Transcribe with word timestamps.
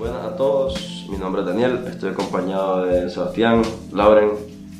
Buenas 0.00 0.24
a 0.24 0.34
todos, 0.34 1.06
mi 1.10 1.18
nombre 1.18 1.42
es 1.42 1.46
Daniel, 1.46 1.84
estoy 1.86 2.12
acompañado 2.12 2.86
de 2.86 3.10
Sebastián, 3.10 3.60
Lauren. 3.92 4.30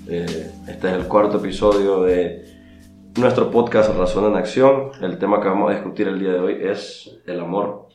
Eh, 0.08 0.50
este 0.66 0.88
es 0.88 0.94
el 0.94 1.08
cuarto 1.08 1.36
episodio 1.36 2.04
de 2.04 2.46
nuestro 3.18 3.50
podcast 3.50 3.94
Razón 3.98 4.32
en 4.32 4.36
Acción. 4.36 4.92
El 5.02 5.18
tema 5.18 5.42
que 5.42 5.48
vamos 5.48 5.70
a 5.70 5.74
discutir 5.74 6.08
el 6.08 6.18
día 6.18 6.32
de 6.32 6.40
hoy 6.40 6.56
es 6.62 7.18
el 7.26 7.38
amor. 7.38 7.88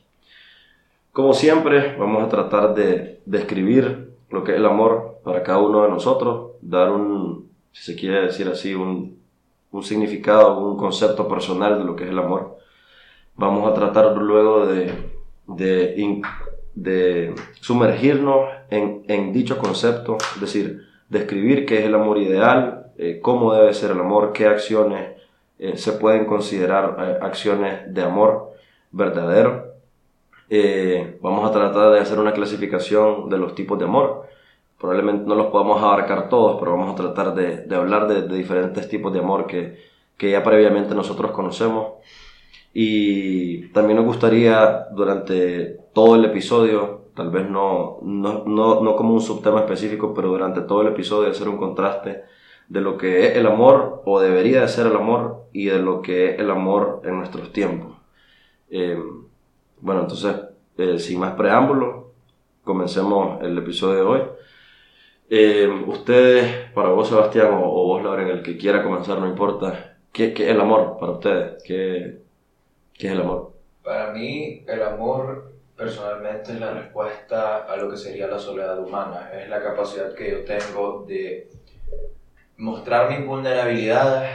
Como 1.13 1.33
siempre, 1.33 1.97
vamos 1.97 2.23
a 2.23 2.29
tratar 2.29 2.75
de 2.75 3.21
describir 3.25 4.13
lo 4.29 4.43
que 4.43 4.51
es 4.51 4.59
el 4.59 4.65
amor 4.67 5.17
para 5.23 5.41
cada 5.41 5.57
uno 5.57 5.81
de 5.81 5.89
nosotros, 5.89 6.51
dar 6.61 6.91
un, 6.91 7.49
si 7.71 7.91
se 7.91 7.95
quiere 7.99 8.21
decir 8.21 8.47
así, 8.49 8.75
un, 8.75 9.17
un 9.71 9.81
significado, 9.81 10.59
un 10.59 10.77
concepto 10.77 11.27
personal 11.27 11.79
de 11.79 11.85
lo 11.85 11.95
que 11.95 12.03
es 12.03 12.11
el 12.11 12.19
amor. 12.19 12.59
Vamos 13.35 13.67
a 13.67 13.73
tratar 13.73 14.15
luego 14.15 14.67
de, 14.67 14.93
de, 15.47 15.95
de 16.75 17.33
sumergirnos 17.61 18.49
en, 18.69 19.03
en, 19.07 19.31
dicho 19.31 19.57
concepto, 19.57 20.17
es 20.35 20.41
decir, 20.41 20.85
describir 21.09 21.65
qué 21.65 21.79
es 21.79 21.85
el 21.85 21.95
amor 21.95 22.17
ideal, 22.17 22.87
eh, 22.97 23.19
cómo 23.21 23.53
debe 23.53 23.73
ser 23.73 23.91
el 23.91 23.99
amor, 23.99 24.33
qué 24.33 24.47
acciones 24.47 25.15
eh, 25.57 25.77
se 25.77 25.93
pueden 25.93 26.25
considerar 26.25 26.97
eh, 26.99 27.17
acciones 27.21 27.93
de 27.93 28.01
amor 28.01 28.53
verdadero. 28.91 29.73
Vamos 31.21 31.49
a 31.49 31.51
tratar 31.51 31.91
de 31.91 31.99
hacer 31.99 32.19
una 32.19 32.33
clasificación 32.33 33.29
de 33.29 33.37
los 33.37 33.55
tipos 33.55 33.79
de 33.79 33.85
amor. 33.85 34.27
Probablemente 34.77 35.25
no 35.25 35.35
los 35.35 35.47
podamos 35.47 35.81
abarcar 35.81 36.29
todos, 36.29 36.59
pero 36.59 36.71
vamos 36.71 36.93
a 36.93 36.95
tratar 36.95 37.33
de, 37.33 37.61
de 37.65 37.75
hablar 37.75 38.07
de, 38.07 38.23
de, 38.23 38.35
diferentes 38.35 38.87
tipos 38.87 39.11
de 39.11 39.19
amor 39.19 39.47
que, 39.47 39.79
que 40.17 40.31
ya 40.31 40.43
previamente 40.43 40.93
nosotros 40.93 41.31
conocemos. 41.31 41.93
Y 42.77 43.69
también 43.69 43.95
nos 43.95 44.05
gustaría 44.05 44.87
durante 44.91 45.79
todo 45.93 46.15
el 46.17 46.25
episodio, 46.25 47.05
tal 47.15 47.29
vez 47.29 47.49
no, 47.49 47.99
no, 48.01 48.43
no, 48.45 48.81
no 48.81 48.95
como 48.97 49.13
un 49.13 49.21
subtema 49.21 49.61
específico, 49.61 50.13
pero 50.13 50.27
durante 50.27 50.59
todo 50.59 50.81
el 50.81 50.89
episodio 50.89 51.31
hacer 51.31 51.47
un 51.47 51.57
contraste 51.57 52.23
de 52.67 52.81
lo 52.81 52.97
que 52.97 53.27
es 53.27 53.37
el 53.37 53.47
amor 53.47 54.01
o 54.03 54.19
debería 54.19 54.59
de 54.59 54.67
ser 54.67 54.87
el 54.87 54.95
amor 54.97 55.45
y 55.53 55.67
de 55.67 55.79
lo 55.79 56.01
que 56.01 56.31
es 56.31 56.39
el 56.41 56.51
amor 56.51 57.01
en 57.05 57.17
nuestros 57.17 57.53
tiempos. 57.53 57.93
Eh, 58.69 59.01
bueno, 59.79 60.01
entonces, 60.01 60.35
eh, 60.77 60.99
sin 60.99 61.21
más 61.21 61.33
preámbulos, 61.35 62.07
comencemos 62.65 63.41
el 63.41 63.57
episodio 63.57 63.95
de 63.95 64.01
hoy. 64.01 64.21
Eh, 65.29 65.83
ustedes, 65.87 66.71
para 66.71 66.89
vos 66.89 67.07
Sebastián 67.07 67.53
o, 67.53 67.63
o, 67.63 67.87
vos 67.87 68.03
Lauren, 68.03 68.27
el 68.27 68.43
que 68.43 68.57
quiera 68.57 68.83
comenzar, 68.83 69.17
no 69.19 69.29
importa, 69.29 69.97
¿qué, 70.11 70.33
qué 70.33 70.43
es 70.43 70.49
el 70.49 70.59
amor 70.59 70.97
para 70.99 71.13
ustedes? 71.13 71.63
¿Qué, 71.63 72.24
¿Qué 72.97 73.07
es 73.07 73.13
el 73.13 73.21
amor? 73.21 73.53
Para 73.83 74.11
mí, 74.11 74.63
el 74.67 74.81
amor 74.81 75.53
personalmente 75.75 76.53
es 76.53 76.59
la 76.59 76.71
respuesta 76.71 77.65
a 77.65 77.75
lo 77.75 77.89
que 77.89 77.97
sería 77.97 78.27
la 78.27 78.39
soledad 78.39 78.79
humana. 78.79 79.29
Es 79.33 79.49
la 79.49 79.61
capacidad 79.61 80.13
que 80.13 80.31
yo 80.31 80.45
tengo 80.45 81.05
de 81.05 81.49
mostrar 82.57 83.09
mis 83.09 83.25
vulnerabilidades. 83.27 84.31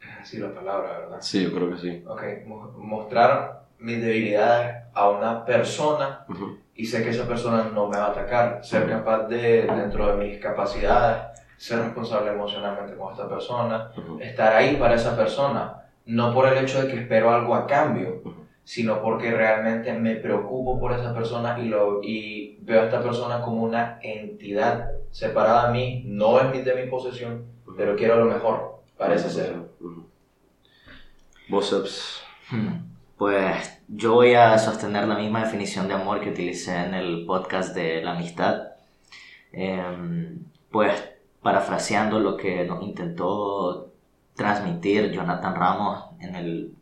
Es 0.00 0.20
así 0.20 0.38
la 0.38 0.52
palabra, 0.52 0.98
¿verdad? 0.98 1.18
Sí, 1.20 1.44
yo 1.44 1.54
creo 1.54 1.70
que 1.70 1.78
sí. 1.78 2.04
Ok, 2.06 2.22
mostrar 2.76 3.62
mis 3.78 4.02
debilidades 4.02 4.84
a 4.92 5.08
una 5.08 5.44
persona 5.44 6.24
uh 6.28 6.32
-huh. 6.32 6.58
y 6.74 6.86
sé 6.86 7.02
que 7.02 7.10
esa 7.10 7.26
persona 7.26 7.70
no 7.72 7.88
me 7.88 7.96
va 7.96 8.06
a 8.06 8.10
atacar. 8.10 8.64
Ser 8.64 8.88
capaz 8.88 9.28
de, 9.28 9.62
dentro 9.62 10.08
de 10.08 10.24
mis 10.24 10.38
capacidades, 10.40 11.40
ser 11.56 11.78
responsable 11.78 12.32
emocionalmente 12.32 12.96
con 12.96 13.12
esta 13.12 13.28
persona, 13.28 13.92
uh 13.96 14.00
-huh. 14.00 14.22
estar 14.22 14.52
ahí 14.54 14.76
para 14.76 14.96
esa 14.96 15.16
persona 15.16 15.81
no 16.06 16.34
por 16.34 16.46
el 16.48 16.64
hecho 16.64 16.82
de 16.82 16.88
que 16.88 17.00
espero 17.00 17.30
algo 17.30 17.54
a 17.54 17.66
cambio, 17.66 18.22
sino 18.64 19.02
porque 19.02 19.30
realmente 19.30 19.92
me 19.92 20.16
preocupo 20.16 20.78
por 20.78 20.92
esa 20.92 21.14
persona 21.14 21.58
y, 21.58 21.68
lo, 21.68 22.02
y 22.02 22.58
veo 22.62 22.82
a 22.82 22.84
esta 22.84 23.02
persona 23.02 23.42
como 23.42 23.62
una 23.62 23.98
entidad 24.02 24.90
separada 25.10 25.68
a 25.68 25.72
mí, 25.72 26.04
no 26.06 26.40
es 26.40 26.64
de 26.64 26.74
mi 26.74 26.90
posesión, 26.90 27.44
pero 27.76 27.96
quiero 27.96 28.16
lo 28.16 28.26
mejor, 28.26 28.82
parece 28.96 29.30
ser. 29.30 29.56
¿Vos, 31.48 32.24
Pues 33.18 33.82
yo 33.88 34.14
voy 34.14 34.34
a 34.34 34.58
sostener 34.58 35.06
la 35.06 35.16
misma 35.16 35.44
definición 35.44 35.86
de 35.86 35.94
amor 35.94 36.20
que 36.20 36.30
utilicé 36.30 36.76
en 36.76 36.94
el 36.94 37.24
podcast 37.24 37.74
de 37.74 38.02
la 38.02 38.12
amistad. 38.12 38.72
Eh, 39.52 39.80
pues 40.70 41.12
parafraseando 41.42 42.18
lo 42.18 42.36
que 42.36 42.64
nos 42.64 42.82
intentó 42.82 43.91
transmitir 44.42 45.12
Jonathan 45.12 45.54
Ramos 45.54 46.04
en 46.20 46.34
el, 46.34 46.74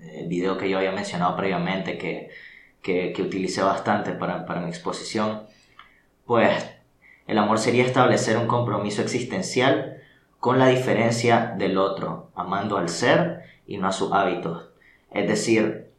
el, 0.00 0.28
video 0.28 0.56
que 0.56 0.70
yo 0.70 0.78
había 0.78 0.92
mencionado 0.92 1.36
previamente, 1.36 1.98
que, 1.98 2.30
que, 2.82 3.12
que 3.12 3.22
utilicé 3.22 3.62
bastante 3.62 4.12
para, 4.12 4.46
para 4.46 4.62
mi 4.62 4.68
exposición, 4.68 5.42
pues 6.24 6.70
el 7.26 7.36
amor 7.36 7.58
sería 7.58 7.84
establecer 7.84 8.38
un 8.38 8.46
compromiso 8.46 9.02
existencial 9.02 9.98
con 10.40 10.58
la 10.58 10.68
diferencia 10.68 11.54
del 11.58 11.76
otro, 11.76 12.30
amando 12.34 12.78
al 12.78 12.88
ser 12.88 13.42
y 13.66 13.76
no 13.76 13.88
a 13.88 13.92
sus 13.92 14.10
hábitos. 14.12 14.70
Es 15.10 15.28
decir, 15.28 15.90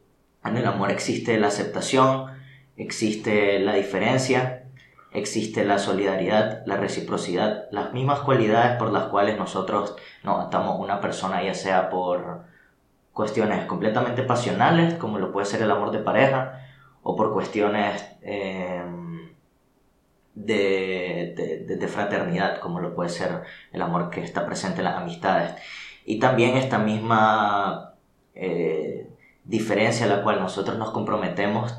en 0.43 0.57
el 0.57 0.65
amor 0.65 0.89
existe 0.89 1.39
la 1.39 1.47
aceptación, 1.47 2.25
existe 2.75 3.59
la 3.59 3.75
diferencia, 3.75 4.62
existe 5.13 5.63
la 5.63 5.79
solidaridad, 5.79 6.63
la 6.65 6.77
reciprocidad, 6.77 7.65
las 7.71 7.93
mismas 7.93 8.19
cualidades 8.21 8.77
por 8.77 8.91
las 8.91 9.05
cuales 9.05 9.37
nosotros 9.37 9.95
nos 10.23 10.45
atamos 10.45 10.79
una 10.79 10.99
persona, 10.99 11.43
ya 11.43 11.53
sea 11.53 11.89
por 11.89 12.41
cuestiones 13.13 13.65
completamente 13.65 14.23
pasionales, 14.23 14.95
como 14.95 15.19
lo 15.19 15.31
puede 15.31 15.45
ser 15.45 15.61
el 15.61 15.71
amor 15.71 15.91
de 15.91 15.99
pareja, 15.99 16.59
o 17.03 17.15
por 17.15 17.33
cuestiones 17.33 18.03
eh, 18.21 18.83
de, 20.35 21.87
fraternidad, 21.87 22.59
como 22.59 22.79
lo 22.79 22.95
puede 22.95 23.09
ser 23.09 23.43
el 23.71 23.81
amor 23.81 24.09
que 24.09 24.23
está 24.23 24.45
presente 24.45 24.79
en 24.79 24.85
las 24.85 24.95
amistades. 24.95 25.53
Y 26.05 26.19
también 26.19 26.57
esta 26.57 26.79
misma 26.79 27.93
eh, 28.33 29.09
diferencia 29.43 30.05
a 30.05 30.09
la 30.09 30.23
cual 30.23 30.39
nosotros 30.39 30.77
nos 30.77 30.91
comprometemos 30.91 31.75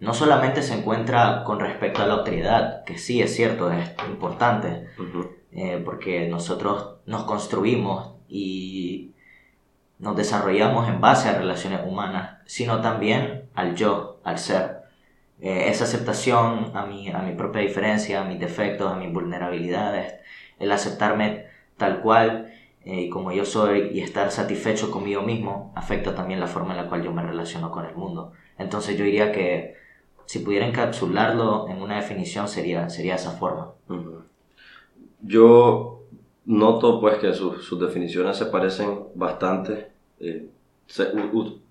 no 0.00 0.14
solamente 0.14 0.62
se 0.62 0.74
encuentra 0.74 1.42
con 1.44 1.60
respecto 1.60 2.02
a 2.02 2.06
la 2.06 2.14
autoridad, 2.14 2.84
que 2.84 2.98
sí 2.98 3.22
es 3.22 3.34
cierto, 3.34 3.72
es 3.72 3.94
importante, 4.08 4.88
uh 4.98 5.02
-huh. 5.02 5.30
eh, 5.52 5.82
porque 5.84 6.28
nosotros 6.28 6.96
nos 7.06 7.24
construimos 7.24 8.14
y 8.28 9.12
nos 9.98 10.16
desarrollamos 10.16 10.88
en 10.88 11.00
base 11.00 11.28
a 11.28 11.38
relaciones 11.38 11.80
humanas, 11.86 12.38
sino 12.44 12.80
también 12.82 13.48
al 13.54 13.74
yo, 13.74 14.20
al 14.24 14.38
ser. 14.38 14.82
Eh, 15.40 15.68
esa 15.68 15.84
aceptación 15.84 16.72
a 16.74 16.86
mi, 16.86 17.08
a 17.08 17.18
mi 17.18 17.32
propia 17.32 17.62
diferencia, 17.62 18.20
a 18.20 18.24
mis 18.24 18.40
defectos, 18.40 18.90
a 18.92 18.96
mis 18.96 19.12
vulnerabilidades, 19.12 20.14
el 20.58 20.72
aceptarme 20.72 21.46
tal 21.76 22.00
cual 22.00 22.52
eh, 22.86 23.02
y 23.02 23.10
como 23.10 23.32
yo 23.32 23.44
soy 23.44 23.90
y 23.92 24.00
estar 24.00 24.30
satisfecho 24.30 24.90
conmigo 24.90 25.22
mismo, 25.22 25.72
afecta 25.74 26.14
también 26.14 26.38
la 26.40 26.46
forma 26.46 26.72
en 26.72 26.82
la 26.84 26.88
cual 26.88 27.02
yo 27.02 27.12
me 27.12 27.22
relaciono 27.22 27.70
con 27.72 27.84
el 27.84 27.94
mundo. 27.96 28.32
Entonces 28.58 28.96
yo 28.96 29.04
diría 29.04 29.32
que 29.32 29.74
si 30.26 30.40
pudiera 30.40 30.66
encapsularlo 30.66 31.68
en 31.68 31.80
una 31.80 31.96
definición 31.96 32.48
sería, 32.48 32.88
sería 32.90 33.14
esa 33.14 33.32
forma. 33.32 33.72
Uh 33.88 33.94
-huh. 33.94 34.22
Yo 35.22 36.02
noto 36.46 37.00
pues 37.00 37.18
que 37.18 37.32
sus, 37.32 37.64
sus 37.64 37.80
definiciones 37.80 38.36
se 38.36 38.46
parecen 38.46 38.98
bastante. 39.14 39.88
Eh, 40.20 40.48
se, 40.86 41.08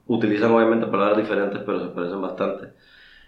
utilizan 0.07 0.51
obviamente 0.51 0.87
palabras 0.87 1.17
diferentes, 1.17 1.61
pero 1.65 1.79
se 1.79 1.87
parecen 1.87 2.21
bastante. 2.21 2.69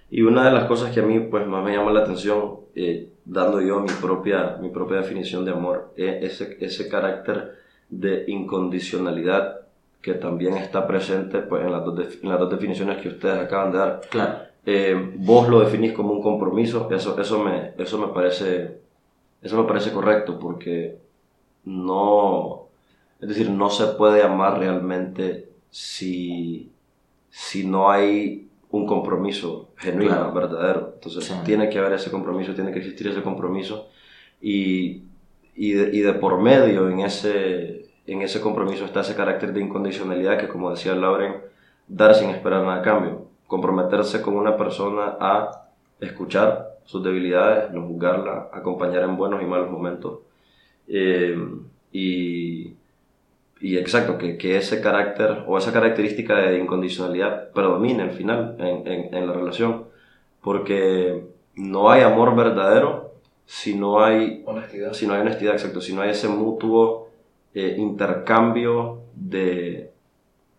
Y 0.09 0.21
una 0.21 0.45
de 0.45 0.51
las 0.51 0.65
cosas 0.65 0.93
que 0.93 1.01
a 1.01 1.03
mí 1.03 1.19
pues 1.19 1.45
más 1.47 1.63
me 1.63 1.73
llama 1.75 1.91
la 1.91 2.01
atención, 2.01 2.61
eh, 2.75 3.09
dando 3.25 3.59
yo 3.61 3.81
mi 3.81 3.91
propia, 4.01 4.57
mi 4.61 4.69
propia 4.69 4.97
definición 4.97 5.43
de 5.43 5.51
amor, 5.51 5.93
es 5.97 6.41
ese, 6.41 6.57
ese 6.61 6.87
carácter 6.87 7.57
de 7.89 8.25
incondicionalidad 8.27 9.61
que 10.01 10.13
también 10.13 10.55
está 10.55 10.87
presente 10.87 11.39
pues, 11.39 11.65
en, 11.65 11.71
las 11.71 11.83
dos 11.83 11.99
en 12.21 12.29
las 12.29 12.39
dos 12.39 12.49
definiciones 12.49 13.01
que 13.01 13.09
ustedes 13.09 13.37
acaban 13.37 13.71
de 13.71 13.77
dar. 13.77 14.01
Claro. 14.09 14.46
Eh, 14.69 15.13
vos 15.15 15.47
lo 15.47 15.61
definís 15.61 15.93
como 15.93 16.11
un 16.11 16.21
compromiso, 16.21 16.89
eso, 16.91 17.17
eso, 17.21 17.41
me, 17.41 17.71
eso, 17.77 17.97
me 17.97 18.07
parece, 18.07 18.81
eso 19.41 19.61
me 19.61 19.65
parece 19.65 19.93
correcto 19.93 20.37
porque 20.37 20.97
no, 21.63 22.67
es 23.21 23.29
decir, 23.29 23.49
no 23.49 23.69
se 23.69 23.87
puede 23.93 24.23
amar 24.23 24.59
realmente 24.59 25.47
si, 25.69 26.69
si 27.29 27.65
no 27.65 27.89
hay 27.89 28.49
un 28.69 28.85
compromiso 28.85 29.69
genuino, 29.77 30.11
claro. 30.15 30.33
verdadero. 30.33 30.91
Entonces 30.95 31.23
sí. 31.23 31.33
tiene 31.45 31.69
que 31.69 31.79
haber 31.79 31.93
ese 31.93 32.11
compromiso, 32.11 32.53
tiene 32.53 32.73
que 32.73 32.79
existir 32.79 33.07
ese 33.07 33.23
compromiso 33.23 33.87
y, 34.41 35.03
y, 35.55 35.71
de, 35.71 35.95
y 35.95 36.01
de 36.01 36.11
por 36.15 36.41
medio 36.41 36.89
en 36.89 36.99
ese, 36.99 37.85
en 38.05 38.21
ese 38.21 38.41
compromiso 38.41 38.83
está 38.83 38.99
ese 38.99 39.15
carácter 39.15 39.53
de 39.53 39.61
incondicionalidad 39.61 40.37
que, 40.37 40.49
como 40.49 40.71
decía 40.71 40.93
Lauren, 40.93 41.35
dar 41.87 42.13
sin 42.13 42.31
esperar 42.31 42.63
nada 42.65 42.79
a 42.79 42.81
cambio 42.81 43.27
comprometerse 43.47 44.21
con 44.21 44.35
una 44.35 44.57
persona 44.57 45.17
a 45.19 45.69
escuchar 45.99 46.77
sus 46.85 47.03
debilidades, 47.03 47.71
no 47.71 47.87
juzgarla, 47.87 48.49
acompañar 48.53 49.03
en 49.03 49.17
buenos 49.17 49.41
y 49.41 49.45
malos 49.45 49.71
momentos. 49.71 50.19
Eh, 50.87 51.37
y, 51.91 52.73
y, 53.59 53.77
exacto, 53.77 54.17
que, 54.17 54.37
que, 54.37 54.57
ese 54.57 54.81
carácter 54.81 55.43
o 55.47 55.57
esa 55.57 55.73
característica 55.73 56.35
de 56.35 56.59
incondicionalidad 56.59 57.51
predomine 57.51 58.03
al 58.03 58.11
final 58.11 58.55
en, 58.59 58.87
en, 58.87 59.13
en, 59.13 59.27
la 59.27 59.33
relación. 59.33 59.85
porque 60.41 61.23
no 61.55 61.89
hay 61.89 62.03
amor 62.03 62.35
verdadero 62.35 63.11
si 63.45 63.75
no 63.75 64.03
hay 64.03 64.43
Honestidad. 64.45 64.93
si 64.93 65.07
no 65.07 65.13
hay 65.13 65.21
honestidad, 65.21 65.53
exacto, 65.53 65.81
si 65.81 65.93
no 65.93 66.01
hay 66.01 66.11
ese 66.11 66.27
mutuo 66.27 67.09
eh, 67.53 67.75
intercambio 67.77 69.01
de, 69.15 69.91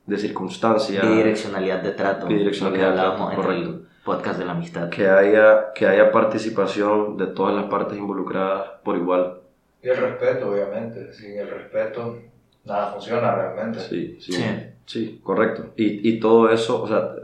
de 0.08 0.16
circunstancias, 0.16 1.06
Bidireccionalidad 1.06 1.82
de 1.82 1.90
trato. 1.93 2.26
Bidireccionalidad 2.26 2.87
de 2.94 3.00
hablábamos 3.00 3.34
trato, 3.34 3.52
en 3.52 3.58
el 3.58 3.81
podcast 4.05 4.38
de 4.38 4.44
la 4.46 4.52
amistad. 4.52 4.88
que 4.88 5.06
haya, 5.08 5.72
que 5.75 5.87
haya 5.87 6.10
participación 6.10 7.16
de 7.19 7.26
todas 7.28 7.55
las 7.55 7.66
partes 7.66 7.99
involucradas 7.99 8.64
por 8.82 8.96
igual. 8.96 9.40
Y 9.82 9.88
el 9.88 9.96
respeto, 9.96 10.50
obviamente. 10.50 11.12
Sin 11.12 11.38
el 11.38 11.50
respeto, 11.50 12.16
nada 12.64 12.93
funciona 12.93 13.34
realmente. 13.34 13.81
Sí, 13.81 14.16
sí, 14.19 14.32
Sí. 14.32 14.44
sí, 14.87 15.20
correcto. 15.22 15.72
Y, 15.76 16.08
y 16.08 16.19
todo 16.19 16.49
eso, 16.50 16.82
o 16.82 16.88
sea, 16.88 17.14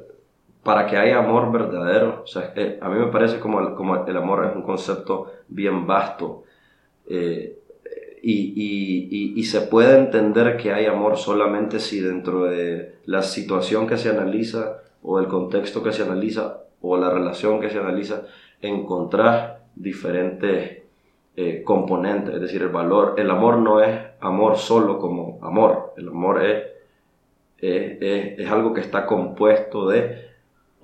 para 0.62 0.86
que 0.86 0.96
haya 0.98 1.18
amor 1.18 1.50
verdadero, 1.50 2.20
o 2.24 2.26
sea, 2.26 2.52
eh, 2.54 2.78
a 2.82 2.88
mí 2.90 2.98
me 2.98 3.06
parece 3.10 3.40
como 3.40 3.60
el, 3.60 3.74
como 3.74 4.04
el 4.06 4.16
amor 4.16 4.44
es 4.46 4.54
un 4.54 4.62
concepto 4.62 5.32
bien 5.48 5.86
vasto. 5.86 6.42
eh, 7.08 7.58
y, 8.24 8.52
y- 8.56 9.34
y- 9.38 9.44
se 9.44 9.60
puede 9.62 9.98
entender 9.98 10.56
que 10.56 10.72
hay 10.72 10.86
amor 10.86 11.16
solamente 11.16 11.78
si 11.78 12.00
dentro 12.00 12.44
de 12.44 12.94
la 13.06 13.22
situación 13.22 13.86
que 13.86 13.96
se 13.98 14.08
analiza 14.10 14.78
o 15.02 15.18
del 15.18 15.28
contexto 15.28 15.82
que 15.82 15.92
se 15.92 16.02
analiza 16.02 16.60
o 16.80 16.96
la 16.96 17.10
relación 17.10 17.60
que 17.60 17.70
se 17.70 17.78
analiza 17.78 18.22
encontrar 18.62 19.60
diferentes 19.76 20.78
eh, 21.36 21.62
componentes, 21.64 22.34
es 22.34 22.40
decir, 22.40 22.62
el 22.62 22.68
valor. 22.68 23.14
El 23.18 23.30
amor 23.30 23.58
no 23.58 23.82
es 23.82 23.98
amor 24.20 24.56
solo 24.56 24.98
como 24.98 25.38
amor, 25.42 25.92
el 25.96 26.08
amor 26.08 26.44
es, 26.44 26.62
es- 27.58 28.38
es 28.38 28.50
algo 28.50 28.72
que 28.74 28.80
está 28.80 29.06
compuesto 29.06 29.88
de 29.88 30.33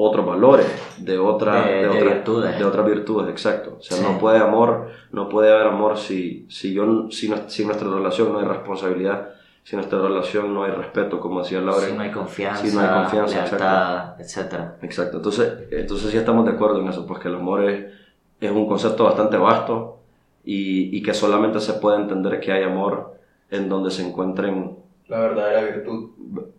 otros 0.02 0.24
valores, 0.24 0.66
de, 0.98 1.18
otra, 1.18 1.62
De- 1.66 1.74
de 1.82 1.88
otra- 1.88 2.04
virtudes. 2.14 2.58
de 2.58 2.64
otras 2.64 2.86
virtudes, 2.86 3.28
exacto. 3.30 3.76
O 3.78 3.82
sea, 3.82 3.98
Sí. 3.98 4.02
no 4.02 4.18
puede 4.18 4.38
amor, 4.38 4.88
no 5.12 5.28
puede 5.28 5.52
haber 5.52 5.66
amor 5.66 5.98
si, 5.98 6.46
si, 6.48 6.72
yo, 6.72 7.10
si, 7.10 7.28
no- 7.28 7.48
si 7.50 7.66
nuestra 7.66 7.86
relación 7.90 8.32
no 8.32 8.38
hay 8.38 8.46
responsabilidad, 8.46 9.28
si 9.62 9.76
nuestra 9.76 10.00
relación 10.00 10.54
no 10.54 10.64
hay 10.64 10.70
respeto, 10.70 11.20
como 11.20 11.40
decía 11.42 11.60
Laura. 11.60 11.86
Si 11.86 11.92
no 11.92 12.00
hay 12.00 12.10
confianza, 12.10 12.64
Si 12.64 12.74
no 12.74 12.80
hay 12.80 12.88
confianza, 13.02 13.36
lealtad, 13.44 14.20
etcétera. 14.20 14.76
Exacto, 14.80 15.18
entonces, 15.18 15.52
entonces 15.70 16.10
sí 16.10 16.16
estamos 16.16 16.46
de 16.46 16.52
acuerdo 16.52 16.80
en 16.80 16.88
eso, 16.88 17.06
pues 17.06 17.20
que 17.20 17.28
el 17.28 17.34
amor 17.34 17.64
es, 17.64 17.92
es 18.40 18.50
un 18.50 18.66
concepto 18.66 19.04
bastante 19.04 19.36
vasto 19.36 19.98
y, 20.44 20.96
y 20.96 21.02
que 21.02 21.12
solamente 21.12 21.60
se 21.60 21.74
puede 21.74 21.98
entender 21.98 22.40
que 22.40 22.52
hay 22.52 22.62
amor 22.62 23.16
en 23.50 23.68
donde 23.68 23.90
se 23.90 24.06
encuentren, 24.08 24.76
La 25.08 25.20
verdadera 25.20 25.60
virtud. 25.62 26.08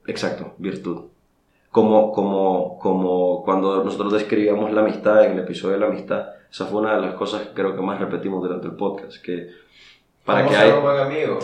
exacto, 0.06 0.54
virtud. 0.60 1.06
Como, 1.72 2.12
como, 2.12 2.78
como 2.80 3.44
cuando 3.44 3.84
nosotros 3.84 4.12
describíamos 4.14 4.72
la 4.74 4.82
amistad 4.82 5.24
en 5.26 5.34
el 5.34 5.40
episodio 5.40 5.76
de 5.76 5.80
la 5.80 5.88
amistad, 5.88 6.28
esa 6.52 6.66
fue 6.66 6.82
una 6.82 6.96
de 6.96 7.02
las 7.02 7.14
cosas 7.16 7.44
que 7.44 7.54
creo 7.54 7.76
que 7.76 7.82
más 7.82 8.00
repetimos 8.00 8.44
durante 8.44 8.68
el 8.68 8.76
podcast, 8.76 9.22
que 9.24 9.50
para 10.26 10.40
¿Cómo 10.42 10.50
que 10.50 10.56
ser 10.58 10.66
haya... 10.66 10.76
un 10.78 10.84
buen 10.84 11.00
amigo? 11.00 11.40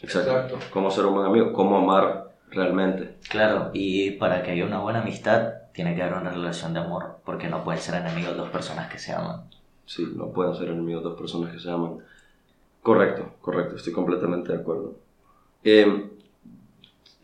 Exacto, 0.00 0.32
Exacto. 0.32 0.58
cómo 0.70 0.90
ser 0.90 1.06
un 1.06 1.14
buen 1.14 1.26
amigo, 1.26 1.52
cómo 1.52 1.78
amar 1.78 2.28
realmente. 2.50 3.16
Claro, 3.30 3.70
y 3.72 4.12
para 4.12 4.42
que 4.42 4.50
haya 4.50 4.66
una 4.66 4.80
buena 4.80 5.00
amistad, 5.00 5.54
tiene 5.72 5.94
que 5.96 6.02
haber 6.02 6.18
una 6.18 6.30
relación 6.30 6.74
de 6.74 6.80
amor, 6.80 7.16
porque 7.24 7.48
no 7.48 7.64
pueden 7.64 7.80
ser 7.80 7.94
enemigos 7.94 8.36
dos 8.36 8.50
personas 8.50 8.90
que 8.90 8.98
se 8.98 9.12
aman. 9.14 9.44
Sí, 9.86 10.06
no 10.14 10.26
pueden 10.28 10.54
ser 10.54 10.68
enemigos 10.68 11.02
dos 11.02 11.18
personas 11.18 11.52
que 11.52 11.58
se 11.58 11.70
aman. 11.70 11.98
Correcto, 12.82 13.30
correcto, 13.40 13.76
estoy 13.76 13.94
completamente 13.94 14.52
de 14.52 14.58
acuerdo. 14.58 14.94
Eh, 15.64 16.10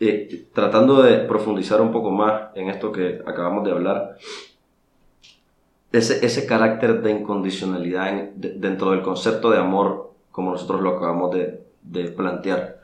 eh, 0.00 0.46
tratando 0.52 1.02
de 1.02 1.18
profundizar 1.18 1.80
un 1.80 1.92
poco 1.92 2.10
más 2.10 2.50
en 2.54 2.68
esto 2.70 2.92
que 2.92 3.20
acabamos 3.26 3.64
de 3.64 3.70
hablar, 3.72 4.16
ese, 5.92 6.24
ese 6.26 6.46
carácter 6.46 7.02
de 7.02 7.12
incondicionalidad 7.12 8.08
en- 8.08 8.40
de- 8.40 8.54
dentro 8.54 8.90
del 8.90 9.02
concepto 9.02 9.50
de 9.50 9.58
amor, 9.58 10.12
como 10.32 10.50
nosotros 10.50 10.80
lo 10.80 10.90
acabamos 10.96 11.32
de, 11.34 11.62
de 11.82 12.04
plantear, 12.10 12.80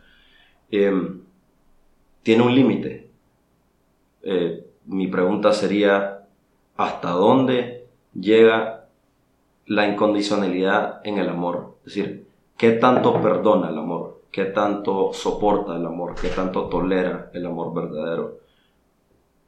eh, 0.71 0.93
tiene 2.23 2.43
un 2.45 2.55
límite. 2.55 3.11
Eh, 4.23 4.65
mi 4.87 5.07
pregunta 5.09 5.53
sería, 5.53 6.25
¿hasta 6.77 7.11
dónde 7.11 7.87
llega 8.15 8.85
la 9.67 9.89
incondicionalidad 9.89 11.01
en 11.05 11.19
el 11.19 11.29
amor? 11.29 11.75
Es 11.87 11.95
decir, 11.95 12.27
¿qué 12.57 12.73
tanto 12.73 13.21
perdona 13.21 13.71
el 13.71 13.79
amor? 13.79 14.10
¿Qué 14.31 14.44
tanto 14.47 15.12
soporta 15.12 15.77
el 15.77 15.85
amor? 15.85 16.15
¿Qué 16.21 16.29
tanto 16.29 16.69
tolera 16.69 17.31
el 17.35 17.47
amor 17.47 17.75
verdadero? 17.75 18.38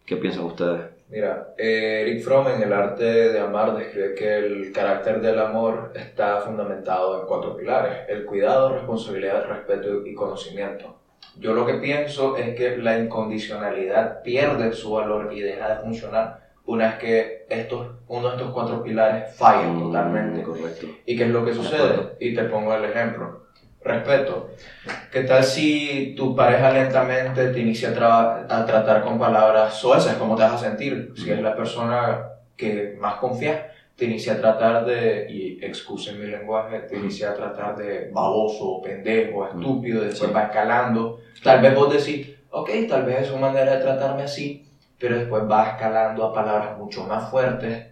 ¿Qué 0.05 0.17
piensan 0.17 0.45
ustedes? 0.45 0.81
Mira, 1.09 1.55
eh, 1.59 2.01
Eric 2.03 2.25
Fromm 2.25 2.49
en 2.49 2.63
El 2.63 2.73
arte 2.73 3.05
de 3.05 3.39
amar 3.39 3.77
describe 3.77 4.15
que 4.15 4.39
el 4.39 4.73
carácter 4.73 5.21
del 5.21 5.39
amor 5.39 5.93
está 5.95 6.41
fundamentado 6.41 7.21
en 7.21 7.27
cuatro 7.27 7.57
pilares, 7.57 8.09
el 8.09 8.25
cuidado, 8.25 8.73
responsabilidad, 8.73 9.47
respeto 9.47 10.07
y 10.07 10.15
conocimiento. 10.15 10.97
Yo 11.39 11.55
lo 11.55 11.65
que 11.67 11.75
pienso 11.75 12.37
es 12.37 12.55
que 12.57 12.77
la 12.79 12.99
incondicionalidad 12.99 14.23
pierde 14.23 14.73
su 14.73 14.93
valor 14.93 15.33
y 15.33 15.41
deja 15.41 15.77
de 15.77 15.83
funcionar 15.83 16.41
una 16.65 16.87
vez 16.87 16.95
que 16.97 17.47
estos, 17.49 17.89
uno 18.09 18.29
de 18.31 18.37
estos 18.37 18.51
cuatro 18.53 18.83
pilares 18.83 19.35
fallan 19.37 19.77
Mm, 19.77 19.83
totalmente. 19.83 20.43
Correcto. 20.43 20.87
¿Y 21.07 21.17
qué 21.17 21.25
es 21.25 21.31
lo 21.31 21.45
que 21.45 21.51
De 21.51 21.57
sucede? 21.57 22.17
Y 22.21 22.35
te 22.35 22.45
pongo 22.45 22.75
el 22.75 22.85
ejemplo. 22.85 23.42
Respeto. 23.85 24.51
¿Qué 25.11 25.23
tal 25.25 25.43
si 25.43 26.15
tu 26.17 26.35
pareja 26.37 26.71
lentamente 26.71 27.49
te 27.49 27.61
inicia 27.61 27.89
a, 27.91 27.93
tra- 27.95 28.47
a 28.49 28.65
tratar 28.67 29.03
con 29.03 29.19
palabras 29.19 29.75
soeces? 29.75 30.15
¿Cómo 30.15 30.37
te 30.37 30.43
vas 30.43 30.55
a 30.55 30.59
sentir? 30.59 31.13
Si 31.17 31.31
es 31.31 31.41
la 31.41 31.57
persona 31.57 32.19
que 32.57 32.97
más 33.01 33.17
confías, 33.17 33.61
te 33.97 34.05
inicia 34.05 34.35
a 34.35 34.41
tratar 34.41 34.85
de, 34.85 35.27
y 35.29 35.65
excusen 35.65 36.19
mi 36.21 36.27
lenguaje, 36.27 36.79
te 36.81 36.97
inicia 36.97 37.31
a 37.31 37.35
tratar 37.35 37.77
de 37.77 38.09
baboso, 38.13 38.81
pendejo, 38.83 39.47
estúpido, 39.47 40.03
después 40.03 40.31
Sí. 40.31 40.35
va 40.35 40.45
escalando. 40.45 41.19
Tal 41.43 41.61
vez 41.61 41.75
vos 41.75 41.93
decís, 41.93 42.37
ok, 42.51 42.71
tal 42.89 43.05
vez 43.05 43.23
es 43.23 43.27
su 43.29 43.37
manera 43.37 43.77
de 43.77 43.83
tratarme 43.83 44.23
así, 44.23 44.65
pero 44.99 45.19
después 45.19 45.43
va 45.51 45.71
escalando 45.71 46.25
a 46.25 46.33
palabras 46.33 46.79
mucho 46.79 47.05
más 47.05 47.29
fuertes, 47.31 47.87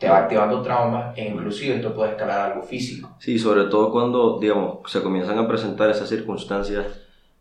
te 0.00 0.08
va 0.08 0.20
activando 0.20 0.62
traumas 0.62 1.16
e 1.16 1.28
inclusive 1.28 1.76
esto 1.76 1.94
puede 1.94 2.12
escalar 2.12 2.52
algo 2.52 2.62
físico. 2.62 3.10
Sí, 3.18 3.38
sobre 3.38 3.64
todo 3.64 3.92
cuando, 3.92 4.38
digamos, 4.40 4.90
se 4.90 5.02
comienzan 5.02 5.38
a 5.38 5.46
presentar 5.46 5.90
esas 5.90 6.08
circunstancias 6.08 6.86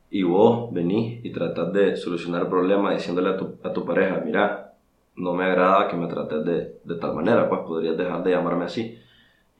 y 0.09 0.23
vos 0.23 0.71
venís 0.73 1.23
y 1.23 1.31
tratás 1.31 1.71
de 1.71 1.95
solucionar 1.95 2.41
el 2.41 2.47
problema 2.49 2.93
diciéndole 2.93 3.29
a 3.29 3.37
tu, 3.37 3.55
a 3.63 3.71
tu 3.71 3.85
pareja, 3.85 4.21
mira, 4.25 4.73
no 5.15 5.33
me 5.33 5.45
agrada 5.45 5.87
que 5.87 5.95
me 5.95 6.07
trates 6.07 6.43
de, 6.43 6.79
de 6.83 6.95
tal 6.95 7.15
manera, 7.15 7.47
pues 7.47 7.61
podrías 7.61 7.95
dejar 7.95 8.23
de 8.23 8.31
llamarme 8.31 8.65
así. 8.65 8.99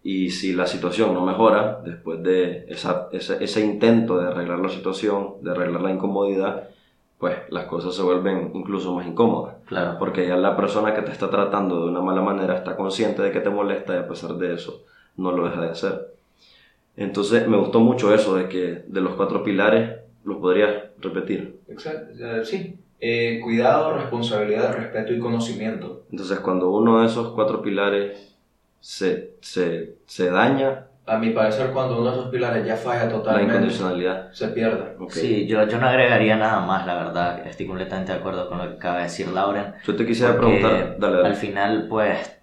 Y 0.04 0.32
si 0.32 0.52
la 0.52 0.68
situación 0.68 1.14
no 1.14 1.26
mejora, 1.26 1.80
después 1.86 2.22
de 2.22 2.66
esa, 2.68 3.08
ese, 3.14 3.42
ese 3.42 3.66
intento 3.66 4.20
de 4.20 4.28
arreglar 4.28 4.60
la 4.60 4.70
situación, 4.70 5.36
de 5.42 5.52
arreglar 5.52 5.82
la 5.82 5.92
incomodidad, 5.92 6.70
pues 7.20 7.38
las 7.50 7.66
cosas 7.66 7.94
se 7.94 8.02
vuelven 8.02 8.52
incluso 8.54 8.96
más 8.96 9.06
incómodas. 9.06 9.58
Claro. 9.66 9.98
Porque 10.00 10.26
ya 10.26 10.38
la 10.38 10.56
persona 10.56 10.96
que 10.96 11.02
te 11.02 11.12
está 11.12 11.30
tratando 11.30 11.82
de 11.82 11.92
una 11.92 12.02
mala 12.02 12.22
manera 12.22 12.56
está 12.56 12.78
consciente 12.78 13.22
de 13.22 13.32
que 13.32 13.42
te 13.42 13.50
molesta 13.50 13.94
y 13.94 13.98
a 13.98 14.08
pesar 14.08 14.36
de 14.36 14.54
eso 14.54 14.84
no 15.18 15.34
lo 15.34 15.44
deja 15.46 15.62
de 15.62 15.70
hacer. 15.70 16.14
Entonces 16.96 17.46
me 17.48 17.58
gustó 17.58 17.82
mucho 17.82 18.14
eso 18.14 18.36
de 18.36 18.48
que 18.48 18.84
de 18.88 19.02
los 19.02 19.16
cuatro 19.16 19.44
pilares 19.44 19.98
los 20.24 20.38
podrías 20.38 20.84
repetir. 21.00 21.60
Exacto, 21.68 22.14
sí. 22.46 22.78
Eh, 23.02 23.40
cuidado, 23.44 23.98
responsabilidad, 23.98 24.76
respeto 24.76 25.14
y 25.14 25.20
conocimiento. 25.20 26.04
Entonces 26.12 26.40
cuando 26.40 26.70
uno 26.72 27.02
de 27.02 27.08
esos 27.08 27.34
cuatro 27.34 27.62
pilares 27.62 28.34
se, 28.80 29.34
se, 29.42 29.96
se 30.06 30.30
daña, 30.30 30.88
A 31.10 31.18
mi 31.18 31.32
parecer, 31.32 31.72
cuando 31.72 32.00
uno 32.00 32.12
de 32.12 32.18
esos 32.18 32.30
pilares 32.30 32.66
ya 32.66 32.76
falla 32.76 33.06
la 33.06 33.10
totalmente, 33.12 33.56
incondicionalidad. 33.56 34.32
se 34.32 34.50
pierde. 34.50 34.96
Sí, 35.10 35.48
yo, 35.48 35.68
yo 35.68 35.80
no 35.80 35.88
agregaría 35.88 36.36
nada 36.36 36.60
más, 36.62 36.86
la 36.86 36.96
verdad. 36.96 37.48
Estoy 37.48 37.66
completamente 37.66 38.12
de 38.12 38.20
acuerdo 38.20 38.48
con 38.48 38.60
lo 38.60 38.70
que 38.70 38.76
acaba 38.76 38.98
de 38.98 39.04
decir 39.04 39.28
Lauren. 39.30 39.74
Yo 39.86 39.96
te 39.96 40.06
quisiera 40.06 40.38
preguntar, 40.38 40.98
dale, 41.00 41.18
dale. 41.18 41.28
Al 41.28 41.36
final, 41.36 41.88
pues, 41.90 42.40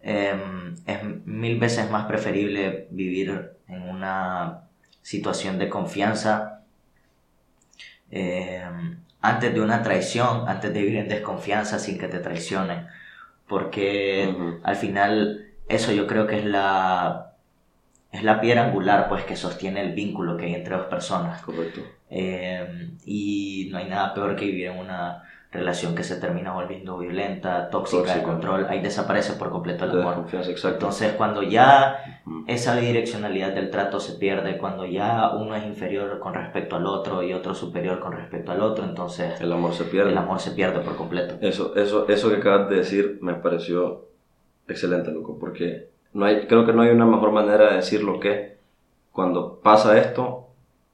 em, 0.00 0.74
es 0.86 0.98
mil 1.26 1.58
veces 1.58 1.90
más 1.90 2.06
preferible 2.06 2.86
vivir 2.90 3.52
en 3.68 3.82
una 3.82 4.60
situación 5.02 5.58
de 5.58 5.68
confianza 5.68 6.62
em, 8.10 8.96
antes 9.20 9.54
de 9.54 9.60
una 9.60 9.82
traición, 9.82 10.48
antes 10.48 10.72
de 10.72 10.80
vivir 10.80 10.96
en 10.98 11.08
desconfianza 11.08 11.78
sin 11.78 11.98
que 11.98 12.08
te 12.08 12.18
traicionen. 12.18 12.86
Porque 13.46 14.34
al 14.62 14.76
final, 14.76 15.46
eso 15.68 15.92
yo 15.92 16.06
creo 16.06 16.26
que 16.26 16.38
es 16.38 16.44
la. 16.46 17.31
Es 18.12 18.22
la 18.22 18.40
piedra 18.40 18.66
angular 18.66 19.08
pues 19.08 19.24
que 19.24 19.36
sostiene 19.36 19.80
el 19.80 19.92
vínculo 19.94 20.36
que 20.36 20.44
hay 20.44 20.54
entre 20.54 20.76
dos 20.76 20.86
personas. 20.86 21.42
Correcto. 21.42 21.80
Eh, 22.10 22.90
y 23.06 23.68
no 23.72 23.78
hay 23.78 23.88
nada 23.88 24.12
peor 24.12 24.36
que 24.36 24.44
vivir 24.44 24.66
en 24.66 24.78
una 24.78 25.22
relación 25.50 25.94
que 25.94 26.02
se 26.02 26.16
termina 26.16 26.52
volviendo 26.52 26.96
violenta, 26.98 27.68
tóxica, 27.68 28.14
de 28.16 28.22
control. 28.22 28.66
Ahí 28.70 28.80
desaparece 28.80 29.34
por 29.34 29.50
completo 29.50 29.84
el 29.84 30.00
amor. 30.00 30.26
Entonces, 30.32 31.12
cuando 31.12 31.42
ya 31.42 32.22
esa 32.46 32.74
bidireccionalidad 32.76 33.52
del 33.52 33.70
trato 33.70 34.00
se 34.00 34.14
pierde, 34.14 34.56
cuando 34.56 34.86
ya 34.86 35.30
uno 35.30 35.54
es 35.54 35.64
inferior 35.64 36.18
con 36.20 36.32
respecto 36.34 36.76
al 36.76 36.86
otro 36.86 37.22
y 37.22 37.34
otro 37.34 37.54
superior 37.54 38.00
con 38.00 38.12
respecto 38.12 38.52
al 38.52 38.62
otro, 38.62 38.84
entonces 38.84 39.38
El 39.40 39.52
amor 39.52 39.74
se 39.74 39.84
pierde. 39.84 40.10
el 40.10 40.18
amor 40.18 40.40
se 40.40 40.52
pierde 40.52 40.80
por 40.80 40.96
completo. 40.96 41.36
Eso, 41.42 41.76
eso, 41.76 42.08
eso 42.08 42.30
que 42.30 42.36
acabas 42.36 42.70
de 42.70 42.76
decir 42.76 43.18
me 43.20 43.34
pareció 43.34 44.06
excelente, 44.68 45.12
loco, 45.12 45.38
porque 45.38 45.91
no 46.14 46.24
hay, 46.26 46.46
creo 46.46 46.64
que 46.66 46.72
no 46.72 46.82
hay 46.82 46.90
una 46.90 47.06
mejor 47.06 47.32
manera 47.32 47.70
de 47.70 47.76
decirlo 47.76 48.20
que 48.20 48.56
cuando 49.12 49.60
pasa 49.62 49.98
esto, 49.98 50.48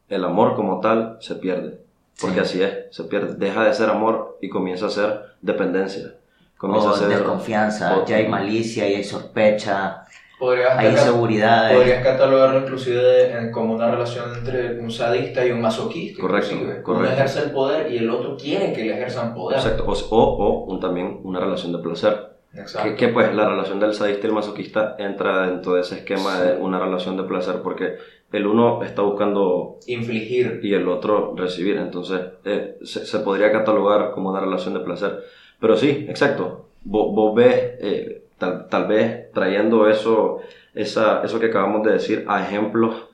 el 0.09 0.25
amor 0.25 0.55
como 0.57 0.81
tal 0.81 1.19
se 1.21 1.35
pierde. 1.37 1.79
Porque 2.21 2.41
así 2.41 2.61
es, 2.63 2.87
se 2.91 3.05
pierde. 3.05 3.35
Deja 3.35 3.63
de 3.65 3.73
ser 3.73 3.91
amor 3.91 4.39
y 4.41 4.49
comienza 4.49 4.87
a 4.87 4.91
ser 4.91 5.21
dependencia. 5.41 6.15
Comienza 6.57 6.91
o 6.91 6.95
a 6.95 6.97
ser 6.99 7.09
desconfianza, 7.09 7.99
o- 7.99 8.05
ya 8.05 8.17
hay 8.17 8.27
malicia, 8.27 8.89
ya 8.89 8.97
hay 8.97 9.05
sospecha, 9.05 10.05
Podrías, 10.41 10.77
hay 10.77 10.89
inseguridades. 10.89 11.77
podrías 11.77 12.03
catalogarlo 12.03 12.61
inclusive 12.61 13.01
de- 13.01 13.33
en- 13.39 13.53
como 13.53 13.75
una 13.75 13.89
relación 13.91 14.35
entre 14.37 14.81
un 14.81 14.91
sadista 14.91 15.45
y 15.47 15.53
un 15.53 15.61
masoquista. 15.61 16.21
Correcto, 16.21 16.51
inclusive. 16.53 16.75
Uno 16.79 16.83
correcto. 16.85 17.15
ejerce 17.15 17.39
el 17.45 17.51
poder 17.53 17.93
y 17.93 17.99
el 17.99 18.11
otro 18.11 18.37
quiere 18.37 18.73
que 18.73 18.83
le 18.85 18.95
ejerzan 18.95 19.35
poder. 19.35 19.59
Exacto. 19.59 19.85
O, 19.87 19.93
o, 19.93 20.19
o 20.21 20.65
un- 20.65 20.81
también 20.81 21.21
una 21.23 21.39
relación 21.39 21.71
de 21.73 21.79
placer. 21.79 22.38
Exacto. 22.55 22.90
Que, 22.90 22.97
que, 22.97 23.09
pues 23.09 23.35
la 23.35 23.49
relación 23.49 23.78
del 23.78 23.93
sadista 23.95 24.26
y 24.26 24.31
el 24.31 24.35
masoquista 24.35 24.97
entra 24.99 25.47
dentro 25.47 25.75
de 25.75 25.83
ese 25.83 25.97
esquema 25.97 26.40
de 26.40 26.57
una 26.57 26.78
relación 26.78 27.17
de 27.17 27.25
placer 27.25 27.57
porque 27.62 27.97
el 28.33 28.47
uno 28.47 28.83
está 28.83 29.02
buscando 29.02 29.78
Infligir. 29.87 30.61
y 30.62 30.75
el 30.75 30.88
otro 30.88 31.35
recibir. 31.37 31.76
Entonces 31.76 32.21
eh, 32.45 32.78
se, 32.83 33.07
se 33.07 33.19
podría 33.21 33.52
catalogar 33.52 34.12
como 34.12 34.31
una 34.31 34.40
relación 34.40 34.75
de 34.75 34.81
placer. 34.81 35.21
Pero 35.61 35.76
sí, 35.76 36.07
exacto. 36.09 36.69
Vos, 36.85 37.14
vos 37.14 37.35
ves, 37.35 37.55
eh, 37.81 38.23
tal, 38.38 38.69
tal 38.69 38.87
vez 38.87 39.31
trayendo 39.33 39.88
eso, 39.88 40.38
esa, 40.75 41.23
eso 41.23 41.38
que 41.40 41.47
acabamos 41.47 41.83
de 41.85 41.93
decir 41.93 42.25
a 42.28 42.43
ejemplos 42.43 43.09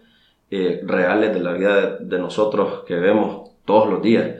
eh, 0.50 0.80
reales 0.84 1.34
de 1.34 1.40
la 1.40 1.52
vida 1.52 1.80
de, 1.80 2.04
de 2.04 2.18
nosotros 2.18 2.84
que 2.86 2.94
vemos 2.96 3.50
todos 3.64 3.88
los 3.90 4.02
días. 4.02 4.36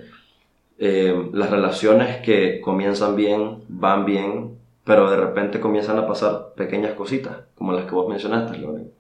Eh, 0.79 1.31
las 1.33 1.51
relaciones 1.51 2.19
que 2.19 2.61
comienzan 2.61 3.17
bien, 3.17 3.63
van 3.69 4.05
bien, 4.05 4.59
pero 4.85 5.11
de 5.11 5.17
repente 5.17 5.61
comienzan 5.61 5.99
a 5.99 6.07
pasar 6.07 6.53
pequeñas 6.55 6.93
cositas, 6.93 7.39
como 7.55 7.73
las 7.73 7.87
que 7.87 7.95
vos 7.95 8.09
mencionaste, 8.09 8.59
Loren. 8.59 8.91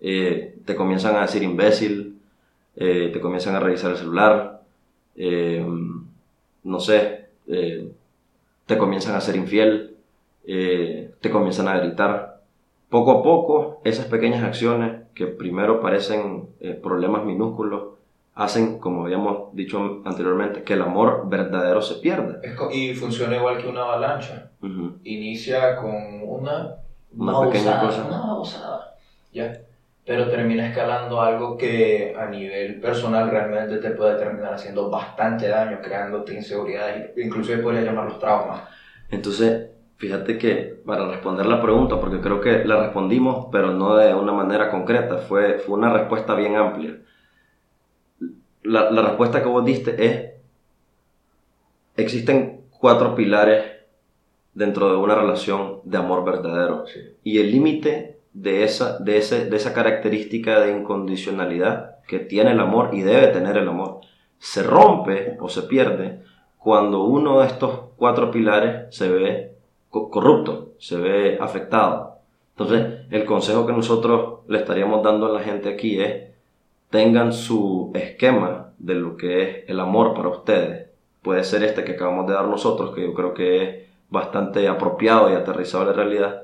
Eh, 0.00 0.58
te 0.64 0.74
comienzan 0.74 1.16
a 1.16 1.22
decir 1.22 1.42
imbécil, 1.42 2.18
eh, 2.76 3.10
te 3.12 3.20
comienzan 3.20 3.54
a 3.54 3.60
revisar 3.60 3.90
el 3.90 3.96
celular, 3.98 4.62
eh, 5.14 5.64
no 6.64 6.80
sé, 6.80 7.26
te 7.46 8.78
comienzan 8.78 9.14
a 9.14 9.20
ser 9.20 9.36
infiel, 9.36 9.96
te 10.44 11.30
comienzan 11.30 11.68
a 11.68 11.78
gritar. 11.78 12.40
Poco 12.88 13.12
a 13.12 13.22
poco, 13.22 13.80
esas 13.84 14.06
pequeñas 14.06 14.42
acciones 14.42 15.02
que 15.14 15.26
primero 15.26 15.80
parecen 15.80 16.48
problemas 16.82 17.24
minúsculos, 17.24 17.95
hacen, 18.36 18.78
como 18.78 19.04
habíamos 19.04 19.54
dicho 19.56 20.02
anteriormente, 20.04 20.62
que 20.62 20.74
el 20.74 20.82
amor 20.82 21.28
verdadero 21.28 21.80
se 21.82 21.96
pierda. 21.96 22.38
Y 22.70 22.94
funciona 22.94 23.36
igual 23.36 23.58
que 23.58 23.66
una 23.66 23.82
avalancha. 23.82 24.50
Ujú. 24.62 24.98
Inicia 25.04 25.76
con 25.76 25.90
una, 26.22 26.76
Una 27.16 27.40
pequeña 27.40 27.76
babosada, 27.76 27.80
cosa. 27.80 28.06
Una 28.06 28.18
babosada, 28.18 28.94
¿ya? 29.32 29.52
Pero 30.04 30.28
termina 30.28 30.68
escalando 30.68 31.20
algo 31.20 31.56
que 31.56 32.14
a 32.16 32.26
nivel 32.26 32.78
personal 32.78 33.28
realmente 33.30 33.78
te 33.78 33.90
puede 33.90 34.16
terminar 34.18 34.54
haciendo 34.54 34.88
bastante 34.90 35.48
daño, 35.48 35.78
creándote 35.82 36.34
inseguridades, 36.34 37.16
inclusive 37.16 37.62
podría 37.62 37.82
llamarlos 37.82 38.18
traumas. 38.20 38.60
Entonces, 39.10 39.70
fíjate 39.96 40.36
que 40.36 40.82
para 40.84 41.08
responder 41.08 41.46
la 41.46 41.60
pregunta, 41.62 41.98
porque 41.98 42.20
creo 42.20 42.40
que 42.40 42.64
la 42.66 42.82
respondimos, 42.82 43.46
pero 43.50 43.72
no 43.72 43.96
de 43.96 44.14
una 44.14 44.32
manera 44.32 44.70
concreta, 44.70 45.18
fue, 45.18 45.58
fue 45.58 45.74
una 45.74 45.92
respuesta 45.92 46.34
bien 46.34 46.54
amplia. 46.54 46.98
La, 48.66 48.90
la 48.90 49.02
respuesta 49.02 49.42
que 49.42 49.48
vos 49.48 49.64
diste 49.64 50.04
es, 50.04 50.30
existen 51.96 52.62
cuatro 52.78 53.14
pilares 53.14 53.64
dentro 54.54 54.90
de 54.90 54.96
una 54.96 55.14
relación 55.14 55.80
de 55.84 55.98
amor 55.98 56.24
verdadero. 56.24 56.86
Sí. 56.86 57.00
Y 57.24 57.38
el 57.38 57.50
límite 57.50 58.18
de 58.32 58.64
esa, 58.64 58.98
de, 58.98 59.18
ese, 59.18 59.48
de 59.48 59.56
esa 59.56 59.72
característica 59.72 60.60
de 60.60 60.72
incondicionalidad 60.72 61.96
que 62.06 62.18
tiene 62.18 62.52
el 62.52 62.60
amor 62.60 62.90
y 62.92 63.02
debe 63.02 63.28
tener 63.28 63.56
el 63.56 63.68
amor, 63.68 64.00
se 64.38 64.62
rompe 64.62 65.36
o 65.40 65.48
se 65.48 65.62
pierde 65.62 66.22
cuando 66.58 67.04
uno 67.04 67.40
de 67.40 67.46
estos 67.46 67.80
cuatro 67.96 68.30
pilares 68.30 68.94
se 68.94 69.08
ve 69.10 69.56
co- 69.88 70.10
corrupto, 70.10 70.72
se 70.78 70.98
ve 70.98 71.38
afectado. 71.40 72.18
Entonces, 72.50 73.06
el 73.10 73.24
consejo 73.24 73.66
que 73.66 73.72
nosotros 73.72 74.40
le 74.48 74.58
estaríamos 74.58 75.02
dando 75.02 75.26
a 75.26 75.32
la 75.32 75.40
gente 75.40 75.68
aquí 75.68 76.00
es, 76.00 76.35
tengan 76.96 77.32
su 77.32 77.90
esquema 77.94 78.70
de 78.78 78.94
lo 78.94 79.16
que 79.18 79.42
es 79.42 79.68
el 79.68 79.80
amor 79.80 80.14
para 80.14 80.28
ustedes. 80.28 80.86
Puede 81.22 81.44
ser 81.44 81.62
este 81.62 81.84
que 81.84 81.92
acabamos 81.92 82.26
de 82.26 82.32
dar 82.32 82.46
nosotros, 82.46 82.94
que 82.94 83.02
yo 83.02 83.12
creo 83.12 83.34
que 83.34 83.48
es 83.64 83.86
bastante 84.08 84.66
apropiado 84.66 85.30
y 85.30 85.34
aterrizado 85.34 85.82
a 85.84 85.86
la 85.88 85.92
realidad. 85.92 86.42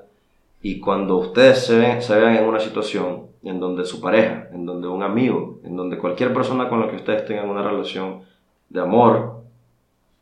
Y 0.61 0.78
cuando 0.78 1.16
ustedes 1.16 1.64
se, 1.64 1.78
ven, 1.78 2.02
se 2.02 2.14
vean 2.21 2.37
en 2.37 2.44
una 2.44 2.61
situación 2.61 3.28
en 3.42 3.61
donde 3.61 3.85
su 3.87 4.00
pareja, 4.00 4.49
en 4.52 4.66
donde 4.66 4.88
un 4.88 5.02
amigo, 5.02 5.59
en 5.64 5.75
donde 5.76 5.97
cualquier 5.99 6.35
persona 6.35 6.68
con 6.68 6.80
la 6.80 6.88
que 6.88 6.97
ustedes 6.97 7.25
tengan 7.25 7.49
una 7.49 7.62
relación 7.62 8.21
de 8.68 8.80
amor 8.80 9.40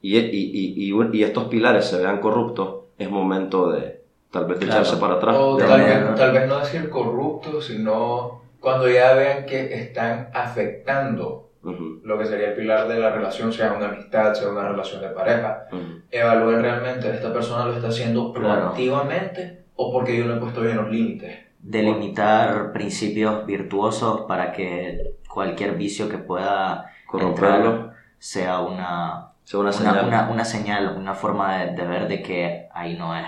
y, 0.00 0.16
y, 0.16 0.20
y, 0.20 0.92
y, 0.92 1.16
y 1.18 1.22
estos 1.24 1.44
pilares 1.44 1.86
se 1.86 1.98
vean 1.98 2.20
corruptos, 2.20 2.84
es 2.98 3.10
momento 3.10 3.70
de 3.72 4.00
tal 4.30 4.44
vez 4.46 4.60
de 4.60 4.66
Claro. 4.66 4.82
echarse 4.82 5.00
para 5.00 5.14
atrás. 5.14 5.36
O 5.38 5.56
de 5.56 5.64
tal 5.66 5.80
vez, 5.80 6.14
tal 6.14 6.32
vez 6.32 6.48
no 6.48 6.58
decir 6.60 6.88
corruptos, 6.88 7.66
sino 7.66 8.40
cuando 8.60 8.88
ya 8.88 9.14
vean 9.14 9.46
que 9.46 9.74
están 9.74 10.28
afectando 10.34 11.50
lo 11.62 12.18
que 12.18 12.24
sería 12.26 12.48
el 12.48 12.54
pilar 12.56 12.88
de 12.88 12.98
la 12.98 13.10
relación, 13.10 13.52
sea 13.52 13.72
una 13.74 13.88
amistad, 13.88 14.32
sea 14.34 14.48
una 14.48 14.66
relación 14.68 15.02
de 15.02 15.08
pareja, 15.10 15.66
ujú. 15.70 16.00
evalúen 16.10 16.62
realmente 16.62 17.10
esta 17.10 17.32
persona 17.32 17.66
lo 17.66 17.74
está 17.74 17.88
haciendo 17.88 18.32
Claro. 18.32 18.60
proactivamente 18.60 19.64
o 19.76 19.92
porque 19.92 20.16
yo 20.16 20.24
no 20.26 20.36
he 20.36 20.40
puesto 20.40 20.60
bien 20.62 20.76
los 20.76 20.90
límites. 20.90 21.38
delimitar 21.62 22.72
principios 22.72 23.44
virtuosos 23.44 24.22
para 24.22 24.52
que 24.52 25.16
cualquier 25.28 25.74
vicio 25.76 26.08
que 26.08 26.16
pueda 26.18 26.86
Corromperlo. 27.06 27.92
sea 28.18 28.60
una, 28.60 29.32
Sea 29.44 29.60
una 29.60 29.68
una, 29.70 29.72
señal. 29.72 30.06
una- 30.06 30.30
una 30.30 30.44
señal, 30.44 30.94
una 30.96 31.12
forma 31.14 31.58
de, 31.58 31.72
de 31.74 31.86
ver 31.86 32.08
de 32.08 32.22
que 32.22 32.68
ahí 32.72 32.96
no 32.96 33.14
es. 33.14 33.26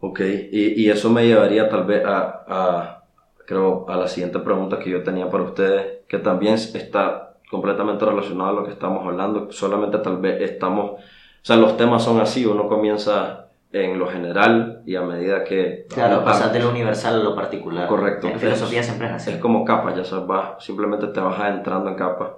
Ok, 0.00 0.20
y, 0.52 0.82
y 0.84 0.90
eso 0.90 1.10
me 1.10 1.26
llevaría 1.26 1.68
tal 1.68 1.84
vez 1.84 2.04
a, 2.04 2.44
a, 2.48 3.02
creo, 3.46 3.86
a 3.88 3.96
la 3.96 4.08
siguiente 4.08 4.38
pregunta 4.40 4.78
que 4.78 4.90
yo 4.90 5.02
tenía 5.02 5.30
para 5.30 5.44
ustedes, 5.44 6.00
que 6.08 6.18
también 6.18 6.54
está 6.54 7.36
completamente 7.50 8.04
relacionado 8.04 8.50
a 8.50 8.52
lo 8.52 8.64
que 8.64 8.72
estamos 8.72 9.06
hablando, 9.06 9.50
solamente 9.52 9.98
tal 9.98 10.18
vez 10.18 10.42
estamos, 10.42 10.92
o 10.92 10.98
sea, 11.42 11.56
los 11.56 11.76
temas 11.76 12.02
son 12.02 12.20
así, 12.20 12.44
uno 12.44 12.68
comienza 12.68 13.46
en 13.72 13.98
lo 13.98 14.06
general 14.06 14.82
y 14.86 14.96
a 14.96 15.02
medida 15.02 15.44
que... 15.44 15.86
Claro, 15.88 16.24
pasar 16.24 16.52
de 16.52 16.60
lo 16.60 16.70
universal 16.70 17.20
a 17.20 17.24
lo 17.24 17.34
particular. 17.34 17.88
Correcto. 17.88 18.28
En 18.28 18.38
filosofía 18.38 18.82
siempre 18.82 19.06
es 19.08 19.12
así. 19.12 19.30
Es 19.30 19.36
como 19.36 19.64
capas, 19.64 19.96
ya 19.96 20.04
sabes, 20.04 20.26
vas, 20.26 20.64
simplemente 20.64 21.06
te 21.08 21.20
vas 21.20 21.38
adentrando 21.38 21.90
en 21.90 21.96
capas. 21.96 22.30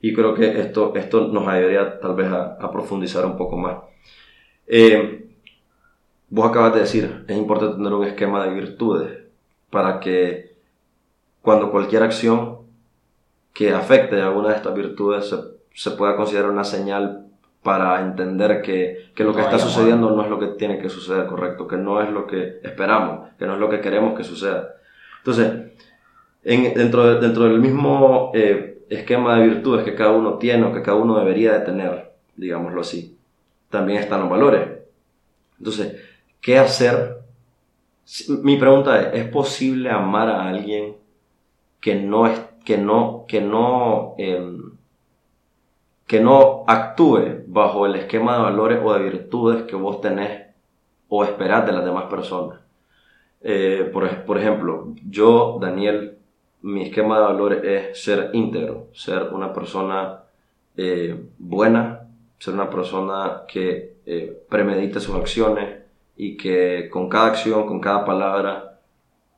Y 0.00 0.12
creo 0.12 0.34
que 0.34 0.60
esto, 0.60 0.92
esto 0.96 1.28
nos 1.28 1.46
ayudaría 1.46 1.98
tal 2.00 2.14
vez 2.14 2.26
a, 2.28 2.56
a 2.60 2.70
profundizar 2.70 3.24
un 3.24 3.36
poco 3.36 3.56
más. 3.56 3.78
Eh, 4.66 5.30
vos 6.28 6.48
acabas 6.48 6.74
de 6.74 6.80
decir, 6.80 7.24
es 7.26 7.36
importante 7.36 7.76
tener 7.76 7.92
un 7.92 8.04
esquema 8.04 8.44
de 8.44 8.54
virtudes 8.54 9.18
para 9.70 10.00
que 10.00 10.51
cuando 11.42 11.70
cualquier 11.70 12.02
acción 12.02 12.58
que 13.52 13.72
afecte 13.74 14.20
a 14.20 14.26
alguna 14.28 14.50
de 14.50 14.56
estas 14.56 14.74
virtudes 14.74 15.28
se, 15.28 15.36
se 15.74 15.90
pueda 15.92 16.16
considerar 16.16 16.50
una 16.50 16.64
señal 16.64 17.26
para 17.62 18.00
entender 18.00 18.62
que, 18.62 19.10
que 19.14 19.22
lo 19.24 19.32
que 19.32 19.38
No 19.38 19.44
está 19.44 19.56
hay 19.56 19.62
amor. 19.62 19.72
sucediendo 19.74 20.10
no 20.10 20.22
es 20.24 20.30
lo 20.30 20.38
que 20.40 20.46
tiene 20.48 20.78
que 20.78 20.88
suceder, 20.88 21.26
correcto, 21.26 21.68
que 21.68 21.76
no 21.76 22.02
es 22.02 22.10
lo 22.10 22.26
que 22.26 22.58
esperamos, 22.62 23.28
que 23.38 23.46
no 23.46 23.54
es 23.54 23.60
lo 23.60 23.68
que 23.68 23.80
queremos 23.80 24.16
que 24.16 24.24
suceda. 24.24 24.70
Entonces, 25.18 25.52
en- 26.44 26.74
dentro, 26.74 27.04
de- 27.14 27.20
dentro 27.20 27.44
del 27.44 27.60
mismo 27.60 28.32
eh, 28.34 28.84
esquema 28.88 29.36
de 29.38 29.46
virtudes 29.48 29.84
que 29.84 29.94
cada 29.94 30.10
uno 30.12 30.38
tiene 30.38 30.64
o 30.66 30.72
que 30.72 30.82
cada 30.82 30.96
uno 30.96 31.18
debería 31.18 31.52
de 31.52 31.60
tener, 31.60 32.12
digámoslo 32.36 32.80
así, 32.80 33.16
también 33.70 34.00
están 34.00 34.20
los 34.22 34.30
valores. 34.30 34.68
Entonces, 35.58 35.96
¿qué 36.40 36.58
hacer? 36.58 37.18
Mi 38.42 38.56
pregunta 38.56 39.00
es, 39.00 39.22
¿es 39.24 39.28
posible 39.28 39.88
amar 39.90 40.28
a 40.28 40.48
alguien 40.48 40.96
que 41.82 41.96
no, 41.96 42.26
es, 42.26 42.40
que 42.64 42.78
no, 42.78 43.26
que 43.28 43.42
no, 43.42 44.14
em, 44.16 44.72
que 46.06 46.20
no 46.20 46.64
actúe 46.66 47.42
bajo 47.46 47.84
el 47.84 47.96
esquema 47.96 48.36
de 48.36 48.42
valores 48.44 48.80
o 48.82 48.94
de 48.94 49.02
virtudes 49.02 49.62
que 49.64 49.76
vos 49.76 50.00
tenés 50.00 50.46
o 51.08 51.24
esperás 51.24 51.66
de 51.66 51.72
las 51.72 51.84
demás 51.84 52.04
personas? 52.04 52.60
Eh, 53.42 53.90
por, 53.92 54.08
por 54.24 54.38
ejemplo, 54.38 54.94
yo, 55.10 55.58
Daniel, 55.60 56.16
mi 56.62 56.84
esquema 56.84 57.18
de 57.18 57.24
valores 57.24 57.64
es 57.64 58.02
ser 58.02 58.30
íntegro, 58.32 58.86
ser 58.92 59.24
una 59.32 59.52
persona 59.52 60.20
eh, 60.76 61.20
buena, 61.38 62.08
ser 62.38 62.54
una 62.54 62.70
persona 62.70 63.42
que 63.48 63.96
eh, 64.06 64.44
premedite 64.48 65.00
sus 65.00 65.16
acciones 65.16 65.80
y 66.16 66.36
que 66.36 66.88
con 66.90 67.08
cada 67.08 67.26
acción, 67.26 67.66
con 67.66 67.80
cada 67.80 68.04
palabra, 68.04 68.78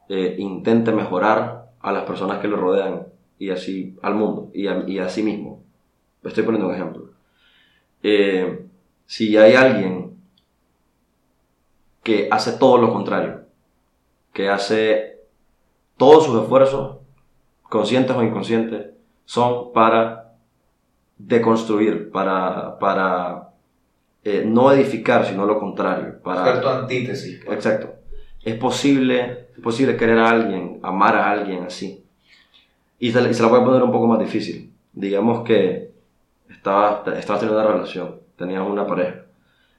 eh, 0.08 0.36
intente 0.38 0.92
mejorar 0.92 1.63
a 1.84 1.92
las 1.92 2.04
personas 2.04 2.38
que 2.38 2.48
lo 2.48 2.56
rodean 2.56 3.06
y 3.38 3.50
así 3.50 3.94
al 4.00 4.14
mundo 4.14 4.50
y 4.54 4.66
a, 4.66 4.84
y 4.86 4.98
a 4.98 5.08
sí 5.10 5.22
mismo. 5.22 5.62
Estoy 6.22 6.42
poniendo 6.42 6.68
un 6.68 6.74
ejemplo. 6.74 7.10
Eh, 8.02 8.66
si 9.04 9.36
hay 9.36 9.54
alguien 9.54 10.16
que 12.02 12.28
hace 12.30 12.52
todo 12.52 12.78
lo 12.78 12.90
contrario, 12.90 13.42
que 14.32 14.48
hace 14.48 15.18
todos 15.98 16.24
sus 16.24 16.42
esfuerzos, 16.42 16.96
conscientes 17.62 18.16
o 18.16 18.22
inconscientes, 18.22 18.86
son 19.26 19.72
para 19.74 20.32
deconstruir, 21.18 22.10
para, 22.10 22.78
para 22.78 23.50
eh, 24.22 24.42
no 24.46 24.72
edificar, 24.72 25.26
sino 25.26 25.44
lo 25.44 25.60
contrario. 25.60 26.18
Para, 26.22 26.80
antítesis. 26.80 27.42
pues. 27.44 27.56
Exacto. 27.56 28.03
Es 28.44 28.56
posible, 28.56 29.48
es 29.56 29.62
posible 29.62 29.96
querer 29.96 30.18
a 30.18 30.30
alguien, 30.30 30.78
amar 30.82 31.16
a 31.16 31.30
alguien 31.30 31.64
así. 31.64 32.04
Y 32.98 33.10
se, 33.10 33.20
y 33.20 33.34
la 33.34 33.48
voy 33.48 33.64
poner 33.64 33.82
un 33.82 33.92
poco 33.92 34.06
más 34.06 34.18
difícil. 34.18 34.72
Digamos 34.92 35.44
que 35.44 35.92
estabas, 36.50 37.06
estabas 37.16 37.40
teniendo 37.40 37.60
una 37.60 37.72
relación, 37.72 38.20
tenías 38.36 38.66
una 38.66 38.86
pareja, 38.86 39.22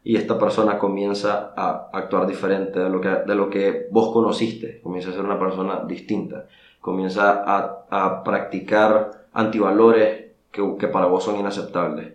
y 0.03 0.17
esta 0.17 0.37
persona 0.37 0.77
comienza 0.77 1.53
a 1.55 1.89
actuar 1.93 2.27
diferente 2.27 2.79
de 2.79 2.89
lo 2.89 3.01
que, 3.01 3.09
de 3.09 3.35
lo 3.35 3.49
que 3.49 3.87
vos 3.91 4.11
conociste, 4.11 4.81
comienza 4.81 5.09
a 5.09 5.13
ser 5.13 5.25
una 5.25 5.39
persona 5.39 5.83
distinta, 5.87 6.45
comienza 6.79 7.43
a, 7.43 7.85
a 7.89 8.23
practicar 8.23 9.25
antivalores 9.33 10.25
que, 10.51 10.75
que 10.79 10.87
para 10.87 11.07
vos 11.07 11.23
son 11.23 11.39
inaceptables. 11.39 12.13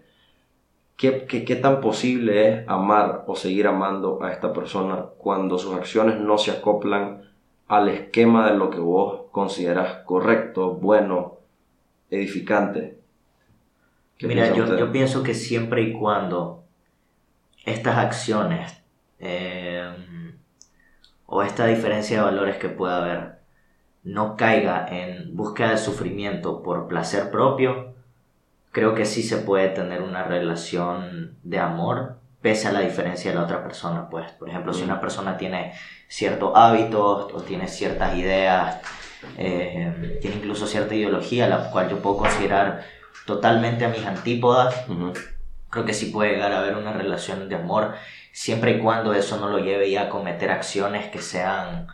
¿Qué, 1.01 1.25
qué, 1.25 1.47
qué 1.47 1.57
tan 1.57 1.81
posible 1.81 2.49
es 2.49 2.69
amar 2.69 3.25
o 3.27 3.35
seguir 3.35 3.67
amando 3.67 4.23
a 4.23 4.33
esta 4.33 4.53
persona 4.53 5.07
cuando 5.17 5.57
sus 5.57 5.75
acciones 5.75 6.21
no 6.21 6.37
se 6.37 6.51
acoplan 6.51 7.23
al 7.69 7.89
esquema 7.89 8.51
de 8.51 8.59
lo 8.59 8.69
que 8.69 8.81
vos 8.81 9.23
consideras 9.31 10.05
correcto, 10.05 10.75
bueno, 10.75 11.39
edificante? 12.11 12.99
¿Qué 14.19 14.27
Mira, 14.27 14.55
yo 14.55 14.93
pienso 14.93 15.23
que 15.23 15.33
siempre 15.33 15.81
y 15.81 15.95
cuando 15.95 16.65
estas 17.65 17.97
acciones 17.97 18.83
eh, 19.21 19.91
o 21.25 21.43
esta 21.43 21.65
diferencia 21.65 22.19
de 22.19 22.25
valores 22.25 22.59
que 22.59 22.69
pueda 22.69 22.99
haber 22.99 23.39
no 24.03 24.37
caiga 24.37 24.87
en 24.87 25.35
búsqueda 25.35 25.71
de 25.71 25.79
sufrimiento 25.79 26.63
por 26.63 26.89
placer 26.89 27.31
propio, 27.31 27.95
creo 28.73 28.95
que 28.95 29.05
sí 29.05 29.23
se 29.23 29.39
puede 29.39 29.69
tener 29.69 30.03
una 30.03 30.25
relación 30.25 31.37
de 31.43 31.59
amor 31.59 32.19
pese 32.41 32.69
a 32.69 32.73
la 32.73 32.81
diferencia 32.81 33.31
de 33.31 33.37
la 33.37 33.45
otra 33.45 33.63
persona. 33.63 34.09
Pues, 34.09 34.31
por 34.33 34.49
ejemplo, 34.49 34.73
si 34.73 34.83
una 34.83 35.01
persona 35.01 35.37
tiene 35.37 35.75
ciertos 36.09 36.53
hábitos 36.55 37.33
o 37.33 37.43
tiene 37.43 37.69
ciertas 37.69 38.17
ideas, 38.17 38.79
eh, 39.37 40.19
tiene 40.21 40.37
incluso 40.37 40.67
cierta 40.67 40.95
ideología, 40.95 41.47
la 41.49 41.71
cual 41.71 41.91
yo 41.91 42.01
puedo 42.01 42.19
considerar 42.19 42.85
totalmente 43.27 43.85
a 43.85 43.89
mis 43.89 44.05
antípodas, 44.07 44.75
creo 45.69 45.85
que 45.85 45.95
sí 45.95 46.07
puede 46.07 46.33
llegar 46.33 46.53
a 46.53 46.59
haber 46.59 46.77
una 46.77 46.93
relación 46.93 47.49
de 47.49 47.55
amor, 47.55 47.95
siempre 48.33 48.73
y 48.73 48.79
cuando 48.79 49.13
eso 49.13 49.39
no 49.39 49.49
lo 49.49 49.59
lleve 49.59 49.91
ya 49.91 50.03
a 50.03 50.09
cometer 50.09 50.51
acciones 50.51 51.11
que 51.11 51.21
sean 51.21 51.89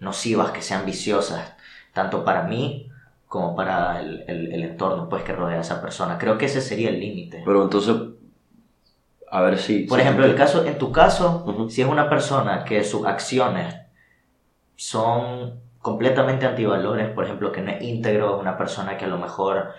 nocivas, 0.00 0.50
que 0.50 0.62
sean 0.62 0.84
viciosas, 0.84 1.54
tanto 1.92 2.24
para 2.24 2.42
mí 2.42 2.91
como 3.32 3.56
para 3.56 3.98
el, 3.98 4.24
el- 4.28 4.52
el 4.52 4.62
entorno 4.62 5.08
pues, 5.08 5.22
que 5.22 5.32
rodea 5.32 5.56
a 5.56 5.60
esa 5.62 5.80
persona. 5.80 6.18
Creo 6.18 6.36
que 6.36 6.44
ese 6.44 6.60
sería 6.60 6.90
el 6.90 7.00
límite. 7.00 7.42
Pero 7.46 7.62
entonces, 7.62 7.96
a 9.30 9.40
ver 9.40 9.58
si... 9.58 9.80
Por 9.84 9.98
si- 9.98 10.02
ejemplo, 10.02 10.24
el 10.26 10.34
caso, 10.36 10.64
en 10.66 10.78
tu 10.78 10.92
caso, 10.92 11.68
si 11.70 11.80
es 11.82 11.88
una 11.88 12.08
persona 12.10 12.64
que 12.64 12.84
sus 12.84 13.06
acciones 13.06 13.74
son 14.76 15.60
completamente 15.80 16.46
antivalores, 16.46 17.10
por 17.10 17.24
ejemplo, 17.24 17.50
que 17.52 17.60
no 17.62 17.70
es 17.72 17.82
íntegro, 17.82 18.38
una 18.38 18.56
persona 18.56 18.96
que 18.96 19.04
a 19.04 19.08
lo 19.08 19.18
mejor 19.18 19.70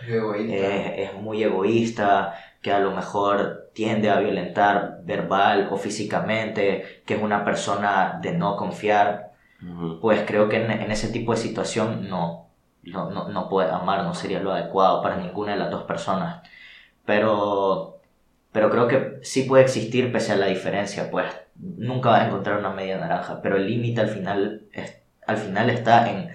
es 1.00 1.14
muy 1.16 1.44
egoísta, 1.44 2.36
que 2.62 2.72
a 2.72 2.80
lo 2.80 2.92
mejor 2.92 3.70
tiende 3.74 4.10
a 4.10 4.20
violentar 4.20 5.00
verbal 5.04 5.70
o 5.72 5.78
físicamente, 5.78 7.04
que 7.06 7.16
es 7.16 7.22
una 7.22 7.46
persona 7.46 8.20
de 8.22 8.34
no 8.34 8.58
confiar, 8.58 9.32
pues 10.02 10.24
creo 10.28 10.50
que 10.50 10.58
en, 10.64 10.72
en 10.72 10.92
ese 10.92 11.10
tipo 11.10 11.32
de 11.34 11.38
situación 11.40 12.10
no, 12.10 12.43
no, 12.84 13.10
no, 13.12 13.30
no 13.30 13.50
puede 13.50 13.72
amar, 13.72 14.04
no 14.04 14.14
sería 14.14 14.40
lo 14.42 14.52
adecuado 14.54 15.02
para 15.02 15.18
ninguna 15.18 15.54
de 15.54 15.60
las 15.60 15.72
dos 15.72 15.84
personas. 15.84 16.48
Pero, 17.06 18.00
pero 18.52 18.70
creo 18.72 18.88
que 18.88 19.20
sí 19.24 19.44
puede 19.44 19.64
existir 19.64 20.12
pese 20.12 20.34
a 20.34 20.38
la 20.38 20.48
diferencia, 20.48 21.12
pues 21.12 21.28
nunca 21.56 22.10
vas 22.12 22.22
a 22.24 22.28
encontrar 22.28 22.60
una 22.60 22.72
media 22.72 22.98
naranja, 23.00 23.42
pero 23.42 23.58
el 23.58 23.68
límite 23.68 24.02
al 24.02 24.10
final, 24.10 24.64
es- 24.74 25.02
al 25.28 25.38
final 25.38 25.70
está 25.70 26.10
en 26.12 26.32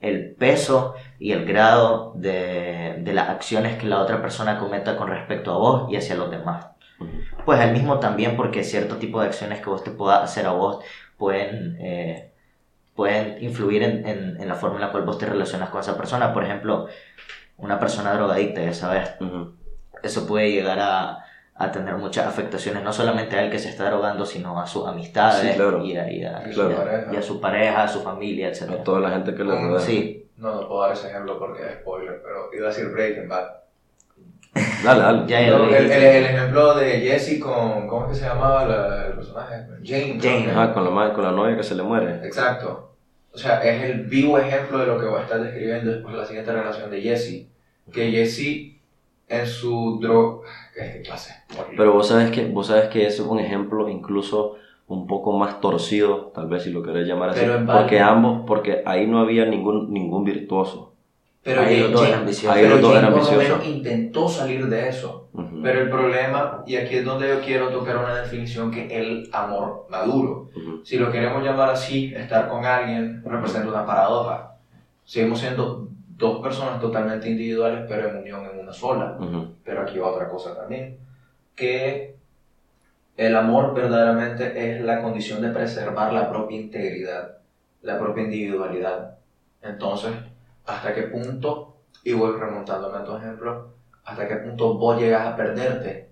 el 0.00 0.34
peso 0.36 0.94
y 1.18 1.32
el 1.32 1.46
grado 1.46 2.12
de, 2.16 2.98
de 3.00 3.12
las 3.14 3.30
acciones 3.30 3.78
que 3.78 3.86
la 3.86 4.00
otra 4.00 4.20
persona 4.22 4.58
cometa 4.58 4.96
con 4.96 5.08
respecto 5.08 5.52
a 5.52 5.58
vos 5.58 5.90
y 5.92 5.96
hacia 5.96 6.16
los 6.16 6.30
demás. 6.30 6.66
Pues 7.44 7.60
el 7.60 7.72
mismo 7.72 8.00
también 8.00 8.36
porque 8.36 8.64
cierto 8.64 8.96
tipo 8.98 9.20
de 9.20 9.28
acciones 9.28 9.60
que 9.60 9.70
vos 9.70 9.84
te 9.84 9.90
puedas 9.92 10.22
hacer 10.24 10.46
a 10.46 10.52
vos 10.52 10.84
pueden, 11.18 11.76
eh, 11.80 12.33
pueden 12.94 13.42
influir 13.42 13.82
en, 13.82 14.06
en- 14.06 14.40
en 14.40 14.48
la 14.48 14.54
forma 14.54 14.76
en 14.76 14.82
la 14.82 14.90
cual 14.92 15.04
vos 15.04 15.18
te 15.18 15.26
relacionas 15.26 15.70
con 15.70 15.80
esa 15.80 15.96
persona. 15.96 16.32
Por 16.32 16.44
ejemplo, 16.44 16.86
una 17.56 17.78
persona 17.78 18.14
drogadicta, 18.14 18.62
ya 18.62 18.72
sabes, 18.74 19.10
Ujú. 19.20 19.52
eso 20.02 20.26
puede 20.26 20.50
llegar 20.52 20.78
a, 20.80 21.24
a 21.56 21.70
tener 21.72 21.94
muchas 21.96 22.26
afectaciones, 22.26 22.82
no 22.82 22.92
solamente 22.92 23.36
a 23.36 23.42
él 23.44 23.50
que 23.50 23.58
se 23.58 23.68
está 23.68 23.86
drogando, 23.90 24.24
sino 24.26 24.60
a 24.60 24.66
sus 24.66 24.86
amistades 24.86 25.52
Sí, 25.52 25.56
claro. 25.56 25.84
y, 25.84 25.96
a, 25.96 26.10
y 26.10 26.24
a- 26.24 26.42
Y 26.46 26.50
y 26.50 26.52
su 26.52 26.62
a- 26.62 26.76
pareja. 26.76 27.12
y 27.12 27.16
a 27.16 27.22
su 27.22 27.40
pareja, 27.40 27.82
a 27.84 27.88
su 27.88 28.00
familia, 28.02 28.48
A 28.48 28.50
etc. 28.50 28.82
toda 28.84 29.00
la 29.00 29.10
gente 29.10 29.34
que 29.34 29.44
le 29.44 29.54
Mm, 29.54 29.68
rodea. 29.68 29.80
Sí, 29.80 30.20
No, 30.36 30.52
no 30.62 30.68
puedo 30.68 30.82
dar 30.82 30.92
ese 30.92 31.08
ejemplo 31.10 31.38
porque 31.38 31.62
es 31.64 31.72
spoiler, 31.80 32.20
pero 32.22 32.50
iba 32.52 32.66
a 32.66 32.70
decir 32.70 32.88
Breaking 32.90 33.28
Bad. 33.28 33.46
Dale, 34.84 35.00
dale. 35.00 35.22
Ya, 35.26 35.40
ya 35.40 35.50
No, 35.58 35.64
el, 35.64 35.74
el- 35.74 35.90
el 35.92 36.24
ejemplo 36.26 36.74
de 36.74 37.00
Jesse 37.00 37.40
con. 37.40 37.86
¿Cómo 37.88 38.06
es 38.06 38.12
que 38.12 38.18
se 38.24 38.26
llamaba 38.28 38.64
la- 38.66 39.06
el 39.08 39.12
personaje? 39.14 39.54
Jane. 39.82 40.18
Jane. 40.20 40.50
Ajá, 40.50 40.72
con 40.72 40.84
la, 40.94 41.12
con 41.12 41.24
la 41.24 41.32
novia 41.32 41.56
que 41.56 41.62
se 41.62 41.74
le 41.74 41.82
muere. 41.82 42.24
Exacto. 42.26 42.90
O 43.32 43.38
sea, 43.38 43.60
es 43.64 43.82
el 43.82 44.04
vivo 44.04 44.38
ejemplo 44.38 44.78
de 44.78 44.86
lo 44.86 44.98
que 44.98 45.06
voy 45.06 45.18
a 45.18 45.22
estar 45.24 45.40
describiendo 45.40 45.90
después 45.90 46.14
de 46.14 46.20
la 46.20 46.26
siguiente 46.26 46.52
relación 46.52 46.90
de 46.90 47.02
Jesse. 47.02 47.46
Que 47.92 48.10
Jesse 48.12 48.76
en 49.28 49.46
su 49.46 49.98
droga. 50.00 50.46
¿Qué 50.74 51.02
clase? 51.04 51.34
Pero 51.76 51.92
vos 51.92 52.06
sabes 52.08 52.30
que, 52.30 52.46
vos 52.46 52.68
sabes 52.68 52.88
que 52.88 53.06
ese 53.06 53.22
es 53.22 53.28
un 53.28 53.40
ejemplo 53.40 53.88
incluso 53.88 54.54
un 54.86 55.06
poco 55.06 55.32
más 55.36 55.60
torcido, 55.60 56.30
tal 56.34 56.46
vez 56.46 56.62
si 56.62 56.70
lo 56.70 56.82
querés 56.82 57.08
llamar 57.08 57.30
así. 57.30 57.40
Pero 57.40 57.56
en 57.56 57.66
porque 57.66 58.00
ambos, 58.00 58.42
porque 58.46 58.82
ahí 58.86 59.06
no 59.06 59.18
había 59.18 59.46
ningún, 59.46 59.92
ningún 59.92 60.24
virtuoso. 60.24 60.92
Pero 61.44 61.60
Ahí 61.60 61.80
los 61.80 61.92
dos 61.92 62.08
eran 62.08 63.14
pero 63.36 63.62
intentó 63.62 64.28
salir 64.28 64.66
de 64.66 64.88
eso. 64.88 65.28
Pero 65.62 65.82
el 65.82 65.90
problema, 65.90 66.64
y 66.66 66.76
aquí 66.76 66.96
es 66.96 67.04
donde 67.04 67.28
yo 67.28 67.40
quiero 67.42 67.68
tocar 67.68 67.98
una 67.98 68.14
definición 68.14 68.70
que 68.70 68.86
es 68.86 68.92
el 68.92 69.28
amor 69.30 69.86
maduro. 69.90 70.48
Si 70.84 70.96
lo 70.96 71.12
queremos 71.12 71.44
llamar 71.44 71.68
así, 71.70 72.14
estar 72.14 72.48
con 72.48 72.64
alguien 72.64 73.22
representa 73.24 73.68
una 73.68 73.84
paradoja. 73.84 74.56
Seguimos 75.04 75.40
siendo 75.40 75.88
dos 76.16 76.40
personas 76.42 76.80
totalmente 76.80 77.28
individuales, 77.28 77.84
pero 77.86 78.08
en 78.08 78.16
unión 78.16 78.46
en 78.50 78.60
una 78.60 78.72
sola. 78.72 79.18
Pero 79.62 79.82
aquí 79.82 79.98
va 79.98 80.12
otra 80.12 80.30
cosa 80.30 80.56
también, 80.56 80.96
que 81.54 82.16
el 83.18 83.36
amor 83.36 83.74
verdaderamente 83.74 84.76
es 84.76 84.80
la 84.80 85.02
condición 85.02 85.42
de 85.42 85.50
preservar 85.50 86.10
la 86.14 86.30
propia 86.30 86.58
integridad, 86.58 87.36
la 87.82 87.98
propia 87.98 88.24
individualidad. 88.24 89.18
Entonces, 89.62 90.12
¿hasta 90.66 90.94
qué 90.94 91.02
punto, 91.02 91.76
y 92.02 92.12
voy 92.12 92.32
remontándome 92.38 92.98
a 92.98 93.04
tu 93.04 93.16
ejemplo, 93.16 93.68
hasta 94.04 94.28
qué 94.28 94.36
punto 94.36 94.74
vos 94.74 94.98
llegas 95.00 95.26
a 95.26 95.36
perderte 95.36 96.08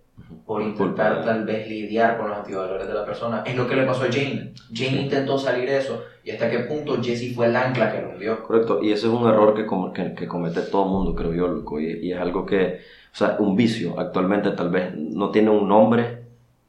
por 0.47 0.63
intentar 0.63 1.25
tal 1.25 1.45
vez 1.45 1.69
lidiar 1.69 2.19
con 2.19 2.29
los 2.29 2.39
antivalores 2.39 2.87
de 2.87 2.95
la 2.95 3.05
persona? 3.05 3.43
Es 3.47 3.57
lo 3.57 3.67
que 3.67 3.77
le 3.77 3.85
pasó 3.87 4.05
a 4.05 4.13
Jane. 4.13 4.53
Jane 4.73 5.03
intentó 5.03 5.39
salir 5.39 5.69
de 5.69 5.79
eso, 5.79 6.03
y 6.25 6.31
hasta 6.31 6.51
qué 6.51 6.61
punto 6.61 7.03
Jesse 7.03 7.35
fue 7.35 7.47
el 7.47 7.57
ancla 7.57 7.93
que 7.93 8.03
lo 8.03 8.11
hundió. 8.11 8.43
Correcto, 8.45 8.83
y 8.83 8.93
ese 8.93 9.07
es 9.07 9.13
un 9.13 9.29
error 9.29 9.55
que, 9.55 9.67
como- 9.67 9.93
que, 9.93 10.15
que 10.15 10.27
comete 10.29 10.63
todo 10.63 10.85
el 10.85 10.91
mundo, 10.91 11.15
creo 11.15 11.33
yo, 11.35 11.49
loco, 11.49 11.81
y, 11.81 11.87
y 12.01 12.13
es 12.13 12.19
algo 12.21 12.47
que, 12.47 12.81
o 13.13 13.17
sea, 13.17 13.37
un 13.39 13.57
vicio 13.57 13.99
actualmente 13.99 14.51
tal 14.53 14.71
vez 14.71 14.95
no 14.95 15.31
tiene 15.31 15.51
un 15.51 15.69
nombre 15.69 16.23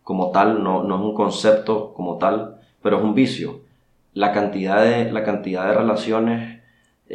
como 0.04 0.32
tal, 0.32 0.62
no, 0.64 0.84
no 0.84 0.96
es 0.96 1.02
un 1.02 1.14
concepto 1.14 1.94
como 1.94 2.18
tal, 2.18 2.58
pero 2.82 2.98
es 2.98 3.04
un 3.04 3.14
vicio. 3.16 3.62
La 4.14 4.34
cantidad 4.34 4.84
de, 4.84 5.12
la 5.12 5.24
cantidad 5.24 5.66
de 5.68 5.74
relaciones 5.76 6.62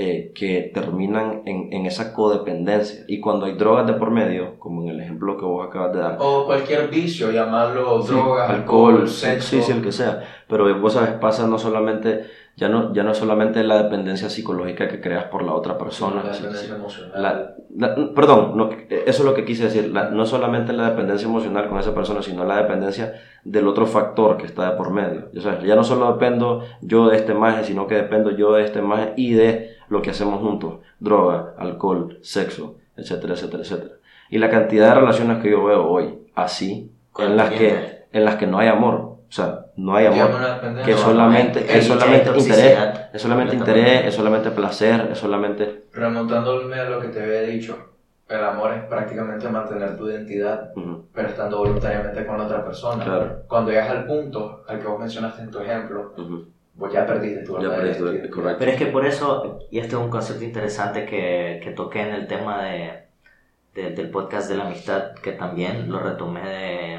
eh, 0.01 0.31
que 0.33 0.71
terminan 0.73 1.43
en, 1.45 1.73
en 1.73 1.85
esa 1.87 2.15
codependencia, 2.15 3.05
y 3.09 3.19
cuando 3.21 3.47
hay 3.47 3.55
drogas 3.55 3.85
de 3.89 3.95
por 3.95 4.13
medio, 4.13 4.57
como 4.61 4.83
en 4.83 4.91
el 4.91 5.01
ejemplo 5.01 5.37
que 5.37 5.45
vos 5.45 5.67
acabas 5.67 5.93
de 5.93 5.99
dar, 5.99 6.17
O 6.21 6.47
cualquier 6.47 6.89
vicio, 6.89 7.33
llamarlo 7.33 8.01
Sí, 8.03 8.13
drogas, 8.15 8.49
alcohol, 8.49 8.93
alcohol, 8.93 9.09
sexo. 9.09 9.49
sí, 9.49 9.63
sí, 9.63 9.73
el 9.73 9.83
que 9.83 9.91
sea. 9.91 10.23
Pero 10.47 10.79
vos 10.79 10.93
sabes, 10.93 11.11
pasa 11.15 11.49
no 11.49 11.59
solamente, 11.59 12.27
ya 12.57 12.69
no, 12.69 12.93
ya 12.95 13.03
no 13.03 13.13
solamente 13.13 13.65
la 13.65 13.83
dependencia 13.83 14.31
psicológica 14.31 14.87
que 14.89 15.01
creas 15.01 15.25
por 15.25 15.43
la 15.43 15.53
otra 15.55 15.77
persona. 15.77 16.23
la 16.23 16.31
dependencia 16.31 16.77
emocional. 16.77 17.23
La- 17.23 17.55
la- 17.77 18.15
perdón, 18.15 18.57
no, 18.57 18.71
eso 18.89 19.23
es 19.23 19.25
lo 19.25 19.35
que 19.35 19.45
quise 19.45 19.65
decir. 19.65 19.91
La- 19.93 20.11
no 20.11 20.27
solamente 20.27 20.73
la 20.73 20.91
dependencia 20.91 21.27
emocional 21.29 21.69
con 21.69 21.79
esa 21.81 21.93
persona, 21.93 22.23
sino 22.23 22.45
la 22.45 22.57
dependencia 22.63 23.15
del 23.45 23.67
otro 23.67 23.85
factor 23.87 24.37
que 24.37 24.47
está 24.47 24.71
de 24.71 24.77
por 24.77 24.91
medio. 24.93 25.29
Ya, 25.33 25.43
sabes, 25.43 25.65
ya 25.65 25.75
no 25.75 25.83
solo 25.85 26.13
dependo 26.13 26.63
yo 26.83 27.09
de 27.09 27.17
este 27.17 27.35
maje, 27.35 27.65
sino 27.65 27.87
que 27.89 27.97
dependo 27.97 28.31
yo 28.31 28.53
de 28.53 28.65
este 28.65 28.81
maje 28.81 29.13
y 29.17 29.33
de 29.35 29.77
lo 29.89 30.03
que 30.03 30.11
hacemos 30.11 30.41
juntos. 30.41 30.81
Droga, 30.99 31.55
alcohol, 31.59 32.19
sexo, 32.23 32.77
etcétera, 32.97 33.35
etcétera, 33.35 33.63
etcétera. 33.63 33.95
Y 34.31 34.39
la 34.39 34.51
cantidad 34.51 34.89
de 34.89 35.01
relaciones 35.01 35.43
que 35.43 35.51
yo 35.51 35.65
veo 35.65 35.89
hoy 35.89 36.19
así, 36.35 36.93
en 37.19 37.37
las 37.37 37.51
que, 37.51 38.07
en 38.13 38.25
las 38.25 38.37
que 38.37 38.47
no 38.47 38.59
hay 38.59 38.69
amor. 38.69 38.95
O 38.95 39.33
sea, 39.33 39.67
no 39.77 39.95
hay 39.95 40.07
amor. 40.07 40.31
Que 40.85 40.95
solamente, 40.95 41.67
hay 41.69 41.83
solamente 41.83 42.31
interés, 42.37 42.79
es 43.13 43.23
solamente 43.23 43.57
interés, 43.57 44.07
es 44.07 44.15
solamente 44.15 44.51
placer, 44.51 45.09
es 45.13 45.19
solamente... 45.19 45.85
Remontándome 45.93 46.77
a 46.77 46.89
lo 46.89 47.01
que 47.01 47.09
te 47.09 47.23
había 47.23 47.43
dicho, 47.43 47.77
el 48.29 48.45
amor 48.45 48.73
es 48.73 48.85
prácticamente 48.85 49.49
mantener 49.49 49.97
tu 49.97 50.09
identidad, 50.09 50.73
Ujú, 50.77 51.07
pero 51.13 51.29
estando 51.29 51.59
voluntariamente 51.59 52.27
con 52.27 52.39
la 52.39 52.45
otra 52.45 52.65
persona. 52.65 53.05
Claro. 53.05 53.43
Cuando 53.49 53.71
llegas 53.71 53.91
al 53.91 54.07
punto 54.07 54.65
al 54.67 54.79
que 54.79 54.87
vos 54.87 55.01
mencionaste 55.01 55.43
en 55.43 55.51
tu 55.51 55.59
ejemplo. 55.61 56.15
Ya 56.93 57.07
perdiste 57.07 57.43
tu 57.45 57.61
Ya 57.61 57.71
perdiste, 57.75 58.31
correcto. 58.31 58.57
Pero 58.59 58.71
es 58.71 58.77
que 58.79 58.87
por 58.87 59.05
eso, 59.07 59.59
y 59.71 59.79
este 59.81 59.97
es 59.97 60.01
un 60.01 60.11
concepto 60.11 60.45
interesante 60.45 61.05
que, 61.07 61.61
que 61.63 61.71
toqué 61.73 62.03
en 62.03 62.15
el 62.15 62.27
tema 62.27 62.63
de, 62.63 63.03
de- 63.75 63.91
del 63.91 64.11
podcast 64.11 64.49
de 64.49 64.57
la 64.57 64.67
amistad, 64.67 65.15
que 65.15 65.33
también 65.33 65.91
lo 65.91 65.99
retomé 65.99 66.41
de, 66.49 66.99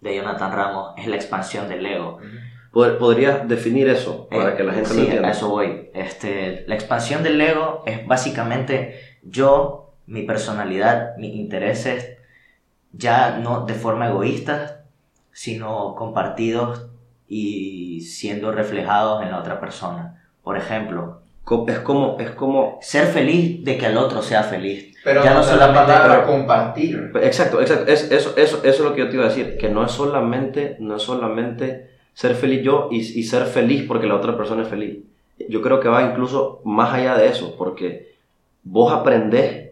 de 0.00 0.16
Jonathan 0.16 0.52
Ramos, 0.52 0.94
es 0.98 1.06
la 1.06 1.16
expansión 1.16 1.68
del 1.68 1.84
ego. 1.84 2.18
¿Podrías 2.72 3.48
definir 3.48 3.88
eso 3.88 4.28
para 4.28 4.52
Eh, 4.52 4.56
que 4.56 4.62
la 4.64 4.72
gente 4.72 4.88
sí, 4.90 4.96
lo 4.96 5.02
entienda? 5.02 5.28
a 5.28 5.32
eso 5.32 5.48
voy. 5.48 5.90
Este, 5.92 6.64
la 6.68 6.74
expansión 6.76 7.22
del 7.24 7.40
ego 7.40 7.82
es 7.84 8.06
básicamente 8.06 8.94
yo, 9.24 9.92
mi 10.06 10.22
personalidad, 10.22 11.16
mis 11.16 11.34
intereses, 11.34 12.16
ya 12.92 13.38
no 13.38 13.66
de 13.66 13.74
forma 13.74 14.08
egoísta, 14.08 14.84
sino 15.32 15.94
compartidos 15.96 16.86
y 17.30 18.00
siendo 18.02 18.52
reflejados 18.52 19.22
en 19.22 19.30
la 19.30 19.38
otra 19.38 19.58
persona. 19.60 20.22
Por 20.42 20.56
ejemplo, 20.58 21.20
Es 21.68 21.78
como, 21.78 22.16
es 22.20 22.30
como... 22.32 22.78
ser 22.82 23.06
feliz 23.06 23.64
de 23.64 23.78
que 23.78 23.86
el 23.86 23.96
otro 23.96 24.20
sea 24.20 24.42
feliz. 24.42 24.94
Pero 25.02 25.24
Ya 25.24 25.30
no 25.30 25.38
no 25.38 25.42
solo 25.42 25.56
la 25.58 25.66
solamente- 25.68 25.92
palabra 25.92 26.14
pero- 26.26 26.26
compartir. 26.36 27.12
Exacto, 27.22 27.60
exacto. 27.60 27.90
Es, 27.90 28.10
eso, 28.12 28.34
eso, 28.36 28.58
eso 28.62 28.68
es 28.68 28.80
lo 28.80 28.92
que 28.94 29.00
yo 29.00 29.08
te 29.08 29.14
iba 29.16 29.24
a 29.24 29.28
decir. 29.28 29.56
Que 29.58 29.68
no 29.70 29.84
es 29.84 29.92
solamente, 29.92 30.76
no 30.80 30.96
es 30.96 31.02
solamente 31.02 31.90
ser 32.14 32.34
feliz 32.34 32.62
yo 32.62 32.88
y, 32.90 32.98
y 32.98 33.22
ser 33.22 33.44
feliz 33.46 33.84
porque 33.88 34.06
la 34.06 34.16
otra 34.16 34.36
persona 34.36 34.62
es 34.62 34.68
feliz. 34.68 34.98
Yo 35.48 35.62
creo 35.62 35.80
que 35.80 35.88
va 35.88 36.02
incluso 36.02 36.60
más 36.64 36.92
allá 36.92 37.16
de 37.16 37.28
eso, 37.28 37.54
porque 37.56 38.14
vos 38.62 38.92
aprendés 38.92 39.70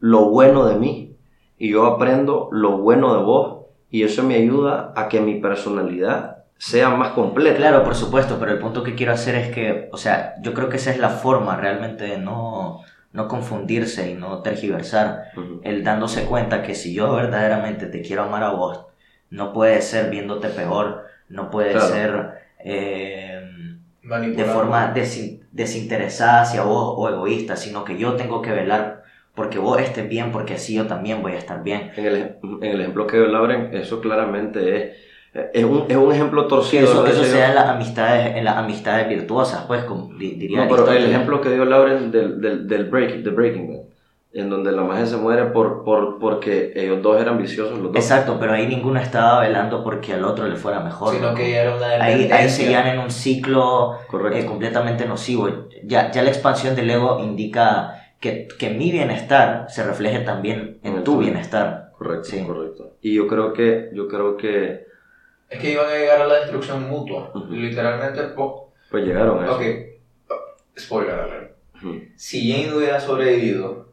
lo 0.00 0.28
bueno 0.30 0.66
de 0.66 0.74
mí 0.76 1.14
y 1.58 1.70
yo 1.70 1.86
aprendo 1.86 2.48
lo 2.52 2.78
bueno 2.78 3.16
de 3.16 3.22
vos 3.22 3.64
y 3.90 4.02
eso 4.02 4.22
me 4.22 4.34
ayuda 4.34 4.92
a 4.96 5.08
que 5.08 5.20
mi 5.20 5.40
personalidad 5.40 6.39
sea 6.60 6.90
más 6.90 7.10
completa. 7.12 7.56
Claro, 7.56 7.82
por 7.84 7.94
supuesto, 7.94 8.38
pero 8.38 8.52
el 8.52 8.58
punto 8.58 8.82
que 8.82 8.94
quiero 8.94 9.12
hacer 9.12 9.34
es 9.34 9.52
que, 9.54 9.88
o 9.92 9.96
sea, 9.96 10.34
yo 10.42 10.52
creo 10.54 10.68
que 10.68 10.76
esa 10.76 10.90
es 10.90 10.98
la 10.98 11.08
forma 11.10 11.56
realmente 11.56 12.04
de 12.04 12.18
no, 12.18 12.82
no 13.12 13.28
confundirse 13.28 14.10
y 14.10 14.14
no 14.14 14.42
tergiversar. 14.42 15.24
El 15.62 15.82
dándose 15.84 16.24
cuenta 16.26 16.62
que 16.62 16.74
si 16.74 16.94
yo 16.94 17.14
verdaderamente 17.14 17.86
te 17.86 18.02
quiero 18.02 18.24
amar 18.24 18.42
a 18.44 18.50
vos, 18.50 18.86
no 19.30 19.52
puede 19.52 19.80
ser 19.82 20.10
viéndote 20.10 20.48
peor, 20.48 21.04
no 21.28 21.50
puede 21.50 21.72
Claro. 21.72 21.86
ser 21.86 22.30
eh, 22.64 23.40
de 24.02 24.44
forma 24.44 24.94
desin- 24.94 25.40
desinteresada 25.52 26.42
hacia 26.42 26.62
vos 26.62 26.94
o 26.96 27.08
egoísta, 27.08 27.56
sino 27.56 27.84
que 27.84 27.98
yo 27.98 28.16
tengo 28.16 28.42
que 28.42 28.52
velar 28.52 29.02
porque 29.34 29.58
vos 29.58 29.80
estés 29.80 30.08
bien, 30.08 30.32
porque 30.32 30.54
así 30.54 30.74
yo 30.74 30.86
también 30.86 31.22
voy 31.22 31.32
a 31.32 31.38
estar 31.38 31.62
bien. 31.62 31.92
En 31.96 32.06
el, 32.06 32.36
en 32.42 32.64
el 32.64 32.80
ejemplo 32.80 33.06
que 33.06 33.16
dio 33.16 33.26
Lauren, 33.28 33.74
eso 33.74 34.00
claramente 34.00 34.76
es, 34.76 34.96
es, 35.32 35.64
un, 35.64 35.84
es 35.88 35.96
un 35.96 36.12
ejemplo 36.12 36.46
torcido. 36.46 36.84
Eso, 36.84 37.06
eso 37.06 37.22
Ese- 37.22 37.32
sea 37.32 37.48
en 37.50 37.54
las 37.54 37.68
amistades, 37.68 38.36
en 38.36 38.44
las 38.44 38.56
amistades 38.56 39.08
virtuosas, 39.08 39.64
pues, 39.66 39.84
como 39.84 40.12
di- 40.18 40.34
diría 40.34 40.64
No, 40.64 40.68
pero 40.68 40.90
el 40.92 41.04
ejemplo 41.06 41.40
que 41.40 41.50
dio 41.50 41.64
Lauren 41.64 42.10
del, 42.10 42.40
del, 42.40 42.66
del 42.68 42.84
break, 42.86 43.16
de 43.22 43.30
Breaking 43.30 43.68
Bad, 43.68 43.80
en 44.32 44.48
donde 44.50 44.70
la 44.72 44.82
magia 44.82 45.06
se 45.06 45.16
muere 45.16 45.46
por, 45.46 45.82
por, 45.84 46.18
porque 46.20 46.72
ellos 46.76 47.02
dos 47.02 47.20
eran 47.20 47.36
viciosos, 47.38 47.78
los 47.78 47.92
dos. 47.92 47.96
Exacto, 47.96 48.36
pero 48.38 48.52
ahí 48.52 48.66
ninguno 48.66 49.00
estaba 49.00 49.40
velando 49.40 49.82
porque 49.82 50.12
al 50.12 50.24
otro 50.24 50.46
le 50.46 50.56
fuera 50.56 50.80
mejor. 50.80 51.14
Sino 51.14 51.30
¿no? 51.30 51.34
que 51.36 51.50
ya 51.50 51.62
era 51.62 51.76
una 51.76 51.86
ahí, 52.04 52.30
ahí 52.32 52.48
seguían 52.48 52.86
en 52.86 52.98
un 53.00 53.10
ciclo 53.10 53.98
Correcto. 54.08 54.38
eh, 54.38 54.46
completamente 54.46 55.04
nocivo. 55.06 55.48
Ya, 55.84 56.10
ya 56.12 56.22
la 56.22 56.30
expansión 56.30 56.76
del 56.76 56.90
ego 56.90 57.18
indica 57.20 57.94
que, 58.20 58.46
que 58.58 58.70
mi 58.70 58.92
bienestar 58.92 59.66
se 59.68 59.82
refleje 59.84 60.20
también 60.20 60.78
en 60.82 60.96
En 60.96 61.04
tu 61.04 61.12
tuyo. 61.14 61.18
bienestar. 61.20 61.90
correcto, 61.98 62.24
sí. 62.24 62.44
correcto. 62.44 62.92
Y 63.02 63.14
yo 63.14 63.26
creo 63.26 63.52
que, 63.52 63.90
yo 63.94 64.06
creo 64.08 64.36
que, 64.36 64.86
Es 65.50 65.58
que 65.60 65.72
iban 65.72 65.86
a 65.90 65.94
llegar 65.94 66.22
a 66.22 66.26
la 66.26 66.34
destrucción 66.36 66.88
mutua. 66.88 67.30
Ujú. 67.34 67.46
Literalmente, 67.52 68.22
po- 68.34 68.72
pues 68.90 69.04
llegaron 69.04 69.42
a 69.42 69.46
eso. 69.46 69.56
ok, 69.56 69.62
spoiler 70.78 71.14
alert. 71.20 71.56
Ujú. 71.76 71.94
Si 72.16 72.50
Jane 72.52 72.74
hubiera 72.76 73.00
sobrevivido, 73.00 73.88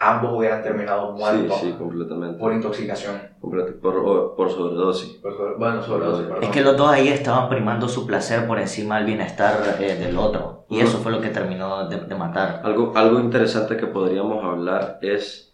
ambos 0.00 0.32
hubieran 0.36 0.62
terminado 0.62 1.12
Sí, 1.16 1.18
muertos 1.22 1.60
sí, 1.60 1.72
completamente. 1.78 2.38
por 2.38 2.52
intoxicación. 2.52 3.20
Completo, 3.40 3.72
por, 3.80 4.34
por 4.36 4.50
sobredosis. 4.50 5.08
Por 5.18 5.36
sobre- 5.36 5.54
bueno, 5.56 5.82
sobredosis, 5.82 6.26
perdón. 6.26 6.44
Es 6.44 6.50
que 6.50 6.60
los 6.62 6.76
dos 6.76 6.88
ahí 6.90 7.08
estaban 7.08 7.48
primando 7.48 7.88
su 7.88 8.06
placer 8.06 8.46
por 8.46 8.58
encima 8.60 8.96
del 8.98 9.06
bienestar 9.06 9.76
eh, 9.80 9.94
del 9.96 10.16
otro. 10.18 10.64
Y 10.68 10.78
Ujú. 10.78 10.86
eso 10.88 10.98
fue 10.98 11.12
lo 11.12 11.20
que 11.20 11.28
terminó 11.28 11.88
de, 11.88 11.96
de 12.00 12.14
matar. 12.14 12.60
Algo, 12.64 12.92
algo 12.96 13.18
interesante 13.20 13.76
que 13.76 13.86
podríamos 13.86 14.44
hablar 14.44 14.98
es, 15.02 15.47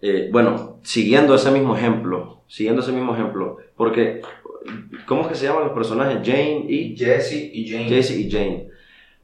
eh, 0.00 0.28
bueno, 0.30 0.78
siguiendo 0.82 1.34
ese 1.34 1.50
mismo 1.50 1.76
ejemplo, 1.76 2.42
siguiendo 2.46 2.82
ese 2.82 2.92
mismo 2.92 3.14
ejemplo, 3.14 3.58
porque, 3.76 4.22
¿cómo 5.06 5.22
es 5.22 5.28
que 5.28 5.34
se 5.34 5.46
llaman 5.46 5.64
los 5.64 5.72
personajes? 5.72 6.18
Jane 6.24 6.64
y... 6.68 6.96
Jesse 6.96 7.50
y 7.52 7.68
Jane. 7.68 7.88
Jesse 7.88 8.10
y 8.12 8.30
Jane. 8.30 8.68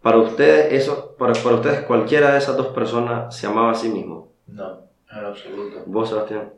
Para 0.02 0.18
ustedes, 0.18 0.72
eso, 0.72 1.14
para, 1.18 1.32
para 1.32 1.56
ustedes, 1.56 1.80
cualquiera 1.80 2.32
de 2.32 2.38
esas 2.38 2.56
dos 2.56 2.68
personas 2.68 3.34
se 3.34 3.46
amaba 3.46 3.70
a 3.70 3.74
sí 3.74 3.88
mismo. 3.88 4.32
No, 4.46 4.80
en 5.10 5.24
absoluto. 5.24 5.82
¿Vos, 5.87 6.10
Sebastián? 6.10 6.50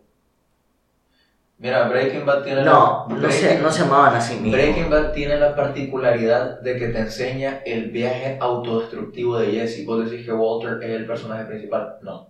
Mira, 1.59 1.89
Breaking 1.89 2.27
Bad 2.27 2.43
tiene 2.43 2.65
No, 2.65 3.07
la... 3.09 3.15
no 3.17 3.31
se, 3.31 3.59
no 3.61 3.71
se 3.71 3.83
amaban 3.83 4.15
a 4.15 4.21
sí 4.21 4.35
mismos. 4.35 4.53
Breaking 4.53 4.91
Bad 4.91 5.13
tiene 5.13 5.39
la 5.39 5.57
particularidad 5.57 6.61
de 6.61 6.79
que 6.79 6.89
te 6.89 6.99
enseña 6.99 7.63
el 7.65 7.91
viaje 7.91 8.37
autodestructivo 8.41 9.39
de 9.39 9.53
Jesse. 9.53 9.87
Vos 9.87 10.05
decís 10.11 10.27
que 10.27 10.33
Walter 10.33 10.79
es 10.83 10.91
el 10.91 11.07
personaje 11.07 11.45
principal. 11.47 11.97
No. 12.03 12.29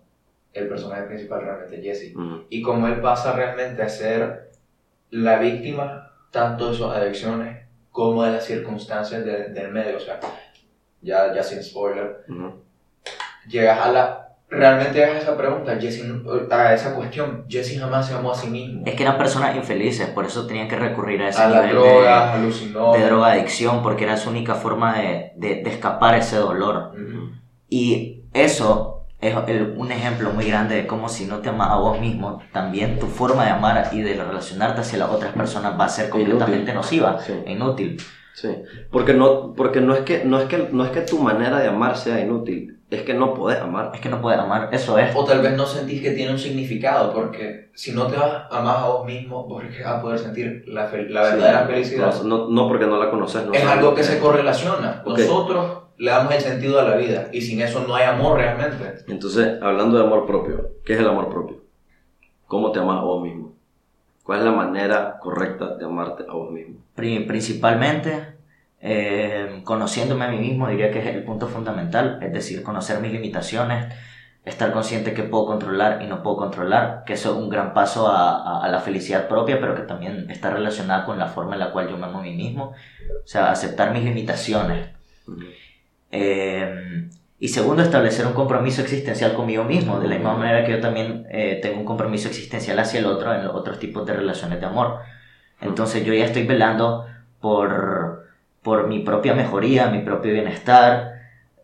El 0.56 0.68
personaje 0.68 1.02
principal 1.02 1.42
realmente 1.42 1.76
es 1.76 1.82
Jesse. 1.84 2.14
Y 2.50 2.62
como 2.62 2.86
él 2.88 3.00
pasa 3.00 3.32
realmente 3.32 3.82
a 3.82 3.88
ser 3.88 4.50
la 5.10 5.38
víctima 5.38 6.10
tanto 6.30 6.70
de 6.70 6.76
sus 6.76 6.86
adicciones 6.92 7.66
como 7.92 8.22
de 8.24 8.32
las 8.32 8.44
circunstancias 8.44 9.24
de- 9.24 9.48
del 9.50 9.70
medio. 9.70 9.96
O 9.96 10.00
sea, 10.00 10.18
ya, 11.02 11.34
ya 11.34 11.42
sin 11.42 11.62
spoiler. 11.62 12.24
Llegas 13.48 13.80
a 13.80 13.92
la... 13.92 14.22
Realmente 14.48 15.02
a 15.02 15.18
esa 15.18 15.36
pregunta, 15.36 15.76
Jesse, 15.76 16.04
a 16.52 16.72
esa 16.72 16.94
cuestión. 16.94 17.46
Jesse 17.48 17.80
jamás 17.80 18.06
se 18.06 18.14
amó 18.14 18.30
a 18.30 18.34
sí 18.34 18.48
mismo. 18.48 18.82
Es 18.86 18.94
que 18.94 19.02
eran 19.02 19.18
personas 19.18 19.56
infelices, 19.56 20.06
por 20.10 20.24
eso 20.24 20.46
tenían 20.46 20.68
que 20.68 20.76
recurrir 20.76 21.20
a 21.22 21.30
ese 21.30 21.42
A 21.42 21.48
nivel 21.48 21.70
drogas, 21.70 22.32
de, 22.32 22.38
alucinó. 22.38 22.92
de 22.92 23.04
drogadicción, 23.04 23.82
porque 23.82 24.04
era 24.04 24.16
su 24.16 24.30
única 24.30 24.54
forma 24.54 24.98
de, 25.00 25.32
de, 25.34 25.62
de 25.64 25.70
escapar 25.70 26.14
ese 26.14 26.36
dolor. 26.36 26.92
Ujú. 26.94 27.30
Y 27.68 28.22
eso 28.32 28.95
es 29.20 29.34
el- 29.48 29.74
un 29.76 29.90
ejemplo 29.92 30.30
muy 30.30 30.46
grande 30.46 30.76
de 30.76 30.86
cómo 30.86 31.08
si 31.08 31.24
no 31.26 31.38
te 31.38 31.48
amas 31.48 31.70
a 31.70 31.76
vos 31.76 31.98
mismo, 32.00 32.42
también 32.52 32.98
tu 32.98 33.06
forma 33.06 33.44
de 33.44 33.50
amar 33.50 33.88
y 33.92 34.00
de 34.02 34.14
relacionarte 34.14 34.80
hacia 34.82 34.98
las 34.98 35.10
otras 35.10 35.32
personas 35.32 35.78
va 35.78 35.86
a 35.86 35.88
ser 35.88 36.08
completamente 36.10 36.70
Inútil. 36.70 36.74
nociva 36.74 37.18
Sí. 37.20 37.32
e 37.46 37.52
inútil. 37.52 37.96
Sí. 38.34 38.50
Porque, 38.90 39.14
no, 39.14 39.54
porque 39.54 39.80
no, 39.80 39.94
es 39.94 40.00
que, 40.00 40.24
no, 40.26 40.38
es 40.38 40.44
que, 40.46 40.68
no 40.70 40.84
es 40.84 40.90
que 40.90 41.00
tu 41.00 41.18
manera 41.18 41.58
de 41.58 41.68
amar 41.68 41.96
sea 41.96 42.20
inútil, 42.20 42.78
es 42.90 43.00
que 43.02 43.14
no 43.14 43.32
podés 43.32 43.58
amar. 43.62 43.92
Es 43.94 44.00
que 44.02 44.10
no 44.10 44.20
puedes 44.20 44.38
amar, 44.38 44.68
eso 44.72 44.98
es. 44.98 45.16
O 45.16 45.24
tal 45.24 45.40
vez 45.40 45.56
no 45.56 45.64
sentís 45.64 46.02
que 46.02 46.10
tiene 46.10 46.32
un 46.32 46.38
significado, 46.38 47.14
porque 47.14 47.70
si 47.74 47.92
no 47.92 48.06
te 48.08 48.16
vas 48.18 48.42
a 48.50 48.60
más 48.60 48.76
a 48.80 48.88
vos 48.88 49.06
mismo, 49.06 49.46
vos 49.48 49.62
vas 49.64 49.86
a 49.86 50.02
poder 50.02 50.18
sentir 50.18 50.64
la, 50.66 50.84
verdadera 50.86 51.62
Sí. 51.66 51.72
felicidad. 51.72 52.22
No, 52.24 52.48
no, 52.50 52.68
porque 52.68 52.86
no 52.86 52.98
la 53.02 53.10
conoces. 53.10 53.46
No 53.46 53.54
es 53.54 53.60
sabes 53.62 53.78
algo 53.78 53.94
que 53.94 54.04
se 54.04 54.18
correlaciona. 54.18 55.02
Ok. 55.06 55.18
Nosotros 55.18 55.78
le 55.98 56.10
damos 56.10 56.34
el 56.34 56.40
sentido 56.40 56.80
a 56.80 56.84
la 56.84 56.96
vida, 56.96 57.28
y 57.32 57.40
sin 57.40 57.60
eso 57.60 57.84
no 57.86 57.94
hay 57.94 58.04
amor 58.04 58.38
realmente. 58.38 59.02
Entonces, 59.08 59.60
hablando 59.62 59.96
de 59.98 60.04
amor 60.04 60.26
propio, 60.26 60.70
¿qué 60.84 60.94
es 60.94 61.00
el 61.00 61.08
amor 61.08 61.28
propio? 61.30 61.58
¿Cómo 62.46 62.72
te 62.72 62.78
amas 62.80 62.98
a 62.98 63.02
vos 63.02 63.22
mismo? 63.22 63.52
¿Cuál 64.22 64.40
es 64.40 64.44
la 64.44 64.52
manera 64.52 65.18
correcta 65.20 65.76
de 65.76 65.84
amarte 65.84 66.24
a 66.28 66.32
vos 66.32 66.50
mismo? 66.50 66.76
Pri- 66.94 67.20
principalmente 67.26 68.34
eh, 68.80 69.60
conociéndome 69.64 70.24
a 70.26 70.28
mí 70.30 70.38
mismo 70.38 70.68
diría 70.68 70.90
que 70.90 70.98
es 71.00 71.06
el 71.06 71.24
punto 71.24 71.48
fundamental, 71.48 72.18
es 72.22 72.32
decir, 72.32 72.62
conocer 72.62 73.00
mis 73.00 73.12
limitaciones, 73.12 73.92
estar 74.44 74.72
consciente 74.72 75.12
que 75.14 75.24
puedo 75.24 75.46
controlar 75.46 76.02
y 76.02 76.06
no 76.06 76.22
puedo 76.22 76.36
controlar, 76.36 77.02
que 77.04 77.14
eso 77.14 77.30
es 77.32 77.36
un 77.36 77.48
gran 77.48 77.74
paso 77.74 78.06
a, 78.08 78.30
a- 78.60 78.64
a 78.64 78.68
la 78.68 78.80
felicidad 78.80 79.28
propia, 79.28 79.60
pero 79.60 79.74
que 79.74 79.82
también 79.82 80.30
está 80.30 80.50
relacionada 80.50 81.04
con 81.04 81.18
la 81.18 81.26
forma 81.28 81.54
en 81.54 81.60
la 81.60 81.72
cual 81.72 81.88
yo 81.88 81.96
me 81.96 82.06
amo 82.06 82.18
a 82.18 82.22
mí 82.22 82.34
mismo, 82.36 82.72
o 83.24 83.26
sea, 83.26 83.50
aceptar 83.50 83.92
mis 83.92 84.04
limitaciones. 84.04 84.88
Eh, 86.10 87.08
y 87.38 87.48
segundo, 87.48 87.82
establecer 87.82 88.26
un 88.26 88.32
compromiso 88.32 88.80
existencial 88.80 89.34
conmigo 89.34 89.64
mismo, 89.64 90.00
de 90.00 90.08
la 90.08 90.14
misma 90.14 90.34
manera 90.34 90.64
que 90.64 90.72
yo 90.72 90.80
también 90.80 91.26
eh, 91.30 91.58
tengo 91.60 91.80
un 91.80 91.84
compromiso 91.84 92.28
existencial 92.28 92.78
hacia 92.78 93.00
el 93.00 93.06
otro 93.06 93.34
en 93.34 93.44
los 93.44 93.54
otros 93.54 93.78
tipos 93.78 94.06
de 94.06 94.14
relaciones 94.14 94.58
de 94.58 94.66
amor. 94.66 95.00
Entonces 95.60 96.04
yo 96.04 96.14
ya 96.14 96.24
estoy 96.24 96.46
velando 96.46 97.06
por, 97.40 98.26
por 98.62 98.88
mi 98.88 99.00
propia 99.00 99.34
mejoría, 99.34 99.88
mi 99.88 100.00
propio 100.00 100.32
bienestar, 100.32 101.12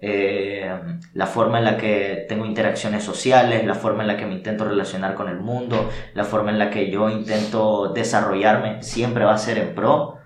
eh, 0.02 0.70
la 1.14 1.26
forma 1.26 1.58
en 1.58 1.64
la 1.64 1.78
que 1.78 2.26
tengo 2.28 2.44
interacciones 2.44 3.04
sociales, 3.04 3.64
la 3.64 3.74
forma 3.74 4.02
en 4.02 4.08
la 4.08 4.16
que 4.16 4.26
me 4.26 4.34
intento 4.34 4.64
relacionar 4.64 5.14
con 5.14 5.28
el 5.28 5.38
mundo, 5.38 5.88
la 6.14 6.24
forma 6.24 6.50
en 6.50 6.58
la 6.58 6.70
que 6.70 6.90
yo 6.90 7.08
intento 7.08 7.92
desarrollarme, 7.94 8.82
siempre 8.82 9.24
va 9.24 9.34
a 9.34 9.38
ser 9.38 9.58
en 9.58 9.74
pro 9.74 10.18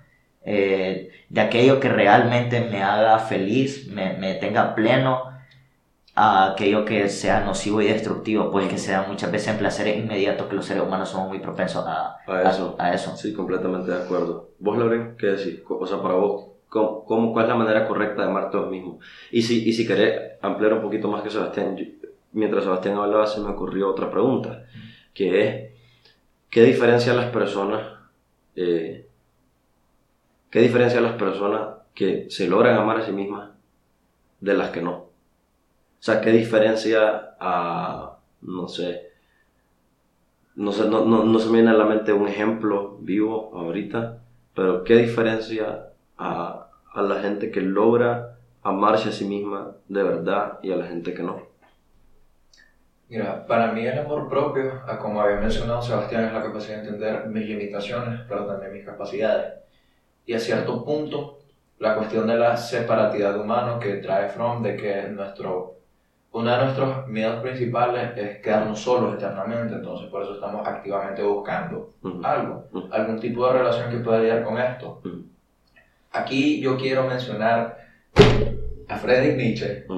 eh, 0.49 1.11
de 1.27 1.41
aquello 1.41 1.81
que 1.81 1.89
realmente 1.89 2.61
me 2.61 2.81
haga 2.81 3.19
feliz, 3.19 3.85
me, 3.89 4.13
me, 4.13 4.35
tenga 4.35 4.75
pleno, 4.75 5.23
a 6.15 6.51
aquello 6.51 6.85
que 6.85 7.09
sea 7.09 7.41
nocivo 7.41 7.81
y 7.81 7.87
destructivo, 7.87 8.49
pues 8.49 8.69
que 8.69 8.77
sea 8.77 9.03
muchas 9.09 9.29
veces 9.29 9.49
en 9.49 9.57
placeres 9.57 9.97
inmediatos 9.97 10.47
que 10.47 10.55
los 10.55 10.65
seres 10.65 10.83
humanos 10.83 11.09
somos 11.09 11.27
muy 11.27 11.39
propensos 11.39 11.85
a, 11.85 12.15
a, 12.25 12.49
eso. 12.49 12.77
a, 12.79 12.93
eso. 12.93 13.17
Sí, 13.17 13.33
completamente 13.33 13.91
de 13.91 14.01
acuerdo. 14.01 14.51
¿Vos, 14.59 14.77
Loren, 14.77 15.17
qué 15.17 15.27
decís? 15.27 15.59
O 15.67 15.85
sea, 15.85 16.01
para 16.01 16.13
vos, 16.13 16.45
¿cómo, 16.69 17.03
cómo, 17.03 17.33
cuál 17.33 17.43
es 17.43 17.49
la 17.49 17.55
manera 17.57 17.85
correcta 17.85 18.21
de 18.21 18.29
amarte 18.29 18.55
a 18.55 18.61
vos 18.61 18.71
mismo? 18.71 18.99
Y 19.31 19.41
si, 19.41 19.67
y 19.67 19.73
si 19.73 19.85
querés 19.85 20.37
ampliar 20.41 20.75
un 20.75 20.81
poquito 20.81 21.09
más 21.09 21.23
que 21.23 21.29
Sebastián, 21.29 21.77
mientras 22.31 22.63
Sebastián 22.63 22.97
hablaba 22.97 23.27
se 23.27 23.41
me 23.41 23.49
ocurrió 23.49 23.89
otra 23.89 24.09
pregunta, 24.09 24.63
que 25.13 25.45
es, 25.45 25.71
¿qué 26.49 26.63
diferencia 26.63 27.13
las 27.13 27.31
personas... 27.31 27.85
Eh, 28.55 29.07
¿Qué 30.49 30.61
diferencia 30.61 30.99
a 30.99 31.03
las 31.03 31.13
personas 31.13 31.77
que 31.93 32.27
se 32.29 32.47
logran 32.47 32.77
amar 32.77 32.97
a 32.97 33.05
sí 33.05 33.11
mismas 33.11 33.49
de 34.39 34.53
las 34.53 34.69
que 34.69 34.81
no? 34.81 34.93
O 34.93 35.09
sea, 35.99 36.21
¿qué 36.21 36.31
diferencia 36.31 37.35
a, 37.39 38.17
no 38.41 38.67
sé, 38.67 39.11
no, 40.55 40.71
sé, 40.71 40.87
no, 40.89 41.05
no, 41.05 41.23
no 41.25 41.39
se 41.39 41.47
me 41.47 41.55
viene 41.55 41.71
a 41.71 41.73
la 41.73 41.85
mente 41.85 42.13
un 42.13 42.27
ejemplo 42.27 42.97
vivo 42.99 43.51
ahorita, 43.55 44.19
pero 44.55 44.83
¿qué 44.83 44.95
diferencia 44.95 45.89
a, 46.17 46.69
a 46.93 47.01
la 47.01 47.19
gente 47.21 47.51
que 47.51 47.61
logra 47.61 48.37
amarse 48.63 49.09
a 49.09 49.11
sí 49.11 49.25
misma 49.25 49.75
de 49.87 50.03
verdad 50.03 50.59
y 50.63 50.71
a 50.71 50.77
la 50.77 50.87
gente 50.87 51.13
que 51.13 51.23
no? 51.23 51.41
Mira, 53.09 53.45
para 53.47 53.71
mí 53.71 53.85
el 53.85 53.99
amor 53.99 54.29
propio, 54.29 54.81
como 54.99 55.21
había 55.21 55.39
mencionado 55.39 55.81
Sebastián, 55.81 56.25
es 56.25 56.33
la 56.33 56.43
capacidad 56.43 56.77
de 56.81 56.89
entender 56.89 57.27
mis 57.27 57.47
limitaciones, 57.47 58.21
pero 58.27 58.45
también 58.45 58.73
mis 58.73 58.85
capacidades 58.85 59.66
y 60.27 60.33
a 60.33 60.39
cierto 60.39 60.85
punto 60.85 61.39
la 61.79 61.95
cuestión 61.95 62.27
de 62.27 62.37
la 62.37 62.55
separatidad 62.57 63.39
humana 63.39 63.79
que 63.79 63.95
trae 63.95 64.29
Fromm, 64.29 64.61
de 64.61 64.75
que 64.75 65.07
nuestro, 65.09 65.75
uno 66.31 66.51
de 66.51 66.65
nuestros 66.65 67.07
miedos 67.07 67.41
principales 67.41 68.17
es 68.17 68.39
quedarnos 68.39 68.79
solos 68.79 69.15
eternamente, 69.15 69.75
entonces 69.75 70.09
por 70.09 70.23
eso 70.23 70.33
estamos 70.33 70.67
activamente 70.67 71.23
buscando 71.23 71.93
algo, 72.23 72.65
algún 72.91 73.19
tipo 73.19 73.47
de 73.47 73.53
relación 73.59 73.89
que 73.89 73.97
pueda 73.97 74.19
lidiar 74.19 74.43
con 74.43 74.57
esto. 74.57 75.01
Aquí 76.11 76.59
yo 76.59 76.77
quiero 76.77 77.07
mencionar 77.07 77.77
a 78.87 78.97
Friedrich 78.97 79.37
Nietzsche. 79.37 79.85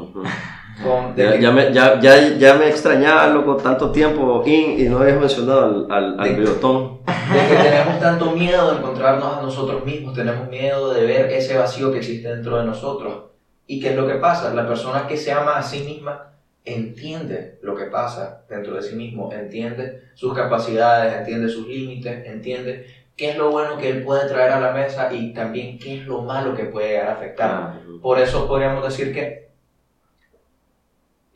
Ya, 1.17 1.35
ya, 1.35 1.51
me, 1.51 1.73
ya, 1.73 1.99
ya, 1.99 2.37
ya, 2.37 2.53
me 2.53 2.69
extrañaba, 2.69 3.27
loco, 3.27 3.57
tanto 3.57 3.91
tiempo 3.91 4.41
y 4.45 4.87
no 4.87 4.99
habías 4.99 5.19
mencionado 5.19 5.87
al, 5.89 5.91
al, 5.91 6.19
al 6.21 6.35
biotón. 6.37 6.99
De 7.29 7.47
que 7.47 7.61
tenemos 7.61 7.99
tanto 7.99 8.31
miedo 8.31 8.71
de 8.71 8.79
encontrarnos 8.79 9.37
a 9.37 9.41
nosotros 9.41 9.85
mismos, 9.85 10.15
tenemos 10.15 10.49
miedo 10.49 10.91
de 10.91 11.05
ver 11.05 11.31
ese 11.31 11.55
vacío 11.55 11.91
que 11.91 11.99
existe 11.99 12.27
dentro 12.27 12.57
de 12.57 12.65
nosotros. 12.65 13.25
¿Y 13.67 13.79
qué 13.79 13.89
es 13.89 13.95
lo 13.95 14.07
que 14.07 14.15
pasa? 14.15 14.51
La 14.53 14.67
persona 14.67 15.05
que 15.07 15.15
se 15.15 15.31
ama 15.31 15.57
a 15.57 15.61
sí 15.61 15.81
misma 15.81 16.33
entiende 16.65 17.59
lo 17.61 17.75
que 17.75 17.85
pasa 17.85 18.45
dentro 18.49 18.73
de 18.73 18.81
sí 18.81 18.95
mismo, 18.95 19.31
entiende 19.31 20.09
sus 20.15 20.33
capacidades, 20.33 21.13
entiende 21.13 21.49
sus 21.49 21.67
límites, 21.67 22.25
entiende 22.25 22.87
qué 23.15 23.31
es 23.31 23.37
lo 23.37 23.51
bueno 23.51 23.77
que 23.77 23.89
él 23.89 24.03
puede 24.03 24.27
traer 24.27 24.51
a 24.53 24.59
la 24.59 24.71
mesa 24.71 25.13
y 25.13 25.31
también 25.31 25.77
qué 25.77 25.99
es 25.99 26.07
lo 26.07 26.21
malo 26.21 26.55
que 26.55 26.65
puede 26.65 26.89
llegar 26.89 27.09
a 27.09 27.13
afectar. 27.13 27.73
Por 28.01 28.19
eso 28.19 28.47
podríamos 28.47 28.83
decir 28.83 29.13
que 29.13 29.48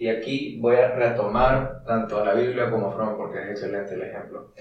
y 0.03 0.09
aquí 0.09 0.57
voy 0.59 0.75
a 0.75 0.89
retomar 0.89 1.81
tanto 1.85 2.19
a 2.19 2.25
la 2.25 2.33
Biblia 2.33 2.69
como 2.69 2.87
a 2.87 2.91
Fromm 2.91 3.15
porque 3.15 3.41
es 3.41 3.49
excelente 3.51 3.93
el 3.93 4.01
ejemplo. 4.01 4.51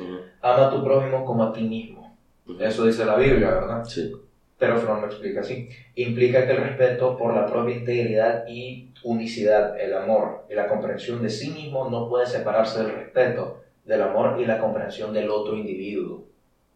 Ama 0.41 0.69
a 0.69 0.71
tu 0.71 0.85
prójimo 0.85 1.25
como 1.25 1.43
a 1.43 1.53
ti 1.53 1.63
mismo. 1.63 2.17
Eso 2.61 2.85
dice 2.85 3.05
la 3.05 3.17
Biblia, 3.17 3.51
¿verdad? 3.51 3.85
Sí. 3.85 4.13
Pero 4.57 4.79
Fromm 4.79 5.01
lo 5.01 5.07
explica 5.09 5.41
así. 5.41 5.69
Implica 5.97 6.47
que 6.47 6.53
el 6.53 6.59
respeto 6.59 7.17
por 7.17 7.35
la 7.35 7.45
propia 7.47 7.75
integridad 7.75 8.45
y 8.47 8.93
unicidad, 9.03 9.77
el 9.81 9.95
amor 9.95 10.47
y 10.49 10.55
la 10.55 10.69
comprensión 10.69 11.21
de 11.21 11.29
sí 11.29 11.51
mismo 11.51 11.91
no 11.91 12.09
puede 12.09 12.27
separarse 12.27 12.85
del 12.85 12.95
respeto, 12.95 13.63
del 13.85 14.03
amor 14.03 14.37
y 14.39 14.45
la 14.45 14.61
comprensión 14.61 15.13
del 15.13 15.29
otro 15.29 15.57
individuo. 15.57 16.23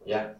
¿Ya? 0.05 0.35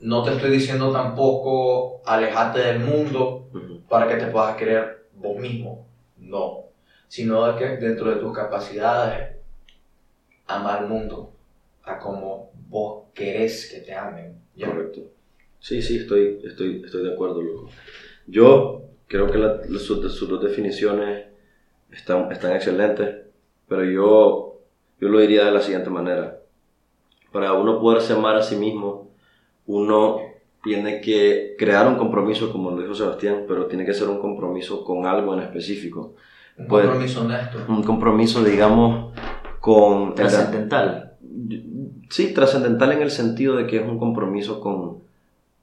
No 0.00 0.22
te 0.22 0.30
estoy 0.30 0.52
diciendo 0.52 0.92
tampoco 0.92 2.02
alejate 2.06 2.60
del 2.60 2.78
mundo 2.78 3.48
para 3.88 4.06
que 4.06 4.14
te 4.14 4.30
puedas 4.30 4.54
querer 4.54 5.08
vos 5.16 5.36
mismo. 5.38 5.88
No 6.18 6.67
sino 7.08 7.56
que 7.56 7.76
dentro 7.76 8.10
de 8.10 8.20
tus 8.20 8.36
capacidades 8.36 9.36
amar 10.46 10.80
al 10.80 10.88
mundo 10.88 11.32
a 11.84 11.98
como 11.98 12.50
vos 12.68 13.04
querés 13.14 13.70
que 13.70 13.80
te 13.80 13.94
amen. 13.94 14.36
Correcto. 14.58 15.00
Sí, 15.60 15.82
sí, 15.82 15.98
estoy, 15.98 16.40
estoy, 16.44 16.82
estoy 16.84 17.02
de 17.02 17.12
acuerdo, 17.12 17.42
loco. 17.42 17.70
Yo 18.26 18.82
creo 19.06 19.30
que 19.30 19.38
la, 19.38 19.62
sus, 19.78 20.28
dos 20.28 20.42
definiciones 20.42 21.26
están, 21.90 22.30
están 22.30 22.52
excelentes, 22.52 23.26
pero 23.66 23.84
yo, 23.84 24.60
yo 25.00 25.08
lo 25.08 25.18
diría 25.18 25.46
de 25.46 25.52
la 25.52 25.60
siguiente 25.60 25.90
manera. 25.90 26.40
Para 27.32 27.54
uno 27.54 27.80
poderse 27.80 28.12
amar 28.12 28.36
a 28.36 28.42
sí 28.42 28.56
mismo, 28.56 29.10
uno 29.66 30.20
tiene 30.62 31.00
que 31.00 31.54
crear 31.58 31.86
un 31.88 31.96
compromiso, 31.96 32.52
como 32.52 32.70
lo 32.70 32.82
dijo 32.82 32.94
Sebastián, 32.94 33.44
pero 33.46 33.66
tiene 33.66 33.84
que 33.84 33.94
ser 33.94 34.08
un 34.08 34.20
compromiso 34.20 34.84
con 34.84 35.06
algo 35.06 35.34
en 35.34 35.40
específico. 35.40 36.14
Un 36.58 36.66
pues, 36.66 36.86
compromiso 36.86 37.20
honesto. 37.22 37.58
Un 37.68 37.82
compromiso, 37.82 38.44
digamos, 38.44 39.12
con... 39.60 40.14
Trascendental. 40.14 41.12
Sí, 42.10 42.34
trascendental 42.34 42.92
en 42.92 43.02
el 43.02 43.10
sentido 43.10 43.56
de 43.56 43.66
que 43.66 43.76
es 43.76 43.86
un 43.86 43.98
compromiso 43.98 44.60
con 44.60 44.98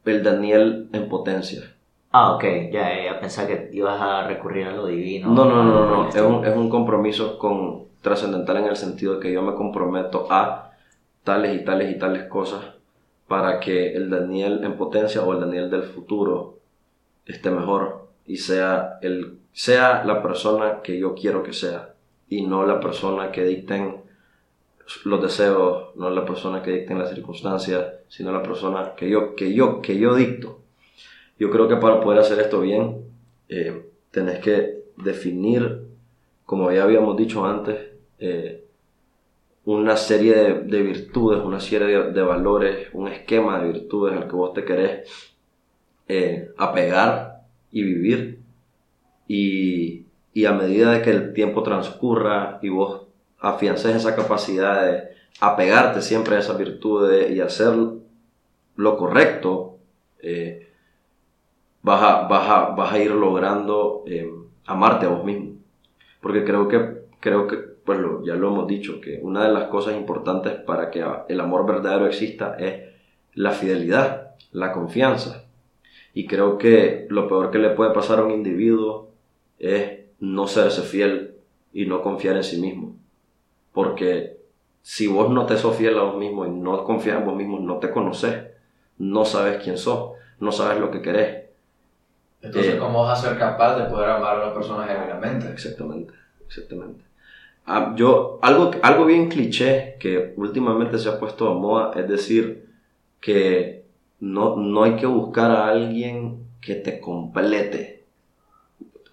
el 0.06 0.24
Daniel 0.24 0.90
en 0.94 1.10
potencia. 1.10 1.64
Ah, 2.12 2.34
ok, 2.36 2.44
ya, 2.72 3.04
ya 3.04 3.20
pensaba 3.20 3.48
que 3.48 3.70
ibas 3.74 4.00
a 4.00 4.26
recurrir 4.26 4.68
a 4.68 4.72
lo 4.72 4.88
divino. 4.88 5.34
No, 5.34 5.44
no, 5.46 5.64
no, 5.64 5.86
no, 5.86 6.08
Es, 6.08 6.22
un, 6.22 6.46
es 6.46 6.56
un 6.56 6.70
compromiso 6.70 7.38
con 7.38 7.86
trascendental 8.02 8.58
en 8.58 8.68
el 8.68 8.78
sentido 8.78 9.16
de 9.16 9.20
que 9.20 9.34
yo 9.34 9.42
me 9.42 9.56
comprometo 9.56 10.28
a 10.30 10.72
tales 11.26 11.60
y 11.60 11.66
tales 11.66 11.94
y 11.94 12.00
tales 12.00 12.24
cosas 12.26 12.62
para 13.28 13.60
que 13.60 13.94
el 13.96 14.10
Daniel 14.10 14.62
en 14.64 14.78
potencia 14.78 15.24
o 15.24 15.34
el 15.34 15.42
Daniel 15.42 15.70
del 15.70 15.84
futuro 15.84 16.60
esté 17.26 17.50
mejor 17.50 18.08
y 18.26 18.38
sea 18.38 19.00
el 19.02 19.40
sea 19.56 20.04
la 20.04 20.22
persona 20.22 20.82
que 20.84 21.00
yo 21.00 21.16
quiero 21.16 21.42
que 21.42 21.54
sea 21.54 21.94
y 22.28 22.46
no 22.46 22.66
la 22.66 22.82
persona 22.82 23.32
que 23.32 23.46
dicten 23.46 24.02
los 25.06 25.22
deseos, 25.22 25.96
no 25.96 26.10
la 26.10 26.26
persona 26.26 26.62
que 26.62 26.72
dicten 26.72 27.00
las 27.00 27.10
circunstancias, 27.10 27.86
sino 28.10 28.34
la 28.34 28.44
persona 28.44 28.96
que 28.98 29.10
yo, 29.10 29.34
que 29.34 29.54
yo, 29.54 29.82
que 29.82 29.98
yo 29.98 30.14
dicto. 30.14 30.60
Yo 31.40 31.50
creo 31.50 31.70
que 31.70 31.78
para 31.78 32.02
poder 32.02 32.20
hacer 32.20 32.38
esto 32.40 32.60
bien, 32.60 33.06
eh, 33.48 33.86
tenés 34.12 34.40
que 34.40 34.84
definir, 34.98 35.84
como 36.46 36.70
ya 36.70 36.84
habíamos 36.84 37.16
dicho 37.16 37.46
antes, 37.46 37.78
eh, 38.20 38.62
una 39.64 39.96
serie 39.96 40.64
de, 40.66 40.82
virtudes, 40.84 41.42
una 41.42 41.62
serie 41.62 42.12
de, 42.12 42.22
valores, 42.22 42.90
un 42.92 43.08
esquema 43.08 43.62
de 43.62 43.72
virtudes 43.72 44.18
al 44.18 44.28
que 44.28 44.36
vos 44.36 44.54
te 44.54 44.66
querés 44.66 45.10
eh, 46.10 46.52
apegar 46.58 47.42
y 47.72 47.84
vivir 47.84 48.45
y, 49.28 50.06
y 50.34 50.46
a 50.46 50.52
medida 50.52 50.92
de 50.92 51.02
que 51.02 51.12
el 51.12 51.34
tiempo 51.34 51.64
transcurra 51.64 52.60
y 52.62 52.70
vos 52.70 53.08
afiances 53.40 53.96
esa 53.96 54.16
capacidad 54.16 54.86
de 54.86 55.04
apegarte 55.40 56.02
siempre 56.02 56.36
a 56.36 56.40
esas 56.40 56.58
virtudes 56.58 57.32
y 57.32 57.42
hacer 57.42 57.74
lo 58.76 58.98
correcto, 58.98 59.78
eh, 60.20 60.72
vas, 61.82 62.02
a, 62.02 62.28
vas, 62.28 62.50
a, 62.50 62.66
vas, 62.72 62.94
a, 62.94 63.00
ir 63.00 63.12
logrando 63.12 64.04
eh, 64.08 64.30
amarte 64.66 65.06
a 65.06 65.10
vos 65.10 65.24
mismo. 65.24 65.58
Porque 66.22 66.44
creo 66.44 66.68
que, 66.68 67.06
creo 67.20 67.48
que 67.48 67.58
pues 67.58 68.00
ya 68.26 68.34
lo 68.34 68.48
hemos 68.48 68.68
dicho, 68.68 69.00
que 69.00 69.20
una 69.22 69.46
de 69.46 69.54
las 69.54 69.66
cosas 69.66 69.96
importantes 69.96 70.54
para 70.54 70.90
que 70.90 71.06
el 71.30 71.40
amor 71.40 71.68
verdadero 71.68 72.08
exista 72.08 72.56
es 72.58 72.82
la 73.34 73.52
fidelidad, 73.52 74.36
la 74.52 74.72
confianza. 74.72 75.46
Y 76.14 76.26
creo 76.26 76.58
que 76.58 77.06
lo 77.10 77.28
peor 77.28 77.52
que 77.52 77.60
le 77.60 77.70
puede 77.70 77.92
pasar 77.92 78.20
a 78.20 78.24
un 78.24 78.32
individuo 78.32 79.12
es 79.60 80.00
no 80.20 80.48
serse 80.48 80.82
fiel 80.82 81.36
y 81.74 81.86
no 81.86 82.02
confiar 82.02 82.38
en 82.38 82.44
sí 82.44 82.60
mismo. 82.60 82.96
Porque 83.74 84.38
si 84.82 85.08
vos 85.08 85.30
no 85.30 85.46
te 85.46 85.58
sos 85.58 85.76
fiel 85.76 85.98
a 85.98 86.04
vos 86.04 86.18
mismo 86.18 86.46
y 86.46 86.50
no 86.50 86.84
confías 86.84 87.18
en 87.18 87.26
vos 87.26 87.36
mismo, 87.36 87.60
no 87.60 87.78
te 87.78 87.92
conoces, 87.92 88.46
no 88.98 89.26
sabes 89.26 89.62
quién 89.64 89.78
sos, 89.78 90.12
no 90.40 90.52
sabes 90.52 90.80
lo 90.80 90.92
que 90.92 91.02
querés. 91.02 91.46
Entonces, 92.42 92.76
eh, 92.76 92.78
¿cómo 92.78 93.04
vas 93.04 93.20
a 93.20 93.30
ser 93.30 93.40
capaz 93.40 93.78
de 93.78 93.90
poder 93.90 94.10
amar 94.10 94.40
a 94.40 94.46
una 94.46 94.54
persona 94.54 94.86
genuinamente? 94.86 95.50
Exactamente, 95.50 96.14
exactamente. 96.46 97.04
Ah, 97.66 97.94
yo, 97.96 98.38
algo, 98.44 98.72
algo 98.84 99.06
bien 99.06 99.28
cliché 99.28 99.98
que 100.00 100.34
últimamente 100.38 101.00
se 101.00 101.10
ha 101.10 101.20
puesto 101.20 101.50
a 101.50 101.56
moda 101.56 102.00
es 102.00 102.08
decir 102.08 102.70
que 103.20 103.86
no, 104.20 104.56
no 104.56 104.84
hay 104.84 104.96
que 104.96 105.08
buscar 105.08 105.50
a 105.50 105.68
alguien 105.70 106.46
que 106.62 106.76
te 106.76 107.00
complete 107.00 107.95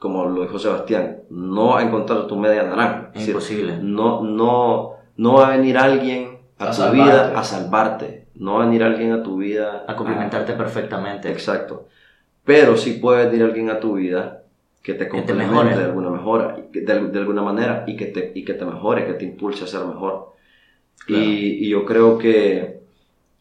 como 0.03 0.27
lo 0.27 0.43
dijo 0.43 0.59
Sebastián, 0.59 1.19
no 1.31 1.77
a 1.77 1.83
encontrar 1.85 2.27
tu 2.27 2.35
media 2.35 2.65
naranja. 2.65 3.12
Es 3.15 3.29
imposible. 3.29 3.79
No, 3.81 4.21
no, 4.21 4.95
no 5.17 5.35
va 5.35 5.47
a 5.47 5.57
venir 5.57 5.79
alguien 5.79 6.41
a, 6.59 6.73
tu 6.73 6.91
vida 6.91 7.38
a 7.38 7.45
salvarte. 7.45 8.27
No 8.35 8.55
va 8.55 8.65
a 8.65 8.67
venir 8.67 8.83
alguien 8.83 9.12
a 9.12 9.23
tu 9.23 9.37
vida 9.37 9.85
a 9.87 9.95
complementarte 9.95 10.55
perfectamente. 10.55 11.31
Exacto. 11.31 11.87
Pero 12.45 12.77
sí 12.77 12.95
puede 12.95 13.27
venir 13.27 13.45
alguien 13.45 13.71
a 13.71 13.79
tu 13.79 13.95
vida 13.95 14.43
que 14.83 14.95
te 14.95 15.09
complemente 15.09 15.79
de 15.79 15.85
alguna 15.85 16.11
mejora, 16.11 16.59
de, 16.73 16.81
de, 16.81 17.19
alguna 17.21 17.43
manera 17.43 17.85
y 17.87 17.95
que, 17.95 18.07
te, 18.07 18.33
y 18.35 18.45
que 18.45 18.55
te 18.55 18.65
mejore, 18.65 19.07
que 19.07 19.12
te 19.12 19.25
impulse 19.25 19.62
a 19.62 19.69
ser 19.69 19.85
mejor. 19.85 20.33
Y, 21.07 21.15
y, 21.15 21.69
yo 21.69 21.85
creo 21.85 22.19
que 22.19 22.82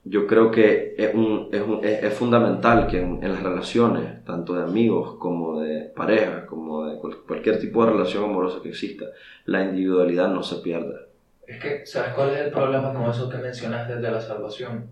yo 0.04 0.26
creo 0.26 0.50
que 0.50 0.96
es, 0.98 1.14
un, 1.14 1.50
es, 1.52 1.62
un, 1.62 1.80
es, 1.84 2.14
fundamental 2.14 2.88
que 2.88 3.00
en, 3.00 3.22
las 3.22 3.44
relaciones, 3.44 4.24
tanto 4.26 4.56
de 4.56 4.64
amigos 4.64 5.16
como 5.20 5.62
de 5.62 5.92
pareja, 5.96 6.46
como 6.48 6.88
de 6.88 6.98
cualquier 7.28 7.60
tipo 7.60 7.86
de 7.86 7.92
relación 7.92 8.24
amorosa 8.24 8.62
que 8.64 8.70
exista, 8.70 9.06
la 9.46 9.64
individualidad 9.64 10.30
no 10.30 10.42
se 10.42 10.58
pierda. 10.58 11.02
Es 11.46 11.60
que, 11.60 11.86
¿sabes 11.86 12.14
cuál 12.14 12.32
es 12.32 12.40
el 12.40 12.52
problema 12.52 12.94
con 12.94 13.10
eso 13.10 13.30
que 13.30 13.38
mencionaste 13.38 13.98
de 13.98 14.12
la 14.12 14.22
salvación? 14.22 14.88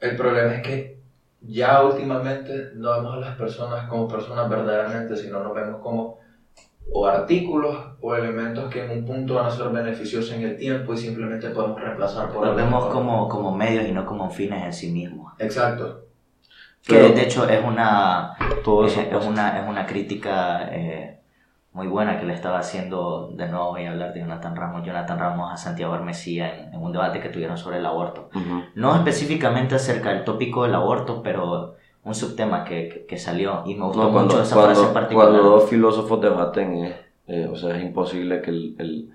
El 0.00 0.16
problema 0.16 0.54
es 0.56 0.62
que 0.66 0.96
ya 1.42 1.84
últimamente 1.84 2.70
no 2.74 2.92
vemos 2.96 3.14
a 3.14 3.20
las 3.20 3.36
personas 3.36 3.88
como 3.88 4.08
personas 4.08 4.48
verdaderamente, 4.48 5.16
sino 5.16 5.44
nos 5.44 5.54
vemos 5.54 5.80
como 5.80 6.18
o 6.92 7.06
artículos 7.06 7.76
o 8.00 8.14
elementos 8.14 8.70
que 8.72 8.84
en 8.84 8.90
un 8.90 9.04
punto 9.04 9.34
van 9.34 9.46
a 9.46 9.50
ser 9.50 9.68
beneficiosos 9.68 10.32
en 10.32 10.42
el 10.42 10.56
tiempo 10.56 10.94
y 10.94 10.96
simplemente 10.96 11.50
podemos 11.50 11.80
reemplazar 11.80 12.30
por 12.30 12.46
Los 12.46 12.56
vemos 12.56 12.86
como, 12.86 13.28
como 13.28 13.56
medios 13.56 13.86
y 13.88 13.92
no 13.92 14.04
como 14.06 14.30
fines 14.30 14.64
en 14.64 14.72
sí 14.72 14.90
mismos. 14.92 15.32
Exacto. 15.38 16.02
Que 16.82 16.96
de 16.96 17.22
hecho 17.22 17.48
es 17.48 17.64
una, 17.64 18.36
todo 18.62 18.86
es, 18.86 18.96
es, 18.98 19.26
una, 19.26 19.58
es 19.58 19.68
una 19.68 19.86
crítica 19.86 20.68
eh, 20.70 21.18
muy 21.72 21.88
buena 21.88 22.20
que 22.20 22.26
le 22.26 22.34
estaba 22.34 22.58
haciendo, 22.58 23.30
de 23.34 23.48
nuevo 23.48 23.70
voy 23.70 23.86
a 23.86 23.90
hablar 23.90 24.12
de 24.12 24.20
Jonathan 24.20 24.54
Ramos, 24.54 24.86
Jonathan 24.86 25.18
Ramos 25.18 25.52
a 25.52 25.56
Santiago 25.56 25.94
Armesía 25.94 26.70
en, 26.72 26.80
un 26.80 26.92
debate 26.92 27.20
que 27.20 27.30
tuvieron 27.30 27.56
sobre 27.58 27.78
el 27.78 27.86
aborto. 27.86 28.28
No 28.74 28.94
específicamente 28.94 29.74
acerca 29.74 30.10
del 30.10 30.24
tópico 30.24 30.62
del 30.64 30.74
aborto, 30.74 31.22
pero 31.22 31.76
un 32.04 32.14
subtema 32.14 32.64
que, 32.64 33.06
que, 33.08 33.18
salió 33.18 33.62
y 33.66 33.74
me 33.74 33.86
gustó 33.86 34.10
mucho 34.10 34.42
esa 34.42 34.62
frase 34.62 34.82
en 34.82 34.92
particular. 34.92 35.30
Cuando 35.30 35.50
dos 35.50 35.70
filósofos 35.70 36.20
debaten, 36.20 36.84
eh, 36.84 36.96
eh, 37.26 37.48
o 37.50 37.56
sea, 37.56 37.76
es 37.76 37.82
imposible 37.82 38.42
que 38.42 38.50
el, 38.50 38.76
el 38.78 39.10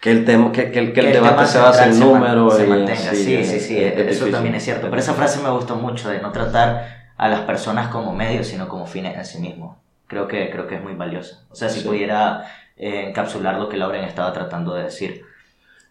que 0.00 0.10
el, 0.10 0.24
tema, 0.24 0.50
que, 0.50 0.72
que 0.72 0.80
el, 0.80 0.92
que 0.92 1.00
el, 1.00 1.12
debate 1.12 1.46
se 1.46 1.60
base 1.60 1.84
en 1.84 2.00
números. 2.00 2.56
Se, 2.56 2.66
mantenga. 2.66 2.96
Sí, 2.96 3.44
sí, 3.44 3.60
sí, 3.60 3.78
eso 3.78 4.26
también 4.26 4.56
es 4.56 4.64
cierto. 4.64 4.88
Pero 4.90 5.00
esa 5.00 5.14
frase 5.14 5.40
me 5.40 5.50
gustó 5.50 5.76
mucho, 5.76 6.10
de 6.10 6.20
no 6.20 6.32
tratar 6.32 7.12
a 7.16 7.28
las 7.28 7.42
personas 7.42 7.86
como 7.86 8.12
medios, 8.12 8.48
sino 8.48 8.68
como 8.68 8.84
fines 8.86 9.16
en 9.16 9.24
sí 9.24 9.38
mismos. 9.38 9.76
Creo 10.08 10.26
que, 10.26 10.50
creo 10.50 10.66
que 10.66 10.74
es 10.74 10.82
muy 10.82 10.94
valiosa. 10.94 11.44
O 11.50 11.54
sea, 11.54 11.68
si 11.68 11.82
pudiera 11.82 12.44
eh, 12.76 13.10
encapsular 13.10 13.56
lo 13.58 13.68
que 13.68 13.76
Lauren 13.76 14.02
estaba 14.02 14.32
tratando 14.32 14.74
de 14.74 14.84
decir. 14.84 15.24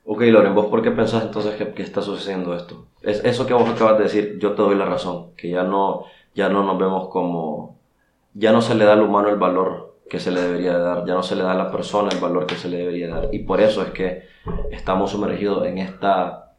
Ok, 0.03 0.21
Lauren, 0.23 0.55
¿vos 0.55 0.65
por 0.67 0.81
qué 0.81 0.91
pensás 0.91 1.23
entonces 1.23 1.55
que, 1.55 1.73
que 1.73 1.83
está 1.83 2.01
sucediendo 2.01 2.55
esto? 2.55 2.87
Es, 3.01 3.23
eso 3.23 3.45
que 3.45 3.53
vos 3.53 3.69
acabas 3.69 3.97
de 3.97 4.05
decir, 4.05 4.39
yo 4.39 4.53
te 4.53 4.61
doy 4.61 4.75
la 4.75 4.85
razón, 4.85 5.31
que 5.37 5.49
ya 5.49 5.63
no, 5.63 6.05
ya 6.33 6.49
no 6.49 6.63
nos 6.63 6.77
vemos 6.77 7.09
como, 7.09 7.77
ya 8.33 8.51
no 8.51 8.61
se 8.61 8.75
le 8.75 8.85
da 8.85 8.93
al 8.93 9.01
humano 9.01 9.29
el 9.29 9.37
valor 9.37 9.91
que 10.09 10.19
se 10.19 10.31
le 10.31 10.41
debería 10.41 10.77
dar, 10.77 11.05
ya 11.05 11.13
no 11.13 11.23
se 11.23 11.37
le 11.37 11.43
da 11.43 11.53
a 11.53 11.55
la 11.55 11.71
persona 11.71 12.09
el 12.11 12.19
valor 12.19 12.45
que 12.45 12.55
se 12.55 12.67
le 12.67 12.77
debería 12.77 13.07
dar. 13.07 13.29
Y 13.31 13.39
por 13.39 13.61
eso 13.61 13.81
es 13.81 13.91
que 13.91 14.23
estamos 14.71 15.11
sumergidos 15.11 15.65
en 15.65 15.77
esta, 15.77 16.55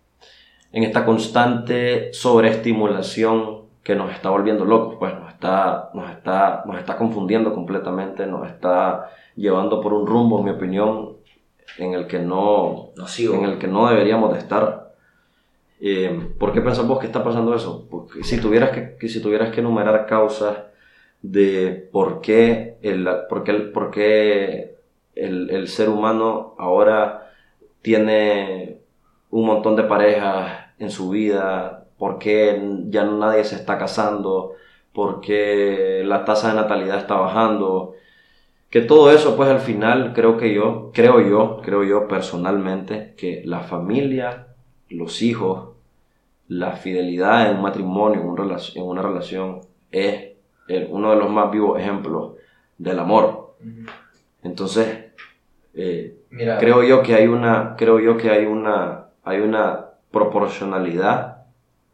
en 0.72 0.84
esta 0.84 1.04
constante 1.04 2.14
sobreestimulación 2.14 3.62
que 3.82 3.94
nos 3.94 4.10
está 4.12 4.30
volviendo 4.30 4.64
locos, 4.64 4.96
pues 4.98 5.12
nos 5.14 5.30
está, 5.30 5.90
nos 5.92 6.10
está, 6.10 6.62
nos 6.64 6.78
está 6.78 6.96
confundiendo 6.96 7.52
completamente, 7.52 8.26
nos 8.26 8.48
está 8.48 9.10
llevando 9.36 9.80
por 9.80 9.92
un 9.92 10.06
rumbo, 10.06 10.38
en 10.38 10.44
mi 10.44 10.50
opinión, 10.52 11.11
en 11.78 11.94
el 11.94 12.06
que 12.06 12.18
no, 12.18 12.92
en 13.18 13.44
el 13.44 13.58
que 13.58 13.66
no 13.66 13.88
deberíamos 13.88 14.32
de 14.32 14.38
estar. 14.38 14.92
Eh, 15.80 16.30
¿Por 16.38 16.52
qué 16.52 16.60
pensás 16.60 16.86
vos 16.86 16.98
que 16.98 17.06
está 17.06 17.24
pasando 17.24 17.54
eso? 17.54 17.86
Porque 17.90 18.22
si 18.22 18.40
tuvieras 18.40 18.70
que, 18.70 19.08
si 19.08 19.20
tuvieras 19.20 19.52
que 19.52 19.60
enumerar 19.60 20.06
causas 20.06 20.58
de 21.22 21.88
por 21.92 22.20
qué 22.20 22.76
el, 22.82 23.08
por 23.28 23.44
qué, 23.44 23.52
por 23.54 23.90
qué 23.90 24.76
el, 25.14 25.50
el 25.50 25.68
ser 25.68 25.88
humano 25.88 26.54
ahora 26.58 27.32
tiene 27.80 28.78
un 29.30 29.46
montón 29.46 29.76
de 29.76 29.84
parejas 29.84 30.66
en 30.78 30.90
su 30.90 31.10
vida, 31.10 31.86
por 31.98 32.18
qué 32.18 32.60
ya 32.88 33.04
nadie 33.04 33.44
se 33.44 33.56
está 33.56 33.78
casando, 33.78 34.54
por 34.92 35.20
qué 35.20 36.02
la 36.04 36.24
tasa 36.24 36.48
de 36.48 36.54
natalidad 36.54 36.98
está 36.98 37.14
bajando, 37.14 37.94
que 38.72 38.80
todo 38.80 39.12
eso 39.12 39.36
pues 39.36 39.50
al 39.50 39.60
final 39.60 40.14
creo 40.14 40.38
que 40.38 40.54
yo, 40.54 40.92
creo 40.94 41.20
yo, 41.20 41.60
creo 41.62 41.84
yo 41.84 42.08
personalmente 42.08 43.12
que 43.18 43.42
la 43.44 43.60
familia, 43.60 44.46
los 44.88 45.20
hijos, 45.20 45.76
la 46.48 46.72
fidelidad 46.72 47.50
en 47.50 47.56
un 47.56 47.62
matrimonio, 47.62 48.22
en 48.22 48.82
una 48.82 49.02
relación, 49.02 49.60
es 49.90 50.30
uno 50.88 51.10
de 51.10 51.16
los 51.16 51.30
más 51.30 51.50
vivos 51.50 51.78
ejemplos 51.78 52.32
del 52.78 52.98
amor. 52.98 53.56
Entonces, 54.42 55.04
eh, 55.74 56.16
creo 56.30 56.82
yo 56.82 57.02
que 57.02 57.14
hay 57.14 57.26
una, 57.26 57.76
creo 57.76 58.00
yo 58.00 58.16
que 58.16 58.30
hay 58.30 58.46
una, 58.46 59.08
hay 59.22 59.40
una 59.40 59.84
proporcionalidad, 60.10 61.44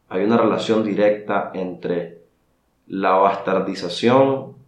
hay 0.07 0.23
una 0.23 0.37
relación 0.37 0.85
directa 0.85 1.51
entre 1.53 2.19
la 2.87 3.15
bastardización 3.15 4.58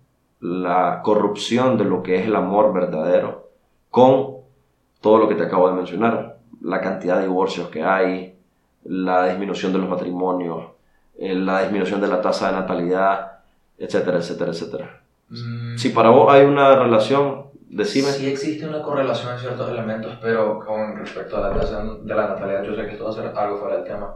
la 0.41 1.01
corrupción 1.03 1.77
de 1.77 1.85
lo 1.85 2.03
que 2.03 2.19
es 2.19 2.25
el 2.25 2.35
amor 2.35 2.73
verdadero 2.73 3.49
con 3.89 4.37
todo 4.99 5.17
lo 5.17 5.29
que 5.29 5.35
te 5.35 5.43
acabo 5.43 5.69
de 5.69 5.75
mencionar, 5.75 6.37
la 6.61 6.81
cantidad 6.81 7.17
de 7.17 7.23
divorcios 7.23 7.69
que 7.69 7.83
hay, 7.83 8.35
la 8.83 9.27
disminución 9.27 9.71
de 9.71 9.79
los 9.79 9.89
matrimonios, 9.89 10.65
eh, 11.17 11.35
la 11.35 11.61
disminución 11.61 12.01
de 12.01 12.07
la 12.07 12.21
tasa 12.21 12.47
de 12.47 12.57
natalidad, 12.57 13.39
etcétera, 13.77 14.17
etcétera, 14.17 14.51
etcétera. 14.51 15.01
Mm. 15.29 15.77
Si 15.77 15.89
para 15.89 16.09
vos 16.09 16.31
hay 16.31 16.45
una 16.45 16.75
relación, 16.75 17.47
decime. 17.69 18.09
Sí 18.09 18.27
existe 18.27 18.67
una 18.67 18.81
correlación 18.81 19.33
en 19.33 19.39
ciertos 19.39 19.69
elementos, 19.69 20.17
pero 20.21 20.59
con 20.59 20.97
respecto 20.97 21.37
a 21.37 21.49
la 21.49 21.59
tasa 21.59 21.83
de 21.83 22.15
la 22.15 22.27
natalidad, 22.27 22.63
yo 22.63 22.75
sé 22.75 22.85
que 22.85 22.91
esto 22.93 23.05
va 23.05 23.09
a 23.11 23.13
ser 23.13 23.27
algo 23.35 23.57
fuera 23.57 23.75
del 23.75 23.85
tema, 23.85 24.15